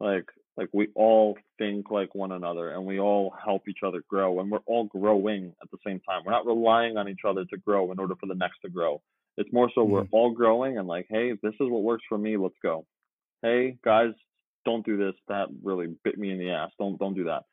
Like 0.00 0.26
like 0.56 0.68
we 0.72 0.88
all 0.94 1.36
think 1.58 1.90
like 1.90 2.14
one 2.14 2.32
another 2.32 2.70
and 2.70 2.84
we 2.84 3.00
all 3.00 3.32
help 3.42 3.68
each 3.68 3.78
other 3.84 4.02
grow 4.08 4.40
and 4.40 4.50
we're 4.50 4.58
all 4.66 4.84
growing 4.84 5.52
at 5.62 5.70
the 5.70 5.78
same 5.86 6.00
time. 6.00 6.22
We're 6.24 6.32
not 6.32 6.46
relying 6.46 6.96
on 6.96 7.08
each 7.08 7.20
other 7.26 7.44
to 7.44 7.56
grow 7.58 7.90
in 7.92 7.98
order 7.98 8.14
for 8.20 8.26
the 8.26 8.34
next 8.34 8.58
to 8.64 8.70
grow. 8.70 9.00
It's 9.38 9.52
more 9.52 9.70
so 9.74 9.82
mm-hmm. 9.82 9.92
we're 9.92 10.06
all 10.12 10.32
growing 10.32 10.78
and 10.78 10.86
like, 10.86 11.06
hey, 11.08 11.32
this 11.42 11.54
is 11.54 11.68
what 11.70 11.82
works 11.82 12.04
for 12.08 12.18
me. 12.18 12.36
Let's 12.36 12.54
go. 12.62 12.84
Hey 13.40 13.76
guys, 13.84 14.12
don't 14.64 14.84
do 14.84 14.96
this. 14.96 15.14
That 15.28 15.48
really 15.62 15.94
bit 16.04 16.18
me 16.18 16.30
in 16.30 16.38
the 16.38 16.50
ass. 16.50 16.70
Don't 16.78 16.98
don't 16.98 17.14
do 17.14 17.24
that. 17.24 17.44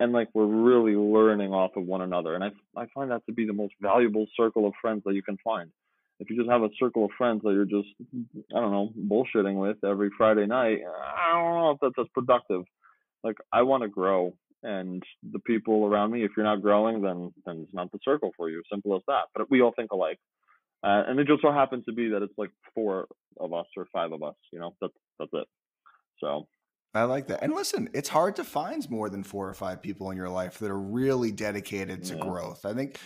And 0.00 0.12
like 0.12 0.28
we're 0.32 0.46
really 0.46 0.94
learning 0.94 1.52
off 1.52 1.72
of 1.76 1.84
one 1.84 2.02
another. 2.02 2.34
And 2.34 2.44
I 2.44 2.50
I 2.76 2.86
find 2.94 3.10
that 3.10 3.26
to 3.26 3.32
be 3.32 3.46
the 3.46 3.52
most 3.52 3.74
valuable 3.80 4.26
circle 4.36 4.66
of 4.66 4.74
friends 4.80 5.02
that 5.04 5.14
you 5.14 5.22
can 5.22 5.38
find 5.42 5.70
if 6.20 6.30
you 6.30 6.36
just 6.36 6.50
have 6.50 6.62
a 6.62 6.70
circle 6.78 7.04
of 7.04 7.10
friends 7.16 7.42
that 7.44 7.52
you're 7.52 7.64
just 7.64 7.88
I 8.54 8.60
don't 8.60 8.72
know 8.72 8.90
bullshitting 8.96 9.58
with 9.60 9.76
every 9.84 10.10
Friday 10.16 10.46
night, 10.46 10.78
I 10.84 11.32
don't 11.32 11.54
know 11.54 11.70
if 11.70 11.78
that's 11.80 12.06
as 12.06 12.10
productive. 12.14 12.62
Like 13.22 13.36
I 13.52 13.62
want 13.62 13.82
to 13.82 13.88
grow, 13.88 14.34
and 14.62 15.02
the 15.32 15.38
people 15.40 15.84
around 15.86 16.12
me, 16.12 16.24
if 16.24 16.32
you're 16.36 16.46
not 16.46 16.62
growing, 16.62 17.02
then 17.02 17.32
then 17.46 17.62
it's 17.64 17.74
not 17.74 17.90
the 17.92 17.98
circle 18.04 18.32
for 18.36 18.50
you. 18.50 18.62
Simple 18.70 18.96
as 18.96 19.02
that. 19.06 19.24
But 19.34 19.50
we 19.50 19.60
all 19.60 19.72
think 19.74 19.92
alike, 19.92 20.18
uh, 20.82 21.04
and 21.06 21.18
it 21.18 21.26
just 21.26 21.42
so 21.42 21.52
happens 21.52 21.84
to 21.86 21.92
be 21.92 22.08
that 22.10 22.22
it's 22.22 22.38
like 22.38 22.50
four 22.74 23.06
of 23.38 23.52
us 23.52 23.66
or 23.76 23.86
five 23.92 24.12
of 24.12 24.22
us. 24.22 24.36
You 24.52 24.60
know, 24.60 24.74
that's 24.80 24.94
that's 25.18 25.32
it. 25.32 25.46
So 26.20 26.46
I 26.94 27.04
like 27.04 27.26
that. 27.28 27.42
And 27.42 27.52
listen, 27.54 27.88
it's 27.92 28.08
hard 28.08 28.36
to 28.36 28.44
find 28.44 28.88
more 28.90 29.10
than 29.10 29.22
four 29.22 29.48
or 29.48 29.54
five 29.54 29.82
people 29.82 30.10
in 30.10 30.16
your 30.16 30.28
life 30.28 30.58
that 30.58 30.70
are 30.70 30.78
really 30.78 31.32
dedicated 31.32 32.02
to 32.04 32.16
yeah. 32.16 32.22
growth. 32.22 32.64
I 32.64 32.72
think, 32.72 32.98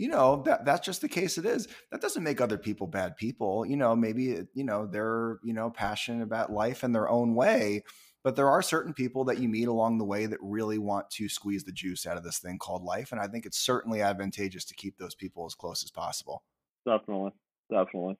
you 0.00 0.08
know, 0.08 0.42
that 0.46 0.64
that's 0.64 0.86
just 0.86 1.02
the 1.02 1.08
case 1.08 1.36
it 1.36 1.44
is. 1.44 1.68
That 1.92 2.00
doesn't 2.00 2.24
make 2.24 2.40
other 2.40 2.56
people 2.56 2.86
bad 2.86 3.18
people. 3.18 3.66
You 3.66 3.76
know, 3.76 3.94
maybe, 3.94 4.38
you 4.54 4.64
know, 4.64 4.86
they're, 4.86 5.38
you 5.44 5.52
know, 5.52 5.68
passionate 5.68 6.22
about 6.22 6.50
life 6.50 6.82
in 6.82 6.92
their 6.92 7.10
own 7.10 7.34
way. 7.34 7.84
But 8.24 8.34
there 8.34 8.48
are 8.48 8.62
certain 8.62 8.94
people 8.94 9.24
that 9.24 9.40
you 9.40 9.48
meet 9.50 9.68
along 9.68 9.98
the 9.98 10.06
way 10.06 10.24
that 10.24 10.38
really 10.40 10.78
want 10.78 11.10
to 11.10 11.28
squeeze 11.28 11.64
the 11.64 11.72
juice 11.72 12.06
out 12.06 12.16
of 12.16 12.24
this 12.24 12.38
thing 12.38 12.56
called 12.58 12.82
life. 12.82 13.12
And 13.12 13.20
I 13.20 13.26
think 13.26 13.44
it's 13.44 13.58
certainly 13.58 14.00
advantageous 14.00 14.64
to 14.66 14.74
keep 14.74 14.96
those 14.96 15.14
people 15.14 15.44
as 15.44 15.54
close 15.54 15.84
as 15.84 15.90
possible. 15.90 16.44
Definitely. 16.86 17.32
Definitely. 17.70 18.16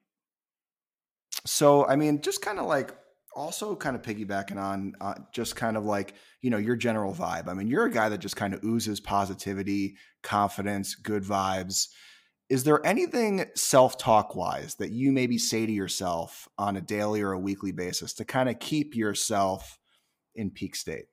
So, 1.46 1.86
I 1.86 1.96
mean, 1.96 2.20
just 2.20 2.42
kind 2.42 2.58
of 2.58 2.66
like 2.66 2.94
also 3.34 3.76
kind 3.76 3.96
of 3.96 4.02
piggybacking 4.02 4.56
on 4.56 4.94
uh, 5.00 5.14
just 5.32 5.56
kind 5.56 5.76
of 5.76 5.84
like 5.84 6.14
you 6.40 6.50
know 6.50 6.58
your 6.58 6.76
general 6.76 7.14
vibe. 7.14 7.48
I 7.48 7.54
mean 7.54 7.68
you're 7.68 7.86
a 7.86 7.90
guy 7.90 8.08
that 8.08 8.18
just 8.18 8.36
kind 8.36 8.54
of 8.54 8.64
oozes 8.64 9.00
positivity 9.00 9.96
confidence 10.22 10.94
good 10.94 11.22
vibes. 11.22 11.88
Is 12.48 12.64
there 12.64 12.84
anything 12.84 13.44
self-talk 13.54 14.34
wise 14.34 14.74
that 14.76 14.90
you 14.90 15.12
maybe 15.12 15.38
say 15.38 15.66
to 15.66 15.72
yourself 15.72 16.48
on 16.58 16.76
a 16.76 16.80
daily 16.80 17.22
or 17.22 17.32
a 17.32 17.38
weekly 17.38 17.70
basis 17.70 18.12
to 18.14 18.24
kind 18.24 18.48
of 18.48 18.58
keep 18.58 18.96
yourself 18.96 19.78
in 20.34 20.50
peak 20.50 20.74
state? 20.74 21.04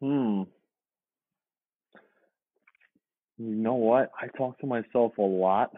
Hmm. 0.00 0.42
You 3.38 3.54
know 3.54 3.74
what? 3.74 4.10
I 4.20 4.28
talk 4.36 4.58
to 4.60 4.66
myself 4.66 5.16
a 5.18 5.22
lot 5.22 5.70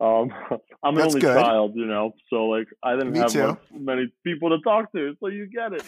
um, 0.00 0.30
I'm 0.82 0.96
an 0.96 1.02
only 1.02 1.20
good. 1.20 1.36
child, 1.36 1.72
you 1.74 1.86
know, 1.86 2.12
so 2.30 2.46
like 2.46 2.68
I 2.82 2.94
didn't 2.94 3.12
Me 3.12 3.20
have 3.20 3.34
much, 3.34 3.58
many 3.72 4.12
people 4.24 4.50
to 4.50 4.58
talk 4.62 4.92
to, 4.92 5.14
so 5.20 5.28
you 5.28 5.46
get 5.46 5.72
it. 5.72 5.82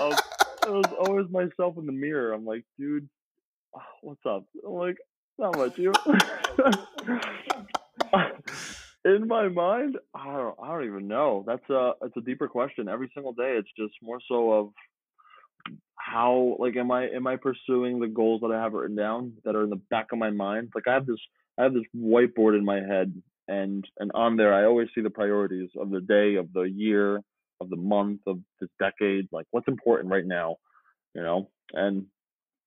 um, 0.00 0.12
it 0.66 0.70
was 0.70 0.84
always 1.00 1.26
myself 1.30 1.76
in 1.78 1.86
the 1.86 1.92
mirror. 1.92 2.32
I'm 2.32 2.44
like, 2.44 2.64
dude, 2.78 3.08
what's 4.02 4.24
up? 4.26 4.44
I'm 4.66 4.72
like, 4.72 4.96
not 5.38 5.56
much. 5.56 5.78
You. 5.78 5.92
in 9.04 9.28
my 9.28 9.48
mind, 9.48 9.96
I 10.14 10.24
don't, 10.24 10.56
I 10.62 10.68
don't 10.68 10.84
even 10.84 11.08
know. 11.08 11.44
That's 11.46 11.68
a, 11.70 11.92
it's 12.02 12.16
a 12.16 12.20
deeper 12.20 12.48
question. 12.48 12.88
Every 12.88 13.10
single 13.14 13.32
day, 13.32 13.56
it's 13.58 13.68
just 13.78 13.94
more 14.02 14.18
so 14.28 14.52
of 14.52 14.70
how, 15.94 16.56
like, 16.58 16.76
am 16.76 16.90
I, 16.90 17.08
am 17.08 17.26
I 17.26 17.36
pursuing 17.36 18.00
the 18.00 18.08
goals 18.08 18.40
that 18.40 18.50
I 18.50 18.60
have 18.60 18.72
written 18.72 18.96
down 18.96 19.34
that 19.44 19.54
are 19.54 19.62
in 19.62 19.70
the 19.70 19.80
back 19.90 20.08
of 20.12 20.18
my 20.18 20.30
mind? 20.30 20.70
Like, 20.74 20.88
I 20.88 20.94
have 20.94 21.06
this 21.06 21.20
I 21.58 21.64
have 21.64 21.74
this 21.74 21.82
whiteboard 21.96 22.56
in 22.56 22.64
my 22.64 22.76
head, 22.76 23.20
and 23.48 23.84
and 23.98 24.10
on 24.14 24.36
there 24.36 24.54
I 24.54 24.64
always 24.64 24.88
see 24.94 25.00
the 25.00 25.10
priorities 25.10 25.70
of 25.78 25.90
the 25.90 26.00
day, 26.00 26.36
of 26.36 26.52
the 26.52 26.62
year, 26.62 27.20
of 27.60 27.68
the 27.70 27.76
month, 27.76 28.20
of 28.26 28.38
the 28.60 28.68
decade. 28.78 29.28
Like 29.32 29.46
what's 29.50 29.68
important 29.68 30.10
right 30.10 30.26
now, 30.26 30.56
you 31.14 31.22
know. 31.22 31.50
And 31.72 32.06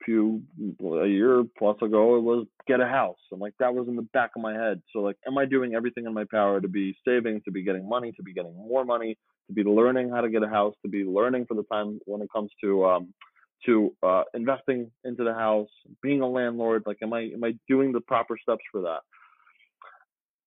a 0.02 0.06
few 0.06 0.42
a 0.82 1.08
year 1.08 1.44
plus 1.58 1.78
ago, 1.82 2.18
it 2.18 2.22
was 2.22 2.48
get 2.68 2.82
a 2.82 2.88
house, 2.88 3.20
and 3.32 3.40
like 3.40 3.54
that 3.60 3.74
was 3.74 3.88
in 3.88 3.96
the 3.96 4.08
back 4.14 4.32
of 4.36 4.42
my 4.42 4.54
head. 4.54 4.82
So 4.92 5.00
like, 5.00 5.18
am 5.26 5.38
I 5.38 5.46
doing 5.46 5.74
everything 5.74 6.06
in 6.06 6.14
my 6.14 6.26
power 6.30 6.60
to 6.60 6.68
be 6.68 6.96
saving, 7.08 7.42
to 7.46 7.52
be 7.52 7.64
getting 7.64 7.88
money, 7.88 8.12
to 8.18 8.24
be 8.24 8.34
getting 8.34 8.56
more 8.56 8.84
money, 8.84 9.18
to 9.48 9.54
be 9.54 9.64
learning 9.64 10.10
how 10.10 10.22
to 10.22 10.30
get 10.30 10.44
a 10.44 10.50
house, 10.50 10.76
to 10.84 10.90
be 10.90 11.04
learning 11.04 11.46
for 11.46 11.56
the 11.56 11.64
time 11.72 12.00
when 12.06 12.22
it 12.22 12.30
comes 12.34 12.52
to 12.62 12.86
um, 12.86 13.14
to 13.66 13.96
uh, 14.04 14.24
investing 14.34 14.92
into 15.04 15.24
the 15.24 15.34
house, 15.34 15.70
being 16.02 16.22
a 16.22 16.28
landlord. 16.28 16.84
Like, 16.86 16.98
am 17.02 17.14
I 17.14 17.22
am 17.34 17.44
I 17.44 17.54
doing 17.68 17.92
the 17.92 18.02
proper 18.02 18.38
steps 18.42 18.64
for 18.72 18.82
that? 18.82 19.02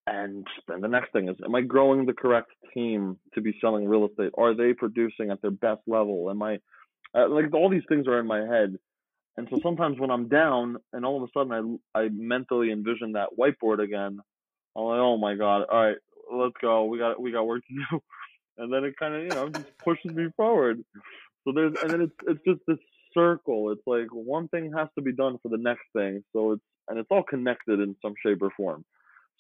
And 0.07 0.47
then 0.69 0.81
the 0.81 0.89
next 0.89 1.12
thing 1.12 1.29
is, 1.29 1.37
am 1.45 1.55
I 1.55 1.62
growing 1.62 2.05
the 2.05 2.12
correct 2.12 2.51
team 2.75 3.19
to 3.35 3.41
be 3.41 3.57
selling 3.61 3.89
real 3.89 4.07
estate? 4.07 4.33
Are 4.37 4.55
they 4.55 4.75
producing 4.75 5.31
at 5.31 5.41
their 5.41 5.51
best 5.51 5.81
level? 5.87 6.29
Am 6.31 6.43
I 6.43 6.59
uh, 7.15 7.29
like 7.29 7.55
all 7.55 7.71
these 7.71 7.85
things 7.89 8.07
are 8.07 8.19
in 8.19 8.27
my 8.27 8.41
head, 8.41 8.77
and 9.37 9.49
so 9.51 9.59
sometimes 9.62 9.99
when 9.99 10.11
I'm 10.11 10.29
down 10.29 10.77
and 10.93 11.05
all 11.05 11.23
of 11.23 11.29
a 11.29 11.33
sudden 11.39 11.81
I 11.95 12.01
I 12.01 12.09
mentally 12.12 12.71
envision 12.71 13.12
that 13.12 13.31
whiteboard 13.39 13.83
again, 13.83 14.19
I'm 14.77 14.85
like, 14.85 14.99
oh 15.01 15.17
my 15.17 15.37
god, 15.37 15.65
all 15.71 15.87
right, 15.87 15.97
let's 16.33 16.55
go. 16.61 16.85
We 16.85 16.99
got 16.99 17.21
we 17.21 17.33
got 17.33 17.47
work 17.47 17.62
to 17.67 17.75
do, 17.91 18.01
and 18.59 18.73
then 18.73 18.85
it 18.85 18.97
kind 18.99 19.15
of 19.15 19.23
you 19.23 19.29
know 19.31 19.49
just 19.49 19.79
pushes 19.85 20.15
me 20.15 20.29
forward. 20.37 20.85
So 21.45 21.53
there's 21.55 21.75
and 21.83 21.93
then 21.93 22.01
it's 22.03 22.15
it's 22.27 22.45
just 22.45 22.61
this 22.67 22.79
circle. 23.15 23.71
It's 23.71 23.87
like 23.87 24.09
one 24.11 24.49
thing 24.49 24.73
has 24.77 24.89
to 24.97 25.03
be 25.03 25.12
done 25.12 25.39
for 25.43 25.49
the 25.49 25.59
next 25.59 25.85
thing. 25.95 26.25
So 26.33 26.53
it's 26.53 26.62
and 26.89 26.99
it's 26.99 27.09
all 27.11 27.23
connected 27.23 27.81
in 27.81 27.97
some 28.03 28.15
shape 28.25 28.43
or 28.43 28.51
form. 28.57 28.85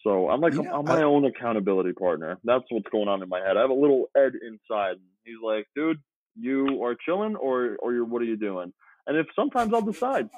So 0.02 0.30
I'm 0.30 0.40
like 0.40 0.54
yeah, 0.54 0.72
I'm 0.72 0.84
my 0.84 1.00
I, 1.00 1.02
own 1.02 1.24
accountability 1.24 1.92
partner. 1.92 2.38
That's 2.44 2.64
what's 2.70 2.88
going 2.90 3.08
on 3.08 3.22
in 3.22 3.28
my 3.28 3.40
head. 3.40 3.56
I 3.56 3.60
have 3.60 3.70
a 3.70 3.74
little 3.74 4.06
Ed 4.16 4.32
inside. 4.46 4.96
He's 5.24 5.36
like, 5.42 5.66
dude, 5.74 5.98
you 6.38 6.82
are 6.84 6.94
chilling 6.94 7.36
or 7.36 7.76
or 7.80 7.92
you're 7.92 8.04
what 8.04 8.22
are 8.22 8.26
you 8.26 8.36
doing? 8.36 8.72
And 9.06 9.16
if 9.16 9.26
sometimes 9.36 9.72
I'll 9.74 9.82
decide. 9.82 10.28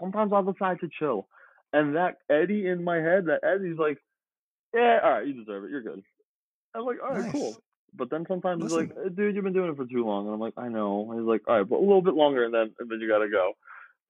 Sometimes 0.00 0.32
I'll 0.32 0.44
decide 0.44 0.80
to 0.80 0.88
chill. 0.98 1.26
And 1.72 1.96
that 1.96 2.16
Eddie 2.30 2.66
in 2.66 2.82
my 2.82 2.96
head, 2.96 3.26
that 3.26 3.40
Eddie's 3.44 3.78
like, 3.78 3.98
yeah, 4.74 4.98
all 5.02 5.10
right, 5.10 5.26
you 5.26 5.34
deserve 5.34 5.64
it. 5.64 5.70
You're 5.70 5.82
good. 5.82 6.02
I'm 6.74 6.84
like, 6.84 6.98
all 7.02 7.10
right, 7.10 7.24
nice. 7.24 7.32
cool. 7.32 7.56
But 7.94 8.10
then 8.10 8.24
sometimes 8.28 8.62
Listen. 8.62 8.86
he's 8.86 8.96
like, 8.96 9.06
eh, 9.06 9.08
dude, 9.14 9.34
you've 9.34 9.44
been 9.44 9.52
doing 9.52 9.70
it 9.70 9.76
for 9.76 9.86
too 9.86 10.04
long. 10.04 10.26
And 10.26 10.34
I'm 10.34 10.40
like, 10.40 10.54
I 10.56 10.68
know. 10.68 11.10
And 11.10 11.20
he's 11.20 11.28
like, 11.28 11.42
all 11.48 11.58
right, 11.58 11.68
but 11.68 11.76
a 11.76 11.80
little 11.80 12.02
bit 12.02 12.14
longer 12.14 12.44
and 12.44 12.54
then 12.54 12.72
and 12.78 12.90
then 12.90 13.00
you 13.00 13.08
gotta 13.08 13.28
go. 13.28 13.54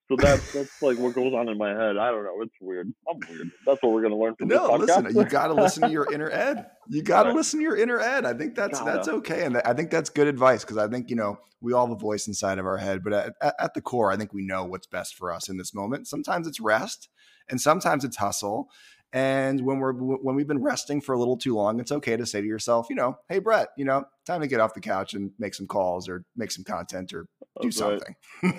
So 0.08 0.16
that's 0.16 0.52
that's 0.52 0.80
like 0.80 0.98
what 0.98 1.14
goes 1.14 1.34
on 1.34 1.50
in 1.50 1.58
my 1.58 1.68
head. 1.68 1.98
I 1.98 2.10
don't 2.10 2.24
know. 2.24 2.40
It's 2.40 2.54
weird. 2.62 2.92
I'm 3.08 3.20
weird. 3.28 3.50
That's 3.66 3.82
what 3.82 3.92
we're 3.92 4.00
gonna 4.00 4.16
learn 4.16 4.36
from 4.36 4.48
no, 4.48 4.78
this 4.78 4.88
listen. 4.88 5.14
You 5.14 5.24
got 5.24 5.48
to 5.48 5.54
listen 5.54 5.82
to 5.82 5.90
your 5.90 6.10
inner 6.10 6.30
Ed. 6.30 6.66
You 6.88 7.02
got 7.04 7.24
to 7.24 7.32
listen 7.32 7.60
to 7.60 7.62
your 7.62 7.76
inner 7.76 8.00
Ed. 8.00 8.24
I 8.24 8.32
think 8.32 8.54
that's 8.54 8.78
Gotta. 8.78 8.90
that's 8.90 9.08
okay, 9.08 9.44
and 9.44 9.58
I 9.58 9.74
think 9.74 9.90
that's 9.90 10.08
good 10.08 10.26
advice 10.26 10.64
because 10.64 10.78
I 10.78 10.88
think 10.88 11.10
you 11.10 11.16
know 11.16 11.38
we 11.60 11.74
all 11.74 11.86
have 11.86 11.94
a 11.94 11.98
voice 11.98 12.26
inside 12.26 12.58
of 12.58 12.64
our 12.64 12.78
head, 12.78 13.04
but 13.04 13.12
at, 13.12 13.54
at 13.58 13.74
the 13.74 13.82
core, 13.82 14.10
I 14.10 14.16
think 14.16 14.32
we 14.32 14.42
know 14.42 14.64
what's 14.64 14.86
best 14.86 15.14
for 15.14 15.30
us 15.30 15.50
in 15.50 15.58
this 15.58 15.74
moment. 15.74 16.08
Sometimes 16.08 16.46
it's 16.46 16.60
rest, 16.60 17.10
and 17.50 17.60
sometimes 17.60 18.02
it's 18.02 18.16
hustle, 18.16 18.70
and 19.12 19.64
when 19.64 19.78
we're 19.78 19.92
when 19.92 20.34
we've 20.34 20.46
been 20.46 20.62
resting 20.62 21.00
for 21.00 21.14
a 21.14 21.18
little 21.18 21.36
too 21.36 21.54
long, 21.54 21.80
it's 21.80 21.92
okay 21.92 22.16
to 22.16 22.26
say 22.26 22.40
to 22.40 22.46
yourself, 22.46 22.88
you 22.90 22.96
know, 22.96 23.18
hey 23.28 23.38
Brett, 23.38 23.68
you 23.76 23.84
know, 23.84 24.04
time 24.26 24.42
to 24.42 24.46
get 24.46 24.60
off 24.60 24.74
the 24.74 24.80
couch 24.80 25.14
and 25.14 25.30
make 25.38 25.54
some 25.54 25.66
calls 25.66 26.08
or 26.08 26.24
make 26.36 26.50
some 26.50 26.64
content 26.64 27.12
or 27.14 27.26
do 27.62 27.70
something. 27.70 28.14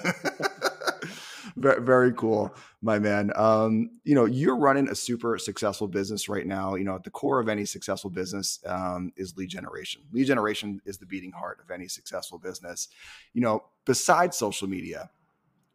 very, 1.55 1.81
very 1.81 2.13
cool, 2.13 2.53
my 2.81 2.97
man. 2.97 3.31
Um, 3.35 3.91
you 4.03 4.15
know, 4.15 4.25
you're 4.25 4.57
running 4.57 4.89
a 4.89 4.95
super 4.95 5.37
successful 5.37 5.87
business 5.87 6.27
right 6.27 6.47
now. 6.47 6.73
You 6.73 6.83
know, 6.83 6.95
at 6.95 7.03
the 7.03 7.11
core 7.11 7.39
of 7.39 7.47
any 7.47 7.65
successful 7.65 8.09
business 8.09 8.59
um, 8.65 9.13
is 9.17 9.37
lead 9.37 9.49
generation. 9.49 10.01
Lead 10.11 10.25
generation 10.25 10.81
is 10.85 10.97
the 10.97 11.05
beating 11.05 11.31
heart 11.31 11.59
of 11.63 11.69
any 11.69 11.87
successful 11.87 12.39
business. 12.39 12.87
You 13.33 13.41
know, 13.41 13.65
besides 13.85 14.35
social 14.35 14.67
media, 14.67 15.11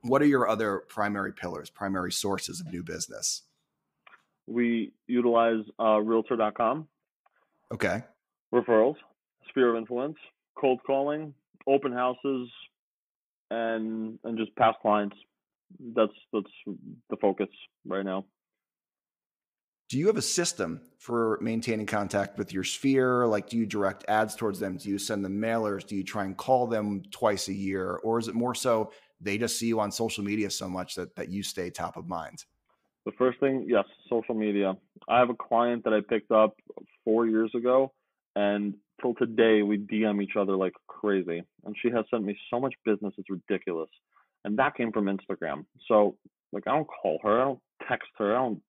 what 0.03 0.21
are 0.21 0.27
your 0.27 0.49
other 0.49 0.83
primary 0.89 1.33
pillars, 1.33 1.71
primary 1.71 2.11
sources 2.11 2.61
of 2.61 2.73
new 2.73 2.83
business? 2.83 3.43
We 4.47 4.93
utilize 5.07 5.65
uh, 5.81 6.01
Realtor.com. 6.01 6.87
Okay. 7.73 8.03
Referrals, 8.53 8.97
sphere 9.49 9.71
of 9.71 9.77
influence, 9.77 10.17
cold 10.59 10.81
calling, 10.87 11.35
open 11.67 11.93
houses, 11.93 12.49
and 13.51 14.19
and 14.25 14.39
just 14.39 14.55
past 14.57 14.79
clients 14.81 15.17
that's 15.95 16.13
that's 16.33 16.77
the 17.11 17.17
focus 17.21 17.49
right 17.87 18.05
now. 18.05 18.25
Do 19.89 19.99
you 19.99 20.07
have 20.07 20.17
a 20.17 20.23
system 20.23 20.81
for 20.99 21.39
maintaining 21.43 21.87
contact 21.87 22.39
with 22.39 22.53
your 22.53 22.65
sphere? 22.65 23.27
Like, 23.27 23.49
do 23.49 23.57
you 23.57 23.67
direct 23.67 24.05
ads 24.09 24.35
towards 24.35 24.59
them? 24.59 24.77
Do 24.77 24.89
you 24.89 24.99
send 24.99 25.25
them 25.25 25.41
mailers? 25.41 25.87
Do 25.87 25.95
you 25.95 26.03
try 26.03 26.25
and 26.25 26.37
call 26.37 26.67
them 26.67 27.03
twice 27.11 27.49
a 27.49 27.53
year, 27.53 28.01
or 28.03 28.19
is 28.19 28.29
it 28.29 28.35
more 28.35 28.55
so 28.55 28.93
they 29.21 29.39
just 29.39 29.59
see 29.59 29.67
you 29.67 29.81
on 29.81 29.93
social 29.93 30.25
media 30.25 30.51
so 30.51 30.69
much 30.69 30.95
that 30.95 31.15
that 31.17 31.29
you 31.29 31.43
stay 31.43 31.71
top 31.71 31.97
of 31.97 32.09
mind? 32.09 32.45
The 33.07 33.13
first 33.19 33.39
thing, 33.41 33.67
yes, 33.69 33.85
social 34.09 34.35
media. 34.35 34.75
I 35.09 35.19
have 35.19 35.31
a 35.31 35.35
client 35.35 35.85
that 35.85 35.93
I 35.93 36.01
picked 36.09 36.31
up 36.31 36.55
four 37.05 37.27
years 37.27 37.51
ago, 37.55 37.93
and 38.35 38.75
till 39.01 39.15
today 39.15 39.63
we 39.63 39.79
DM 39.79 40.23
each 40.23 40.37
other 40.39 40.57
like 40.57 40.73
crazy. 40.87 41.43
And 41.65 41.77
she 41.81 41.91
has 41.91 42.05
sent 42.11 42.25
me 42.25 42.37
so 42.51 42.61
much 42.61 42.75
business; 42.85 43.13
it's 43.19 43.29
ridiculous 43.31 43.91
and 44.45 44.59
that 44.59 44.77
came 44.77 44.93
from 44.93 45.07
Instagram. 45.07 45.65
So 45.89 46.17
like 46.53 46.65
I 46.67 46.73
don't 46.73 46.87
call 46.87 47.19
her, 47.23 47.41
I 47.41 47.45
don't 47.45 47.61
text 47.89 48.09
her, 48.19 48.35
I 48.35 48.39
don't 48.39 48.63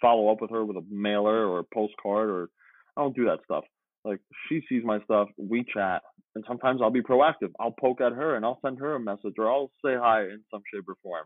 follow 0.00 0.30
up 0.30 0.40
with 0.40 0.50
her 0.50 0.64
with 0.64 0.76
a 0.76 0.84
mailer 0.90 1.46
or 1.46 1.60
a 1.60 1.64
postcard 1.74 2.30
or 2.30 2.48
I 2.96 3.02
don't 3.02 3.14
do 3.14 3.26
that 3.26 3.40
stuff. 3.44 3.64
Like 4.04 4.20
she 4.48 4.62
sees 4.68 4.82
my 4.84 5.00
stuff, 5.04 5.28
we 5.36 5.64
chat, 5.72 6.02
and 6.34 6.44
sometimes 6.48 6.80
I'll 6.82 6.90
be 6.90 7.02
proactive. 7.02 7.52
I'll 7.60 7.74
poke 7.78 8.00
at 8.00 8.12
her 8.12 8.36
and 8.36 8.44
I'll 8.44 8.60
send 8.64 8.78
her 8.78 8.94
a 8.94 9.00
message 9.00 9.34
or 9.38 9.50
I'll 9.50 9.70
say 9.84 9.94
hi 9.94 10.22
in 10.22 10.40
some 10.50 10.62
shape 10.72 10.88
or 10.88 10.94
form. 11.02 11.24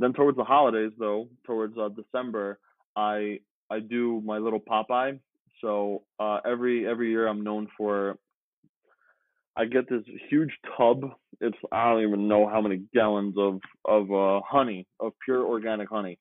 Then 0.00 0.14
towards 0.14 0.38
the 0.38 0.44
holidays 0.44 0.92
though, 0.98 1.28
towards 1.46 1.76
uh, 1.78 1.90
December, 1.90 2.58
I 2.96 3.40
I 3.70 3.80
do 3.80 4.22
my 4.24 4.38
little 4.38 4.58
pop 4.58 4.88
by. 4.88 5.12
So 5.60 6.04
uh, 6.18 6.38
every 6.44 6.88
every 6.88 7.10
year 7.10 7.28
I'm 7.28 7.44
known 7.44 7.68
for 7.76 8.16
I 9.56 9.66
get 9.66 9.90
this 9.90 10.02
huge 10.30 10.52
tub. 10.78 11.02
It's 11.42 11.56
I 11.70 11.90
don't 11.90 12.02
even 12.02 12.28
know 12.28 12.48
how 12.48 12.62
many 12.62 12.82
gallons 12.94 13.34
of 13.38 13.60
of 13.84 14.10
uh, 14.10 14.40
honey, 14.48 14.86
of 14.98 15.12
pure 15.22 15.44
organic 15.44 15.90
honey. 15.90 16.18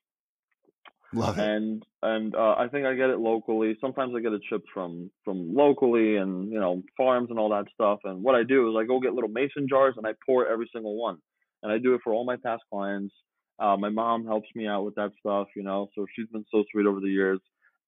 Love 1.13 1.39
it. 1.39 1.47
And 1.47 1.84
and 2.03 2.36
uh, 2.36 2.55
I 2.57 2.67
think 2.67 2.86
I 2.86 2.95
get 2.95 3.09
it 3.09 3.19
locally. 3.19 3.77
Sometimes 3.80 4.13
I 4.13 4.19
get 4.19 4.34
it 4.34 4.41
shipped 4.49 4.67
from 4.73 5.09
from 5.23 5.55
locally 5.55 6.17
and 6.17 6.51
you 6.51 6.59
know 6.59 6.84
farms 6.97 7.30
and 7.30 7.39
all 7.39 7.49
that 7.49 7.71
stuff. 7.73 7.99
And 8.03 8.21
what 8.23 8.36
I 8.36 8.43
do 8.43 8.69
is 8.69 8.75
I 8.77 8.86
go 8.86 8.99
get 8.99 9.13
little 9.13 9.30
mason 9.30 9.67
jars 9.69 9.95
and 9.95 10.05
I 10.05 10.11
pour 10.25 10.45
every 10.45 10.69
single 10.73 11.01
one. 11.01 11.17
And 11.63 11.71
I 11.71 11.77
do 11.77 11.93
it 11.93 12.01
for 12.03 12.13
all 12.13 12.25
my 12.25 12.36
past 12.36 12.63
clients. 12.69 13.13
Uh, 13.60 13.76
my 13.78 13.89
mom 13.89 14.26
helps 14.26 14.47
me 14.55 14.68
out 14.68 14.86
with 14.86 14.95
that 14.95 15.12
stuff, 15.20 15.47
you 15.55 15.64
know. 15.64 15.89
So 15.95 16.05
she's 16.16 16.28
been 16.28 16.45
so 16.51 16.64
sweet 16.72 16.86
over 16.86 16.99
the 16.99 17.10
years 17.10 17.39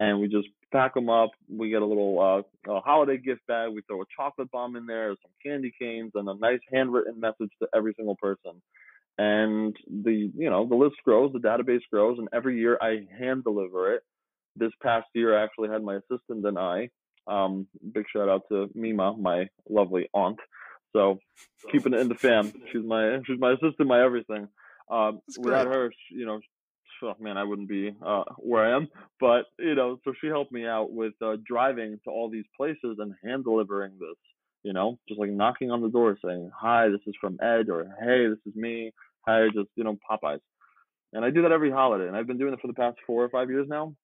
and 0.01 0.19
we 0.19 0.27
just 0.27 0.47
pack 0.71 0.95
them 0.95 1.09
up. 1.09 1.29
We 1.47 1.69
get 1.69 1.83
a 1.83 1.85
little 1.85 2.19
uh, 2.67 2.71
a 2.71 2.81
holiday 2.81 3.17
gift 3.17 3.45
bag. 3.47 3.69
We 3.71 3.83
throw 3.83 4.01
a 4.01 4.05
chocolate 4.17 4.49
bomb 4.51 4.75
in 4.75 4.87
there, 4.87 5.09
some 5.09 5.31
candy 5.45 5.71
canes, 5.79 6.11
and 6.15 6.27
a 6.27 6.33
nice 6.33 6.59
handwritten 6.73 7.19
message 7.19 7.51
to 7.61 7.67
every 7.73 7.93
single 7.95 8.15
person. 8.15 8.61
And 9.19 9.75
the 9.87 10.31
you 10.35 10.49
know 10.49 10.67
the 10.67 10.75
list 10.75 10.95
grows, 11.05 11.31
the 11.33 11.39
database 11.39 11.81
grows, 11.91 12.17
and 12.17 12.27
every 12.33 12.57
year 12.57 12.79
I 12.81 13.05
hand 13.17 13.43
deliver 13.43 13.93
it. 13.93 14.01
This 14.55 14.71
past 14.81 15.05
year, 15.13 15.37
I 15.37 15.43
actually 15.43 15.69
had 15.69 15.83
my 15.83 15.97
assistant 15.97 16.45
and 16.45 16.57
I. 16.57 16.89
Um, 17.27 17.67
big 17.93 18.05
shout 18.11 18.27
out 18.27 18.41
to 18.49 18.69
Mima, 18.73 19.15
my 19.15 19.49
lovely 19.69 20.09
aunt. 20.15 20.39
So 20.93 21.19
keeping 21.71 21.93
it 21.93 21.99
in 21.99 22.09
the 22.09 22.15
fam. 22.15 22.51
She's 22.71 22.83
my 22.83 23.19
she's 23.27 23.39
my 23.39 23.51
assistant, 23.51 23.87
my 23.87 24.03
everything. 24.03 24.47
Um, 24.91 25.21
without 25.37 25.67
her, 25.67 25.91
you 26.09 26.25
know, 26.25 26.41
oh 27.03 27.15
man, 27.19 27.37
I 27.37 27.43
wouldn't 27.43 27.69
be 27.69 27.95
uh, 28.05 28.23
where 28.37 28.65
I 28.65 28.75
am. 28.75 28.89
But 29.19 29.45
you 29.57 29.75
know, 29.75 29.99
so 30.03 30.13
she 30.21 30.27
helped 30.27 30.51
me 30.51 30.65
out 30.65 30.91
with 30.91 31.13
uh, 31.21 31.37
driving 31.45 31.99
to 32.03 32.11
all 32.11 32.29
these 32.29 32.45
places 32.57 32.97
and 32.99 33.13
hand 33.23 33.43
delivering 33.43 33.93
this. 33.99 34.17
You 34.63 34.73
know, 34.73 34.99
just 35.07 35.19
like 35.19 35.31
knocking 35.31 35.71
on 35.71 35.81
the 35.81 35.89
door 35.89 36.17
saying, 36.23 36.51
"Hi, 36.59 36.89
this 36.89 37.01
is 37.07 37.15
from 37.19 37.37
Ed," 37.41 37.69
or 37.69 37.85
"Hey, 37.99 38.27
this 38.27 38.39
is 38.45 38.55
me." 38.55 38.91
Hi, 39.27 39.47
just 39.47 39.69
you 39.75 39.83
know, 39.83 39.97
pop 40.07 40.21
bys. 40.21 40.39
And 41.13 41.25
I 41.25 41.29
do 41.29 41.41
that 41.41 41.51
every 41.51 41.71
holiday, 41.71 42.07
and 42.07 42.15
I've 42.15 42.27
been 42.27 42.37
doing 42.37 42.53
it 42.53 42.61
for 42.61 42.67
the 42.67 42.73
past 42.73 42.97
four 43.05 43.23
or 43.23 43.29
five 43.29 43.49
years 43.49 43.67
now. 43.67 43.95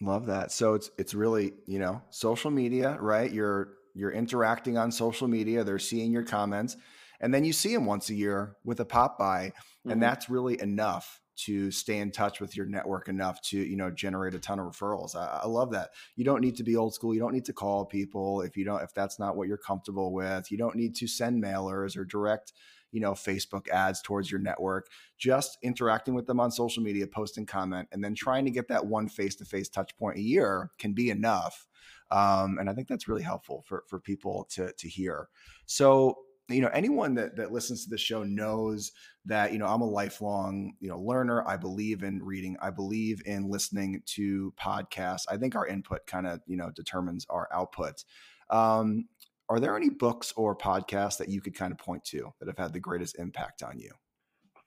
Love 0.00 0.26
that. 0.26 0.50
So 0.50 0.74
it's 0.74 0.90
it's 0.98 1.14
really 1.14 1.52
you 1.66 1.78
know 1.78 2.02
social 2.10 2.50
media, 2.50 2.96
right? 3.00 3.30
You're 3.30 3.74
you're 3.94 4.10
interacting 4.10 4.78
on 4.78 4.90
social 4.90 5.28
media. 5.28 5.62
They're 5.62 5.78
seeing 5.78 6.10
your 6.10 6.24
comments, 6.24 6.76
and 7.22 7.32
then 7.32 7.44
you 7.44 7.52
see 7.52 7.72
them 7.72 7.86
once 7.86 8.10
a 8.10 8.14
year 8.14 8.56
with 8.64 8.80
a 8.80 8.84
pop 8.84 9.18
by, 9.18 9.46
mm-hmm. 9.46 9.92
and 9.92 10.02
that's 10.02 10.28
really 10.28 10.60
enough 10.60 11.20
to 11.34 11.70
stay 11.70 11.98
in 11.98 12.10
touch 12.10 12.40
with 12.40 12.56
your 12.56 12.66
network 12.66 13.08
enough 13.08 13.40
to 13.40 13.58
you 13.58 13.76
know 13.76 13.90
generate 13.90 14.34
a 14.34 14.38
ton 14.38 14.58
of 14.58 14.66
referrals. 14.66 15.16
I, 15.16 15.40
I, 15.42 15.46
love 15.46 15.70
that. 15.72 15.90
You 16.14 16.24
don't 16.24 16.42
need 16.42 16.56
to 16.56 16.62
be 16.62 16.76
old 16.76 16.94
school. 16.94 17.14
You 17.14 17.20
don't 17.20 17.32
need 17.32 17.46
to 17.46 17.52
call 17.52 17.86
people 17.86 18.42
if 18.42 18.56
you 18.56 18.64
don't 18.64 18.82
if 18.82 18.92
that's 18.92 19.18
not 19.18 19.36
what 19.36 19.48
you're 19.48 19.56
comfortable 19.56 20.12
with. 20.12 20.50
You 20.50 20.58
don't 20.58 20.76
need 20.76 20.94
to 20.96 21.06
send 21.06 21.42
mailers 21.42 21.96
or 21.96 22.04
direct 22.04 22.52
you 22.90 23.00
know 23.00 23.12
facebook 23.12 23.68
ads 23.70 24.02
towards 24.02 24.30
your 24.30 24.40
network. 24.40 24.88
Just 25.18 25.56
interacting 25.62 26.14
with 26.14 26.26
them 26.26 26.40
on 26.40 26.50
social 26.50 26.82
media 26.82 27.06
posting 27.06 27.46
comment 27.46 27.88
and 27.92 28.04
then 28.04 28.14
trying 28.14 28.44
to 28.44 28.50
get 28.50 28.68
that 28.68 28.86
one 28.86 29.08
face-to-face 29.08 29.70
touch 29.70 29.96
point 29.96 30.18
a 30.18 30.22
year 30.22 30.70
can 30.78 30.92
be 30.92 31.08
enough. 31.08 31.66
Um, 32.10 32.58
and 32.58 32.68
i 32.68 32.74
think 32.74 32.88
that's 32.88 33.08
really 33.08 33.22
helpful 33.22 33.64
for 33.66 33.84
for 33.88 33.98
people 33.98 34.46
to 34.50 34.72
to 34.72 34.88
hear. 34.88 35.28
So 35.64 36.18
you 36.48 36.60
know 36.60 36.70
anyone 36.72 37.14
that 37.14 37.36
that 37.36 37.52
listens 37.52 37.84
to 37.84 37.90
the 37.90 37.98
show 37.98 38.24
knows 38.24 38.92
that 39.24 39.52
you 39.52 39.58
know 39.58 39.66
i'm 39.66 39.80
a 39.80 39.88
lifelong 39.88 40.74
you 40.80 40.88
know 40.88 40.98
learner. 40.98 41.46
I 41.46 41.56
believe 41.56 42.02
in 42.02 42.22
reading. 42.22 42.56
I 42.60 42.70
believe 42.70 43.22
in 43.24 43.48
listening 43.48 44.02
to 44.14 44.52
podcasts. 44.60 45.24
I 45.30 45.36
think 45.36 45.54
our 45.54 45.66
input 45.66 46.06
kind 46.06 46.26
of 46.26 46.40
you 46.46 46.56
know 46.56 46.70
determines 46.74 47.26
our 47.30 47.48
output. 47.52 48.04
Um, 48.50 49.06
are 49.48 49.60
there 49.60 49.76
any 49.76 49.90
books 49.90 50.32
or 50.36 50.56
podcasts 50.56 51.18
that 51.18 51.28
you 51.28 51.40
could 51.40 51.54
kind 51.54 51.72
of 51.72 51.78
point 51.78 52.04
to 52.06 52.32
that 52.40 52.48
have 52.48 52.58
had 52.58 52.72
the 52.72 52.80
greatest 52.80 53.18
impact 53.18 53.62
on 53.62 53.78
you? 53.78 53.90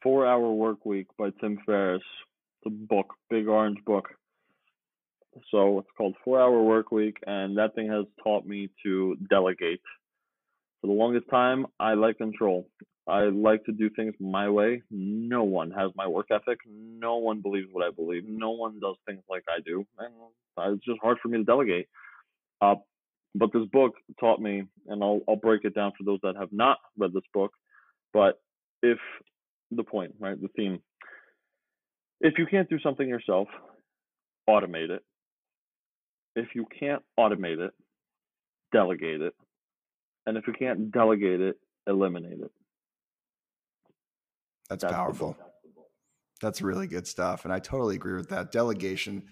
Four 0.02 0.26
hour 0.28 0.52
work 0.52 0.86
week 0.86 1.08
by 1.18 1.30
tim 1.42 1.60
ferriss. 1.66 2.04
The 2.64 2.70
book 2.70 3.14
big 3.30 3.48
orange 3.48 3.84
book. 3.86 4.10
So 5.52 5.80
it's 5.80 5.90
called 5.98 6.16
four 6.24 6.40
hour 6.40 6.64
work 6.64 6.92
week 6.92 7.18
and 7.28 7.58
that 7.58 7.76
thing 7.76 7.90
has 7.90 8.06
taught 8.24 8.46
me 8.46 8.70
to 8.84 9.18
delegate 9.30 9.82
for 10.86 10.94
the 10.94 11.00
longest 11.00 11.28
time, 11.32 11.66
I 11.80 11.96
like 11.96 12.20
control. 12.20 12.68
I 13.08 13.24
like 13.24 13.64
to 13.66 13.72
do 13.72 13.90
things 13.90 14.14
my 14.20 14.50
way. 14.50 14.84
No 14.92 15.44
one 15.44 15.72
has 15.72 15.92
my 15.96 16.08
work 16.08 16.28
ethic. 16.32 16.60
No 16.68 17.18
one 17.18 17.42
believes 17.42 17.68
what 17.72 17.84
I 17.84 17.90
believe. 17.90 18.24
No 18.28 18.52
one 18.52 18.80
does 18.80 18.96
things 19.08 19.22
like 19.30 19.44
I 19.50 19.62
do. 19.66 19.86
And 19.98 20.76
it's 20.76 20.86
just 20.86 21.00
hard 21.02 21.18
for 21.22 21.30
me 21.30 21.40
to 21.40 21.44
delegate. 21.44 21.88
Uh, 22.62 22.76
but 23.34 23.52
this 23.52 23.64
book 23.72 23.94
taught 24.20 24.40
me, 24.40 24.64
and 24.88 25.04
I'll, 25.04 25.22
I'll 25.28 25.36
break 25.36 25.66
it 25.66 25.74
down 25.74 25.92
for 25.98 26.04
those 26.04 26.20
that 26.22 26.36
have 26.40 26.52
not 26.52 26.78
read 26.98 27.14
this 27.14 27.24
book. 27.34 27.52
But 28.14 28.40
if 28.84 29.00
the 29.72 29.84
point, 29.84 30.14
right, 30.20 30.40
the 30.40 30.50
theme, 30.56 30.80
if 32.22 32.36
you 32.38 32.46
can't 32.46 32.70
do 32.70 32.80
something 32.80 33.08
yourself, 33.08 33.48
automate 34.48 34.90
it. 34.90 35.04
If 36.36 36.50
you 36.54 36.66
can't 36.80 37.02
automate 37.20 37.60
it, 37.60 37.74
delegate 38.72 39.22
it. 39.22 39.34
And 40.26 40.38
if 40.38 40.48
you 40.48 40.54
can't 40.54 40.92
delegate 40.92 41.42
it, 41.42 41.58
eliminate 41.88 42.40
it. 42.40 42.52
That's, 44.70 44.82
That's 44.82 44.94
powerful. 44.94 45.38
That's 46.42 46.62
really 46.62 46.88
good 46.88 47.08
stuff. 47.08 47.46
And 47.46 47.54
I 47.54 47.60
totally 47.60 47.96
agree 47.96 48.18
with 48.18 48.30
that. 48.30 48.52
Delegation 48.52 49.24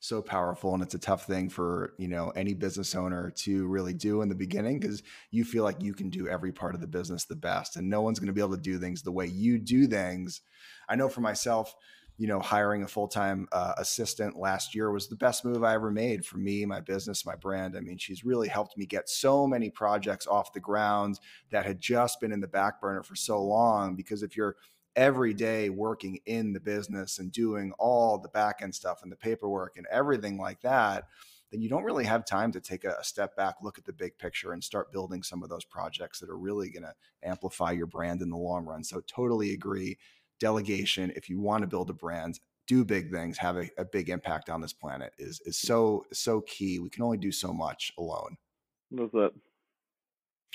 so 0.00 0.22
powerful 0.22 0.74
and 0.74 0.82
it's 0.82 0.94
a 0.94 0.98
tough 0.98 1.26
thing 1.26 1.48
for 1.48 1.94
you 1.98 2.06
know 2.06 2.30
any 2.30 2.54
business 2.54 2.94
owner 2.94 3.30
to 3.30 3.66
really 3.66 3.92
do 3.92 4.22
in 4.22 4.28
the 4.28 4.34
beginning 4.34 4.78
because 4.78 5.02
you 5.32 5.44
feel 5.44 5.64
like 5.64 5.82
you 5.82 5.92
can 5.92 6.08
do 6.08 6.28
every 6.28 6.52
part 6.52 6.74
of 6.74 6.80
the 6.80 6.86
business 6.86 7.24
the 7.24 7.34
best 7.34 7.74
and 7.76 7.88
no 7.88 8.00
one's 8.00 8.20
going 8.20 8.28
to 8.28 8.32
be 8.32 8.40
able 8.40 8.54
to 8.54 8.62
do 8.62 8.78
things 8.78 9.02
the 9.02 9.10
way 9.10 9.26
you 9.26 9.58
do 9.58 9.88
things 9.88 10.40
i 10.88 10.94
know 10.94 11.08
for 11.08 11.20
myself 11.20 11.74
you 12.18 12.26
know, 12.26 12.40
hiring 12.40 12.82
a 12.82 12.88
full 12.88 13.06
time 13.06 13.46
uh, 13.52 13.74
assistant 13.78 14.36
last 14.36 14.74
year 14.74 14.90
was 14.90 15.06
the 15.06 15.16
best 15.16 15.44
move 15.44 15.62
I 15.62 15.74
ever 15.74 15.90
made 15.90 16.26
for 16.26 16.36
me, 16.36 16.66
my 16.66 16.80
business, 16.80 17.24
my 17.24 17.36
brand. 17.36 17.76
I 17.76 17.80
mean, 17.80 17.96
she's 17.96 18.24
really 18.24 18.48
helped 18.48 18.76
me 18.76 18.86
get 18.86 19.08
so 19.08 19.46
many 19.46 19.70
projects 19.70 20.26
off 20.26 20.52
the 20.52 20.60
ground 20.60 21.20
that 21.50 21.64
had 21.64 21.80
just 21.80 22.20
been 22.20 22.32
in 22.32 22.40
the 22.40 22.48
back 22.48 22.80
burner 22.80 23.04
for 23.04 23.14
so 23.14 23.40
long. 23.42 23.94
Because 23.94 24.24
if 24.24 24.36
you're 24.36 24.56
every 24.96 25.32
day 25.32 25.70
working 25.70 26.18
in 26.26 26.52
the 26.52 26.58
business 26.58 27.20
and 27.20 27.30
doing 27.30 27.72
all 27.78 28.18
the 28.18 28.28
back 28.30 28.62
end 28.62 28.74
stuff 28.74 28.98
and 29.04 29.12
the 29.12 29.16
paperwork 29.16 29.76
and 29.76 29.86
everything 29.88 30.38
like 30.38 30.60
that, 30.62 31.04
then 31.52 31.62
you 31.62 31.68
don't 31.68 31.84
really 31.84 32.04
have 32.04 32.26
time 32.26 32.50
to 32.50 32.60
take 32.60 32.82
a, 32.84 33.02
step 33.04 33.36
back, 33.36 33.54
look 33.62 33.78
at 33.78 33.84
the 33.84 33.92
big 33.92 34.18
picture, 34.18 34.52
and 34.52 34.62
start 34.62 34.90
building 34.92 35.22
some 35.22 35.44
of 35.44 35.48
those 35.48 35.64
projects 35.64 36.18
that 36.18 36.28
are 36.28 36.36
really 36.36 36.68
going 36.68 36.82
to 36.82 36.92
amplify 37.22 37.70
your 37.70 37.86
brand 37.86 38.20
in 38.22 38.28
the 38.28 38.36
long 38.36 38.64
run. 38.64 38.82
So, 38.82 39.00
totally 39.06 39.52
agree. 39.52 39.96
Delegation, 40.40 41.12
if 41.16 41.28
you 41.28 41.40
want 41.40 41.62
to 41.62 41.66
build 41.66 41.90
a 41.90 41.94
brand, 41.94 42.40
do 42.66 42.84
big 42.84 43.10
things, 43.10 43.38
have 43.38 43.56
a, 43.56 43.68
a 43.78 43.84
big 43.84 44.08
impact 44.08 44.50
on 44.50 44.60
this 44.60 44.72
planet 44.72 45.12
is 45.18 45.40
is 45.44 45.58
so 45.58 46.04
so 46.12 46.42
key. 46.42 46.78
We 46.78 46.90
can 46.90 47.02
only 47.02 47.18
do 47.18 47.32
so 47.32 47.52
much 47.52 47.92
alone. 47.98 48.36
That's 48.90 49.10
it. 49.14 49.32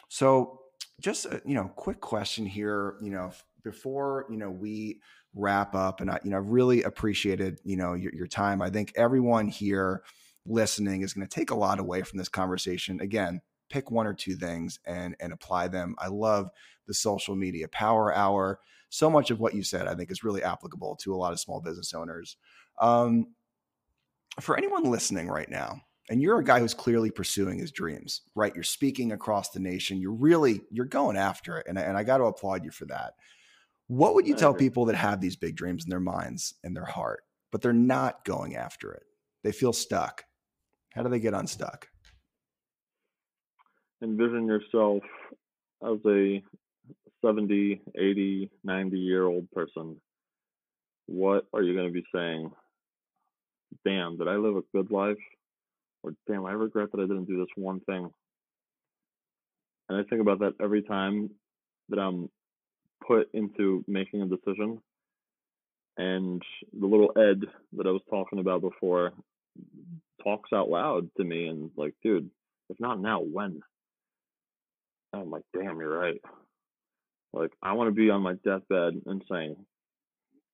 So, 0.10 0.62
just 1.02 1.26
a, 1.26 1.42
you 1.44 1.56
know, 1.56 1.72
quick 1.76 2.00
question 2.00 2.46
here. 2.46 2.96
You 3.02 3.12
know, 3.12 3.32
before 3.64 4.26
you 4.30 4.38
know 4.38 4.52
we 4.52 5.02
wrap 5.34 5.74
up, 5.76 6.02
and 6.02 6.12
I 6.12 6.20
you 6.24 6.30
know 6.30 6.38
really 6.38 6.84
appreciated 6.84 7.60
you 7.64 7.78
know 7.78 7.94
your, 7.94 8.14
your 8.14 8.28
time. 8.28 8.62
I 8.62 8.70
think 8.70 8.94
everyone 8.96 9.48
here 9.48 10.04
listening 10.46 11.02
is 11.02 11.14
going 11.14 11.26
to 11.26 11.36
take 11.36 11.52
a 11.52 11.56
lot 11.56 11.80
away 11.80 12.04
from 12.04 12.20
this 12.20 12.30
conversation. 12.30 13.00
Again, 13.02 13.42
pick 13.70 13.90
one 13.90 14.06
or 14.06 14.14
two 14.14 14.36
things 14.36 14.80
and 14.86 15.16
and 15.20 15.34
apply 15.34 15.68
them. 15.68 15.96
I 15.98 16.08
love 16.08 16.50
the 16.88 16.94
social 16.94 17.36
media 17.36 17.68
power 17.68 18.14
hour. 18.14 18.60
So 18.94 19.10
much 19.10 19.32
of 19.32 19.40
what 19.40 19.56
you 19.56 19.64
said, 19.64 19.88
I 19.88 19.96
think, 19.96 20.12
is 20.12 20.24
really 20.24 20.44
applicable 20.44 20.98
to 20.98 21.16
a 21.16 21.18
lot 21.18 21.34
of 21.34 21.40
small 21.40 21.60
business 21.60 21.96
owners. 21.96 22.38
Um, 22.80 23.34
for 24.40 24.56
anyone 24.56 24.84
listening 24.84 25.30
right 25.30 25.50
now, 25.50 25.82
and 26.12 26.22
you're 26.22 26.38
a 26.38 26.44
guy 26.44 26.60
who's 26.60 26.76
clearly 26.76 27.10
pursuing 27.10 27.58
his 27.58 27.72
dreams, 27.72 28.22
right? 28.36 28.54
You're 28.54 28.64
speaking 28.64 29.12
across 29.12 29.50
the 29.50 29.60
nation. 29.60 30.00
You're 30.00 30.12
really 30.12 30.62
you're 30.70 30.86
going 30.86 31.18
after 31.18 31.58
it, 31.58 31.66
and 31.68 31.80
and 31.80 31.98
I 31.98 32.04
got 32.04 32.20
to 32.20 32.26
applaud 32.26 32.64
you 32.64 32.70
for 32.70 32.86
that. 32.86 33.14
What 33.88 34.14
would 34.14 34.28
you 34.28 34.36
tell 34.36 34.54
people 34.54 34.86
that 34.86 34.96
have 34.96 35.20
these 35.20 35.38
big 35.38 35.56
dreams 35.56 35.86
in 35.86 35.90
their 35.90 36.00
minds 36.00 36.54
and 36.64 36.76
their 36.76 36.86
heart, 36.86 37.24
but 37.52 37.64
they're 37.64 37.74
not 37.74 38.24
going 38.26 38.56
after 38.56 38.94
it? 38.94 39.04
They 39.44 39.54
feel 39.54 39.74
stuck. 39.74 40.24
How 40.94 41.02
do 41.02 41.10
they 41.10 41.20
get 41.20 41.34
unstuck? 41.34 41.88
Envision 44.04 44.46
yourself 44.46 45.02
as 45.84 45.98
a 46.06 46.44
70, 47.24 47.82
80, 47.96 48.50
90 48.64 48.98
year 48.98 49.26
old 49.26 49.50
person. 49.52 49.98
What 51.06 51.46
are 51.54 51.62
you 51.62 51.74
going 51.76 51.88
to 51.88 51.94
be 51.94 52.06
saying? 52.14 52.52
Damn, 53.86 54.18
did 54.18 54.28
I 54.28 54.36
live 54.36 54.56
a 54.56 54.62
good 54.74 54.92
life? 54.92 55.18
Or 56.04 56.14
damn, 56.28 56.46
I 56.46 56.52
regret 56.52 56.92
that 56.92 57.00
I 57.00 57.08
didn't 57.08 57.26
do 57.26 57.40
this 57.40 57.54
one 57.56 57.80
thing. 57.82 58.10
And 59.90 59.98
I 60.00 60.04
think 60.10 60.22
about 60.22 60.40
that 60.40 60.54
every 60.62 60.82
time 60.82 61.30
that 61.90 62.00
I'm 62.00 62.30
put 63.06 63.30
into 63.34 63.84
making 63.88 64.22
a 64.22 64.28
decision. 64.28 64.80
And 65.98 66.42
the 66.80 66.88
little 66.88 67.12
Ed 67.16 67.42
that 67.78 67.88
I 67.88 67.92
was 67.92 68.02
talking 68.10 68.40
about 68.40 68.62
before 68.62 69.12
talks 70.24 70.52
out 70.54 70.70
loud 70.70 71.10
to 71.18 71.24
me 71.24 71.48
and 71.48 71.70
like, 71.78 71.94
dude, 72.04 72.30
if 72.70 72.80
not 72.80 73.00
now, 73.00 73.20
when? 73.20 73.62
And 75.12 75.22
I'm 75.22 75.30
like, 75.30 75.44
damn, 75.54 75.80
you're 75.80 75.98
right. 75.98 76.20
Like, 77.34 77.52
I 77.62 77.74
want 77.74 77.90
to 77.90 77.94
be 77.94 78.10
on 78.10 78.22
my 78.22 78.34
deathbed 78.34 79.02
and 79.06 79.24
saying, 79.30 79.56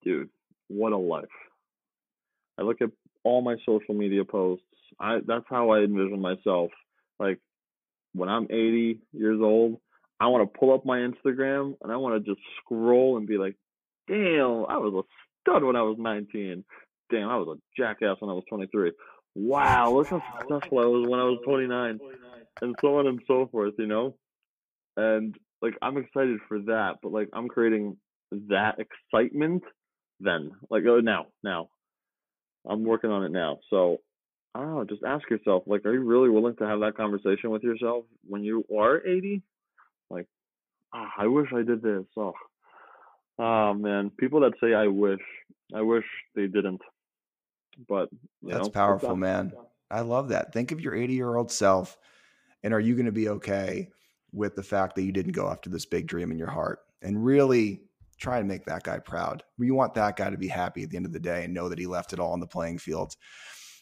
dude, 0.03 0.29
what 0.67 0.93
a 0.93 0.97
life. 0.97 1.25
I 2.57 2.63
look 2.63 2.81
at 2.81 2.89
all 3.23 3.41
my 3.41 3.55
social 3.65 3.93
media 3.93 4.23
posts. 4.23 4.63
I 4.99 5.19
that's 5.25 5.45
how 5.49 5.71
I 5.71 5.79
envision 5.79 6.21
myself. 6.21 6.71
Like 7.19 7.39
when 8.13 8.29
I'm 8.29 8.45
80 8.45 8.99
years 9.13 9.39
old, 9.41 9.79
I 10.19 10.27
want 10.27 10.51
to 10.51 10.59
pull 10.59 10.73
up 10.73 10.85
my 10.85 10.99
Instagram 10.99 11.75
and 11.81 11.91
I 11.91 11.97
want 11.97 12.23
to 12.23 12.31
just 12.31 12.41
scroll 12.63 13.17
and 13.17 13.27
be 13.27 13.37
like, 13.37 13.55
damn, 14.07 14.65
I 14.67 14.77
was 14.77 14.93
a 14.93 15.03
stud 15.41 15.63
when 15.63 15.75
I 15.75 15.81
was 15.81 15.97
19. 15.99 16.63
Damn, 17.11 17.29
I 17.29 17.37
was 17.37 17.57
a 17.57 17.81
jackass 17.81 18.17
when 18.19 18.29
I 18.29 18.33
was 18.33 18.43
23 18.49 18.91
wow, 19.35 19.91
look 19.91 20.07
how 20.07 20.21
successful 20.39 20.79
I 20.79 20.85
was 20.85 21.07
when 21.07 21.19
I 21.19 21.23
was 21.23 21.39
29, 21.45 21.99
and 22.61 22.75
so 22.81 22.99
on 22.99 23.07
and 23.07 23.21
so 23.27 23.47
forth, 23.51 23.73
you 23.77 23.87
know? 23.87 24.15
And 24.97 25.35
like, 25.61 25.75
I'm 25.81 25.97
excited 25.97 26.39
for 26.47 26.59
that, 26.59 26.95
but 27.01 27.11
like, 27.11 27.29
I'm 27.33 27.47
creating 27.47 27.97
that 28.49 28.75
excitement 28.79 29.63
then. 30.19 30.51
Like, 30.69 30.83
oh, 30.87 30.99
now, 30.99 31.27
now. 31.43 31.69
I'm 32.69 32.83
working 32.83 33.09
on 33.09 33.23
it 33.23 33.31
now. 33.31 33.59
So, 33.69 33.97
I 34.53 34.59
don't 34.59 34.75
know, 34.75 34.83
just 34.83 35.03
ask 35.03 35.29
yourself, 35.29 35.63
like, 35.65 35.85
are 35.85 35.93
you 35.93 36.03
really 36.03 36.29
willing 36.29 36.55
to 36.57 36.65
have 36.65 36.81
that 36.81 36.97
conversation 36.97 37.51
with 37.51 37.63
yourself 37.63 38.05
when 38.27 38.43
you 38.43 38.65
are 38.77 39.05
80? 39.05 39.41
Like, 40.09 40.27
oh, 40.93 41.07
I 41.17 41.27
wish 41.27 41.47
I 41.53 41.61
did 41.63 41.81
this. 41.81 42.05
Oh, 42.17 42.33
oh 43.37 43.73
man, 43.73 44.11
people 44.19 44.41
that 44.41 44.53
say 44.61 44.73
I 44.73 44.87
wish, 44.87 45.21
I 45.73 45.81
wish 45.81 46.03
they 46.35 46.47
didn't. 46.47 46.81
But 47.87 48.09
that's 48.41 48.67
know, 48.67 48.69
powerful, 48.71 49.15
man. 49.15 49.53
I 49.89 50.01
love 50.01 50.29
that. 50.29 50.51
Think 50.51 50.71
of 50.71 50.81
your 50.81 50.93
80 50.93 51.13
year 51.13 51.35
old 51.35 51.51
self, 51.51 51.97
and 52.61 52.73
are 52.73 52.79
you 52.79 52.95
going 52.95 53.05
to 53.05 53.11
be 53.11 53.29
okay 53.29 53.89
with 54.31 54.55
the 54.55 54.63
fact 54.63 54.95
that 54.95 55.03
you 55.03 55.11
didn't 55.11 55.33
go 55.33 55.49
after 55.49 55.69
this 55.69 55.85
big 55.85 56.07
dream 56.07 56.31
in 56.31 56.37
your 56.37 56.49
heart 56.49 56.79
and 57.01 57.23
really 57.23 57.81
try 58.19 58.39
and 58.39 58.47
make 58.47 58.65
that 58.65 58.83
guy 58.83 58.99
proud? 58.99 59.43
You 59.57 59.75
want 59.75 59.93
that 59.95 60.17
guy 60.17 60.29
to 60.29 60.37
be 60.37 60.47
happy 60.47 60.83
at 60.83 60.89
the 60.89 60.97
end 60.97 61.05
of 61.05 61.13
the 61.13 61.19
day 61.19 61.43
and 61.43 61.53
know 61.53 61.69
that 61.69 61.79
he 61.79 61.87
left 61.87 62.13
it 62.13 62.19
all 62.19 62.33
on 62.33 62.39
the 62.39 62.47
playing 62.47 62.79
field. 62.79 63.15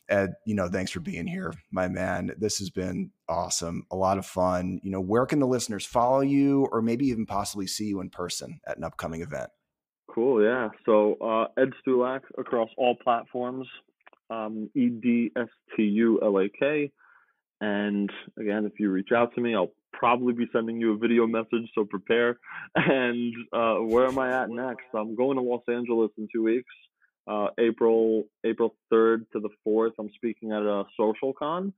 Ed, 0.09 0.33
you 0.45 0.55
know, 0.55 0.69
thanks 0.69 0.91
for 0.91 1.01
being 1.01 1.27
here, 1.27 1.53
my 1.71 1.89
man. 1.89 2.31
This 2.37 2.59
has 2.59 2.69
been 2.69 3.11
awesome, 3.27 3.83
a 3.91 3.95
lot 3.95 4.17
of 4.17 4.25
fun. 4.25 4.79
You 4.81 4.91
know, 4.91 5.01
where 5.01 5.25
can 5.25 5.39
the 5.39 5.47
listeners 5.47 5.85
follow 5.85 6.21
you 6.21 6.67
or 6.71 6.81
maybe 6.81 7.07
even 7.07 7.25
possibly 7.25 7.67
see 7.67 7.87
you 7.87 7.99
in 7.99 8.09
person 8.09 8.61
at 8.65 8.77
an 8.77 8.85
upcoming 8.85 9.21
event? 9.21 9.49
Cool, 10.09 10.41
yeah. 10.41 10.69
So 10.85 11.15
uh, 11.15 11.61
Ed 11.61 11.71
Stulak 11.85 12.21
across 12.37 12.69
all 12.77 12.95
platforms 12.95 13.67
um, 14.29 14.69
E 14.75 14.89
D 14.89 15.31
S 15.37 15.47
T 15.75 15.83
U 15.83 16.19
L 16.23 16.37
A 16.39 16.49
K. 16.49 16.91
And 17.59 18.09
again, 18.39 18.65
if 18.65 18.79
you 18.79 18.91
reach 18.91 19.09
out 19.15 19.33
to 19.35 19.41
me, 19.41 19.55
I'll 19.55 19.71
probably 19.97 20.33
be 20.33 20.47
sending 20.53 20.79
you 20.79 20.93
a 20.93 20.97
video 20.97 21.27
message, 21.27 21.69
so 21.75 21.83
prepare. 21.83 22.39
And 22.75 23.33
uh, 23.51 23.75
where 23.75 24.07
am 24.07 24.19
I 24.19 24.43
at 24.43 24.49
next? 24.49 24.85
I'm 24.93 25.15
going 25.15 25.37
to 25.37 25.43
Los 25.43 25.63
Angeles 25.67 26.11
in 26.17 26.27
two 26.33 26.43
weeks, 26.43 26.71
uh, 27.27 27.47
April 27.59 28.23
April 28.45 28.75
3rd 28.93 29.25
to 29.33 29.39
the 29.39 29.49
4th. 29.67 29.93
I'm 29.99 30.09
speaking 30.15 30.51
at 30.51 30.61
a 30.61 30.83
social 30.95 31.33
con, 31.33 31.73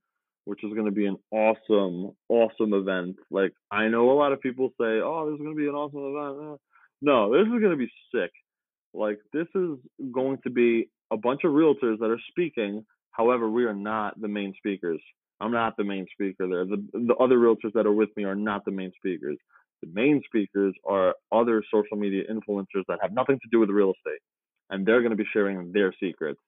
which 0.45 0.63
is 0.63 0.73
going 0.73 0.85
to 0.85 0.91
be 0.91 1.05
an 1.05 1.17
awesome, 1.31 2.11
awesome 2.27 2.73
event. 2.73 3.15
Like 3.31 3.53
I 3.71 3.87
know 3.87 4.11
a 4.11 4.17
lot 4.17 4.33
of 4.33 4.41
people 4.41 4.69
say, 4.79 4.99
"Oh, 5.01 5.29
this 5.29 5.39
is 5.39 5.43
going 5.43 5.55
to 5.55 5.61
be 5.61 5.67
an 5.67 5.75
awesome 5.75 5.99
event." 5.99 6.59
No, 7.01 7.31
this 7.31 7.47
is 7.47 7.61
going 7.61 7.71
to 7.71 7.77
be 7.77 7.91
sick. 8.13 8.31
Like 8.93 9.19
this 9.31 9.47
is 9.55 9.77
going 10.11 10.39
to 10.43 10.49
be 10.49 10.89
a 11.11 11.17
bunch 11.17 11.41
of 11.43 11.51
realtors 11.51 11.99
that 11.99 12.09
are 12.09 12.21
speaking. 12.29 12.85
However, 13.11 13.49
we 13.49 13.65
are 13.65 13.73
not 13.73 14.19
the 14.19 14.27
main 14.27 14.53
speakers. 14.57 15.01
I'm 15.41 15.51
not 15.51 15.77
the 15.77 15.83
main 15.83 16.05
speaker 16.13 16.47
there. 16.47 16.65
The, 16.65 16.83
the 16.93 17.15
other 17.15 17.37
realtors 17.37 17.73
that 17.73 17.85
are 17.85 17.93
with 17.93 18.09
me 18.17 18.25
are 18.25 18.35
not 18.35 18.65
the 18.65 18.71
main 18.71 18.91
speakers. 18.97 19.37
The 19.81 19.89
main 19.93 20.21
speakers 20.25 20.73
are 20.85 21.15
other 21.31 21.63
social 21.73 21.97
media 21.97 22.23
influencers 22.29 22.83
that 22.87 22.99
have 23.01 23.13
nothing 23.13 23.39
to 23.41 23.49
do 23.51 23.59
with 23.59 23.69
real 23.69 23.93
estate. 23.93 24.19
And 24.69 24.85
they're 24.85 25.01
going 25.01 25.11
to 25.11 25.15
be 25.15 25.27
sharing 25.31 25.71
their 25.71 25.93
secrets. 26.01 26.39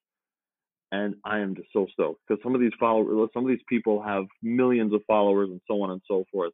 And 0.92 1.14
I 1.24 1.38
am 1.38 1.54
just 1.56 1.68
so 1.72 1.86
stoked 1.92 2.20
because 2.28 2.42
some 2.42 2.54
of 2.54 2.60
these 2.60 2.72
followers, 2.78 3.30
some 3.32 3.44
of 3.44 3.48
these 3.48 3.64
people 3.66 4.02
have 4.02 4.24
millions 4.42 4.92
of 4.92 5.00
followers 5.06 5.48
and 5.50 5.60
so 5.66 5.82
on 5.82 5.90
and 5.90 6.02
so 6.06 6.24
forth. 6.30 6.52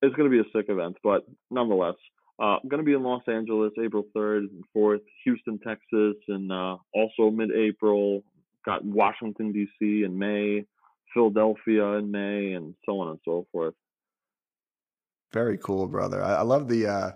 It's 0.00 0.16
going 0.16 0.30
to 0.30 0.34
be 0.34 0.40
a 0.40 0.50
sick 0.58 0.70
event, 0.70 0.96
but 1.02 1.26
nonetheless, 1.50 1.96
uh, 2.38 2.56
I'm 2.62 2.68
going 2.68 2.82
to 2.82 2.86
be 2.86 2.92
in 2.92 3.02
Los 3.02 3.22
Angeles 3.28 3.72
April 3.82 4.04
3rd 4.14 4.50
and 4.50 4.64
4th, 4.76 5.00
Houston, 5.24 5.58
Texas, 5.58 6.16
and 6.28 6.52
uh, 6.52 6.76
also 6.94 7.30
mid 7.30 7.50
April. 7.52 8.22
Got 8.64 8.84
Washington, 8.84 9.52
D.C. 9.52 10.02
in 10.04 10.18
May, 10.18 10.64
Philadelphia 11.16 11.92
in 11.94 12.10
May, 12.10 12.52
and 12.52 12.74
so 12.84 13.00
on 13.00 13.08
and 13.08 13.18
so 13.24 13.46
forth. 13.50 13.74
Very 15.32 15.58
cool, 15.58 15.88
brother. 15.88 16.22
I, 16.22 16.36
I 16.36 16.42
love 16.42 16.68
the 16.68 16.86
uh, 16.86 17.10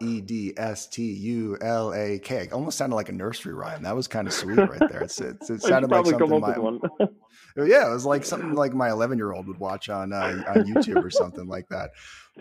E 0.00 0.20
D 0.20 0.54
S 0.56 0.86
T 0.86 1.02
U 1.02 1.58
L 1.60 1.92
A 1.92 2.18
K. 2.20 2.48
Almost 2.52 2.78
sounded 2.78 2.94
like 2.96 3.08
a 3.08 3.12
nursery 3.12 3.54
rhyme. 3.54 3.82
That 3.82 3.96
was 3.96 4.06
kind 4.06 4.28
of 4.28 4.32
sweet 4.32 4.56
right 4.56 4.90
there. 4.90 5.02
It's, 5.02 5.20
it's 5.20 5.50
it 5.50 5.62
sounded 5.62 5.90
like 5.90 6.06
something 6.06 6.40
my, 6.40 6.54
yeah, 7.56 7.88
it 7.88 7.92
was 7.92 8.04
like 8.04 8.24
something 8.24 8.54
like 8.54 8.72
my 8.74 8.90
11 8.90 9.18
year 9.18 9.32
old 9.32 9.46
would 9.48 9.58
watch 9.58 9.88
on 9.88 10.12
uh, 10.12 10.42
on 10.48 10.64
YouTube 10.64 11.04
or 11.04 11.10
something 11.10 11.48
like 11.48 11.68
that. 11.68 11.90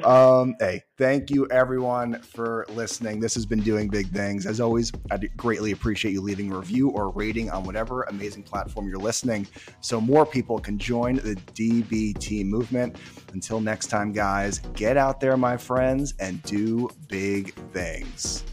Um, 0.04 0.56
hey, 0.60 0.84
thank 0.98 1.32
you 1.32 1.48
everyone 1.50 2.22
for 2.22 2.66
listening. 2.70 3.20
This 3.20 3.34
has 3.34 3.46
been 3.46 3.62
doing 3.62 3.88
big 3.88 4.10
things. 4.12 4.46
As 4.46 4.60
always, 4.60 4.92
I 5.10 5.18
greatly 5.36 5.72
appreciate 5.72 6.12
you 6.12 6.22
leaving 6.22 6.52
a 6.52 6.58
review 6.58 6.90
or 6.90 7.10
rating 7.10 7.50
on 7.50 7.64
whatever 7.64 8.04
amazing 8.04 8.44
platform 8.44 8.88
you're 8.88 9.00
listening, 9.00 9.48
so 9.82 10.00
more 10.00 10.26
people 10.26 10.60
can 10.60 10.78
join 10.78 11.16
the 11.16 11.36
DBT 11.56 12.46
movement. 12.46 12.98
Until 13.34 13.60
next 13.60 13.88
time, 13.88 14.12
guys, 14.12 14.60
get 14.76 14.98
out 14.98 15.20
there, 15.20 15.36
my 15.36 15.58
friends, 15.58 16.14
and 16.20 16.42
do 16.44 16.90
big 17.08 17.54
things. 17.72 18.44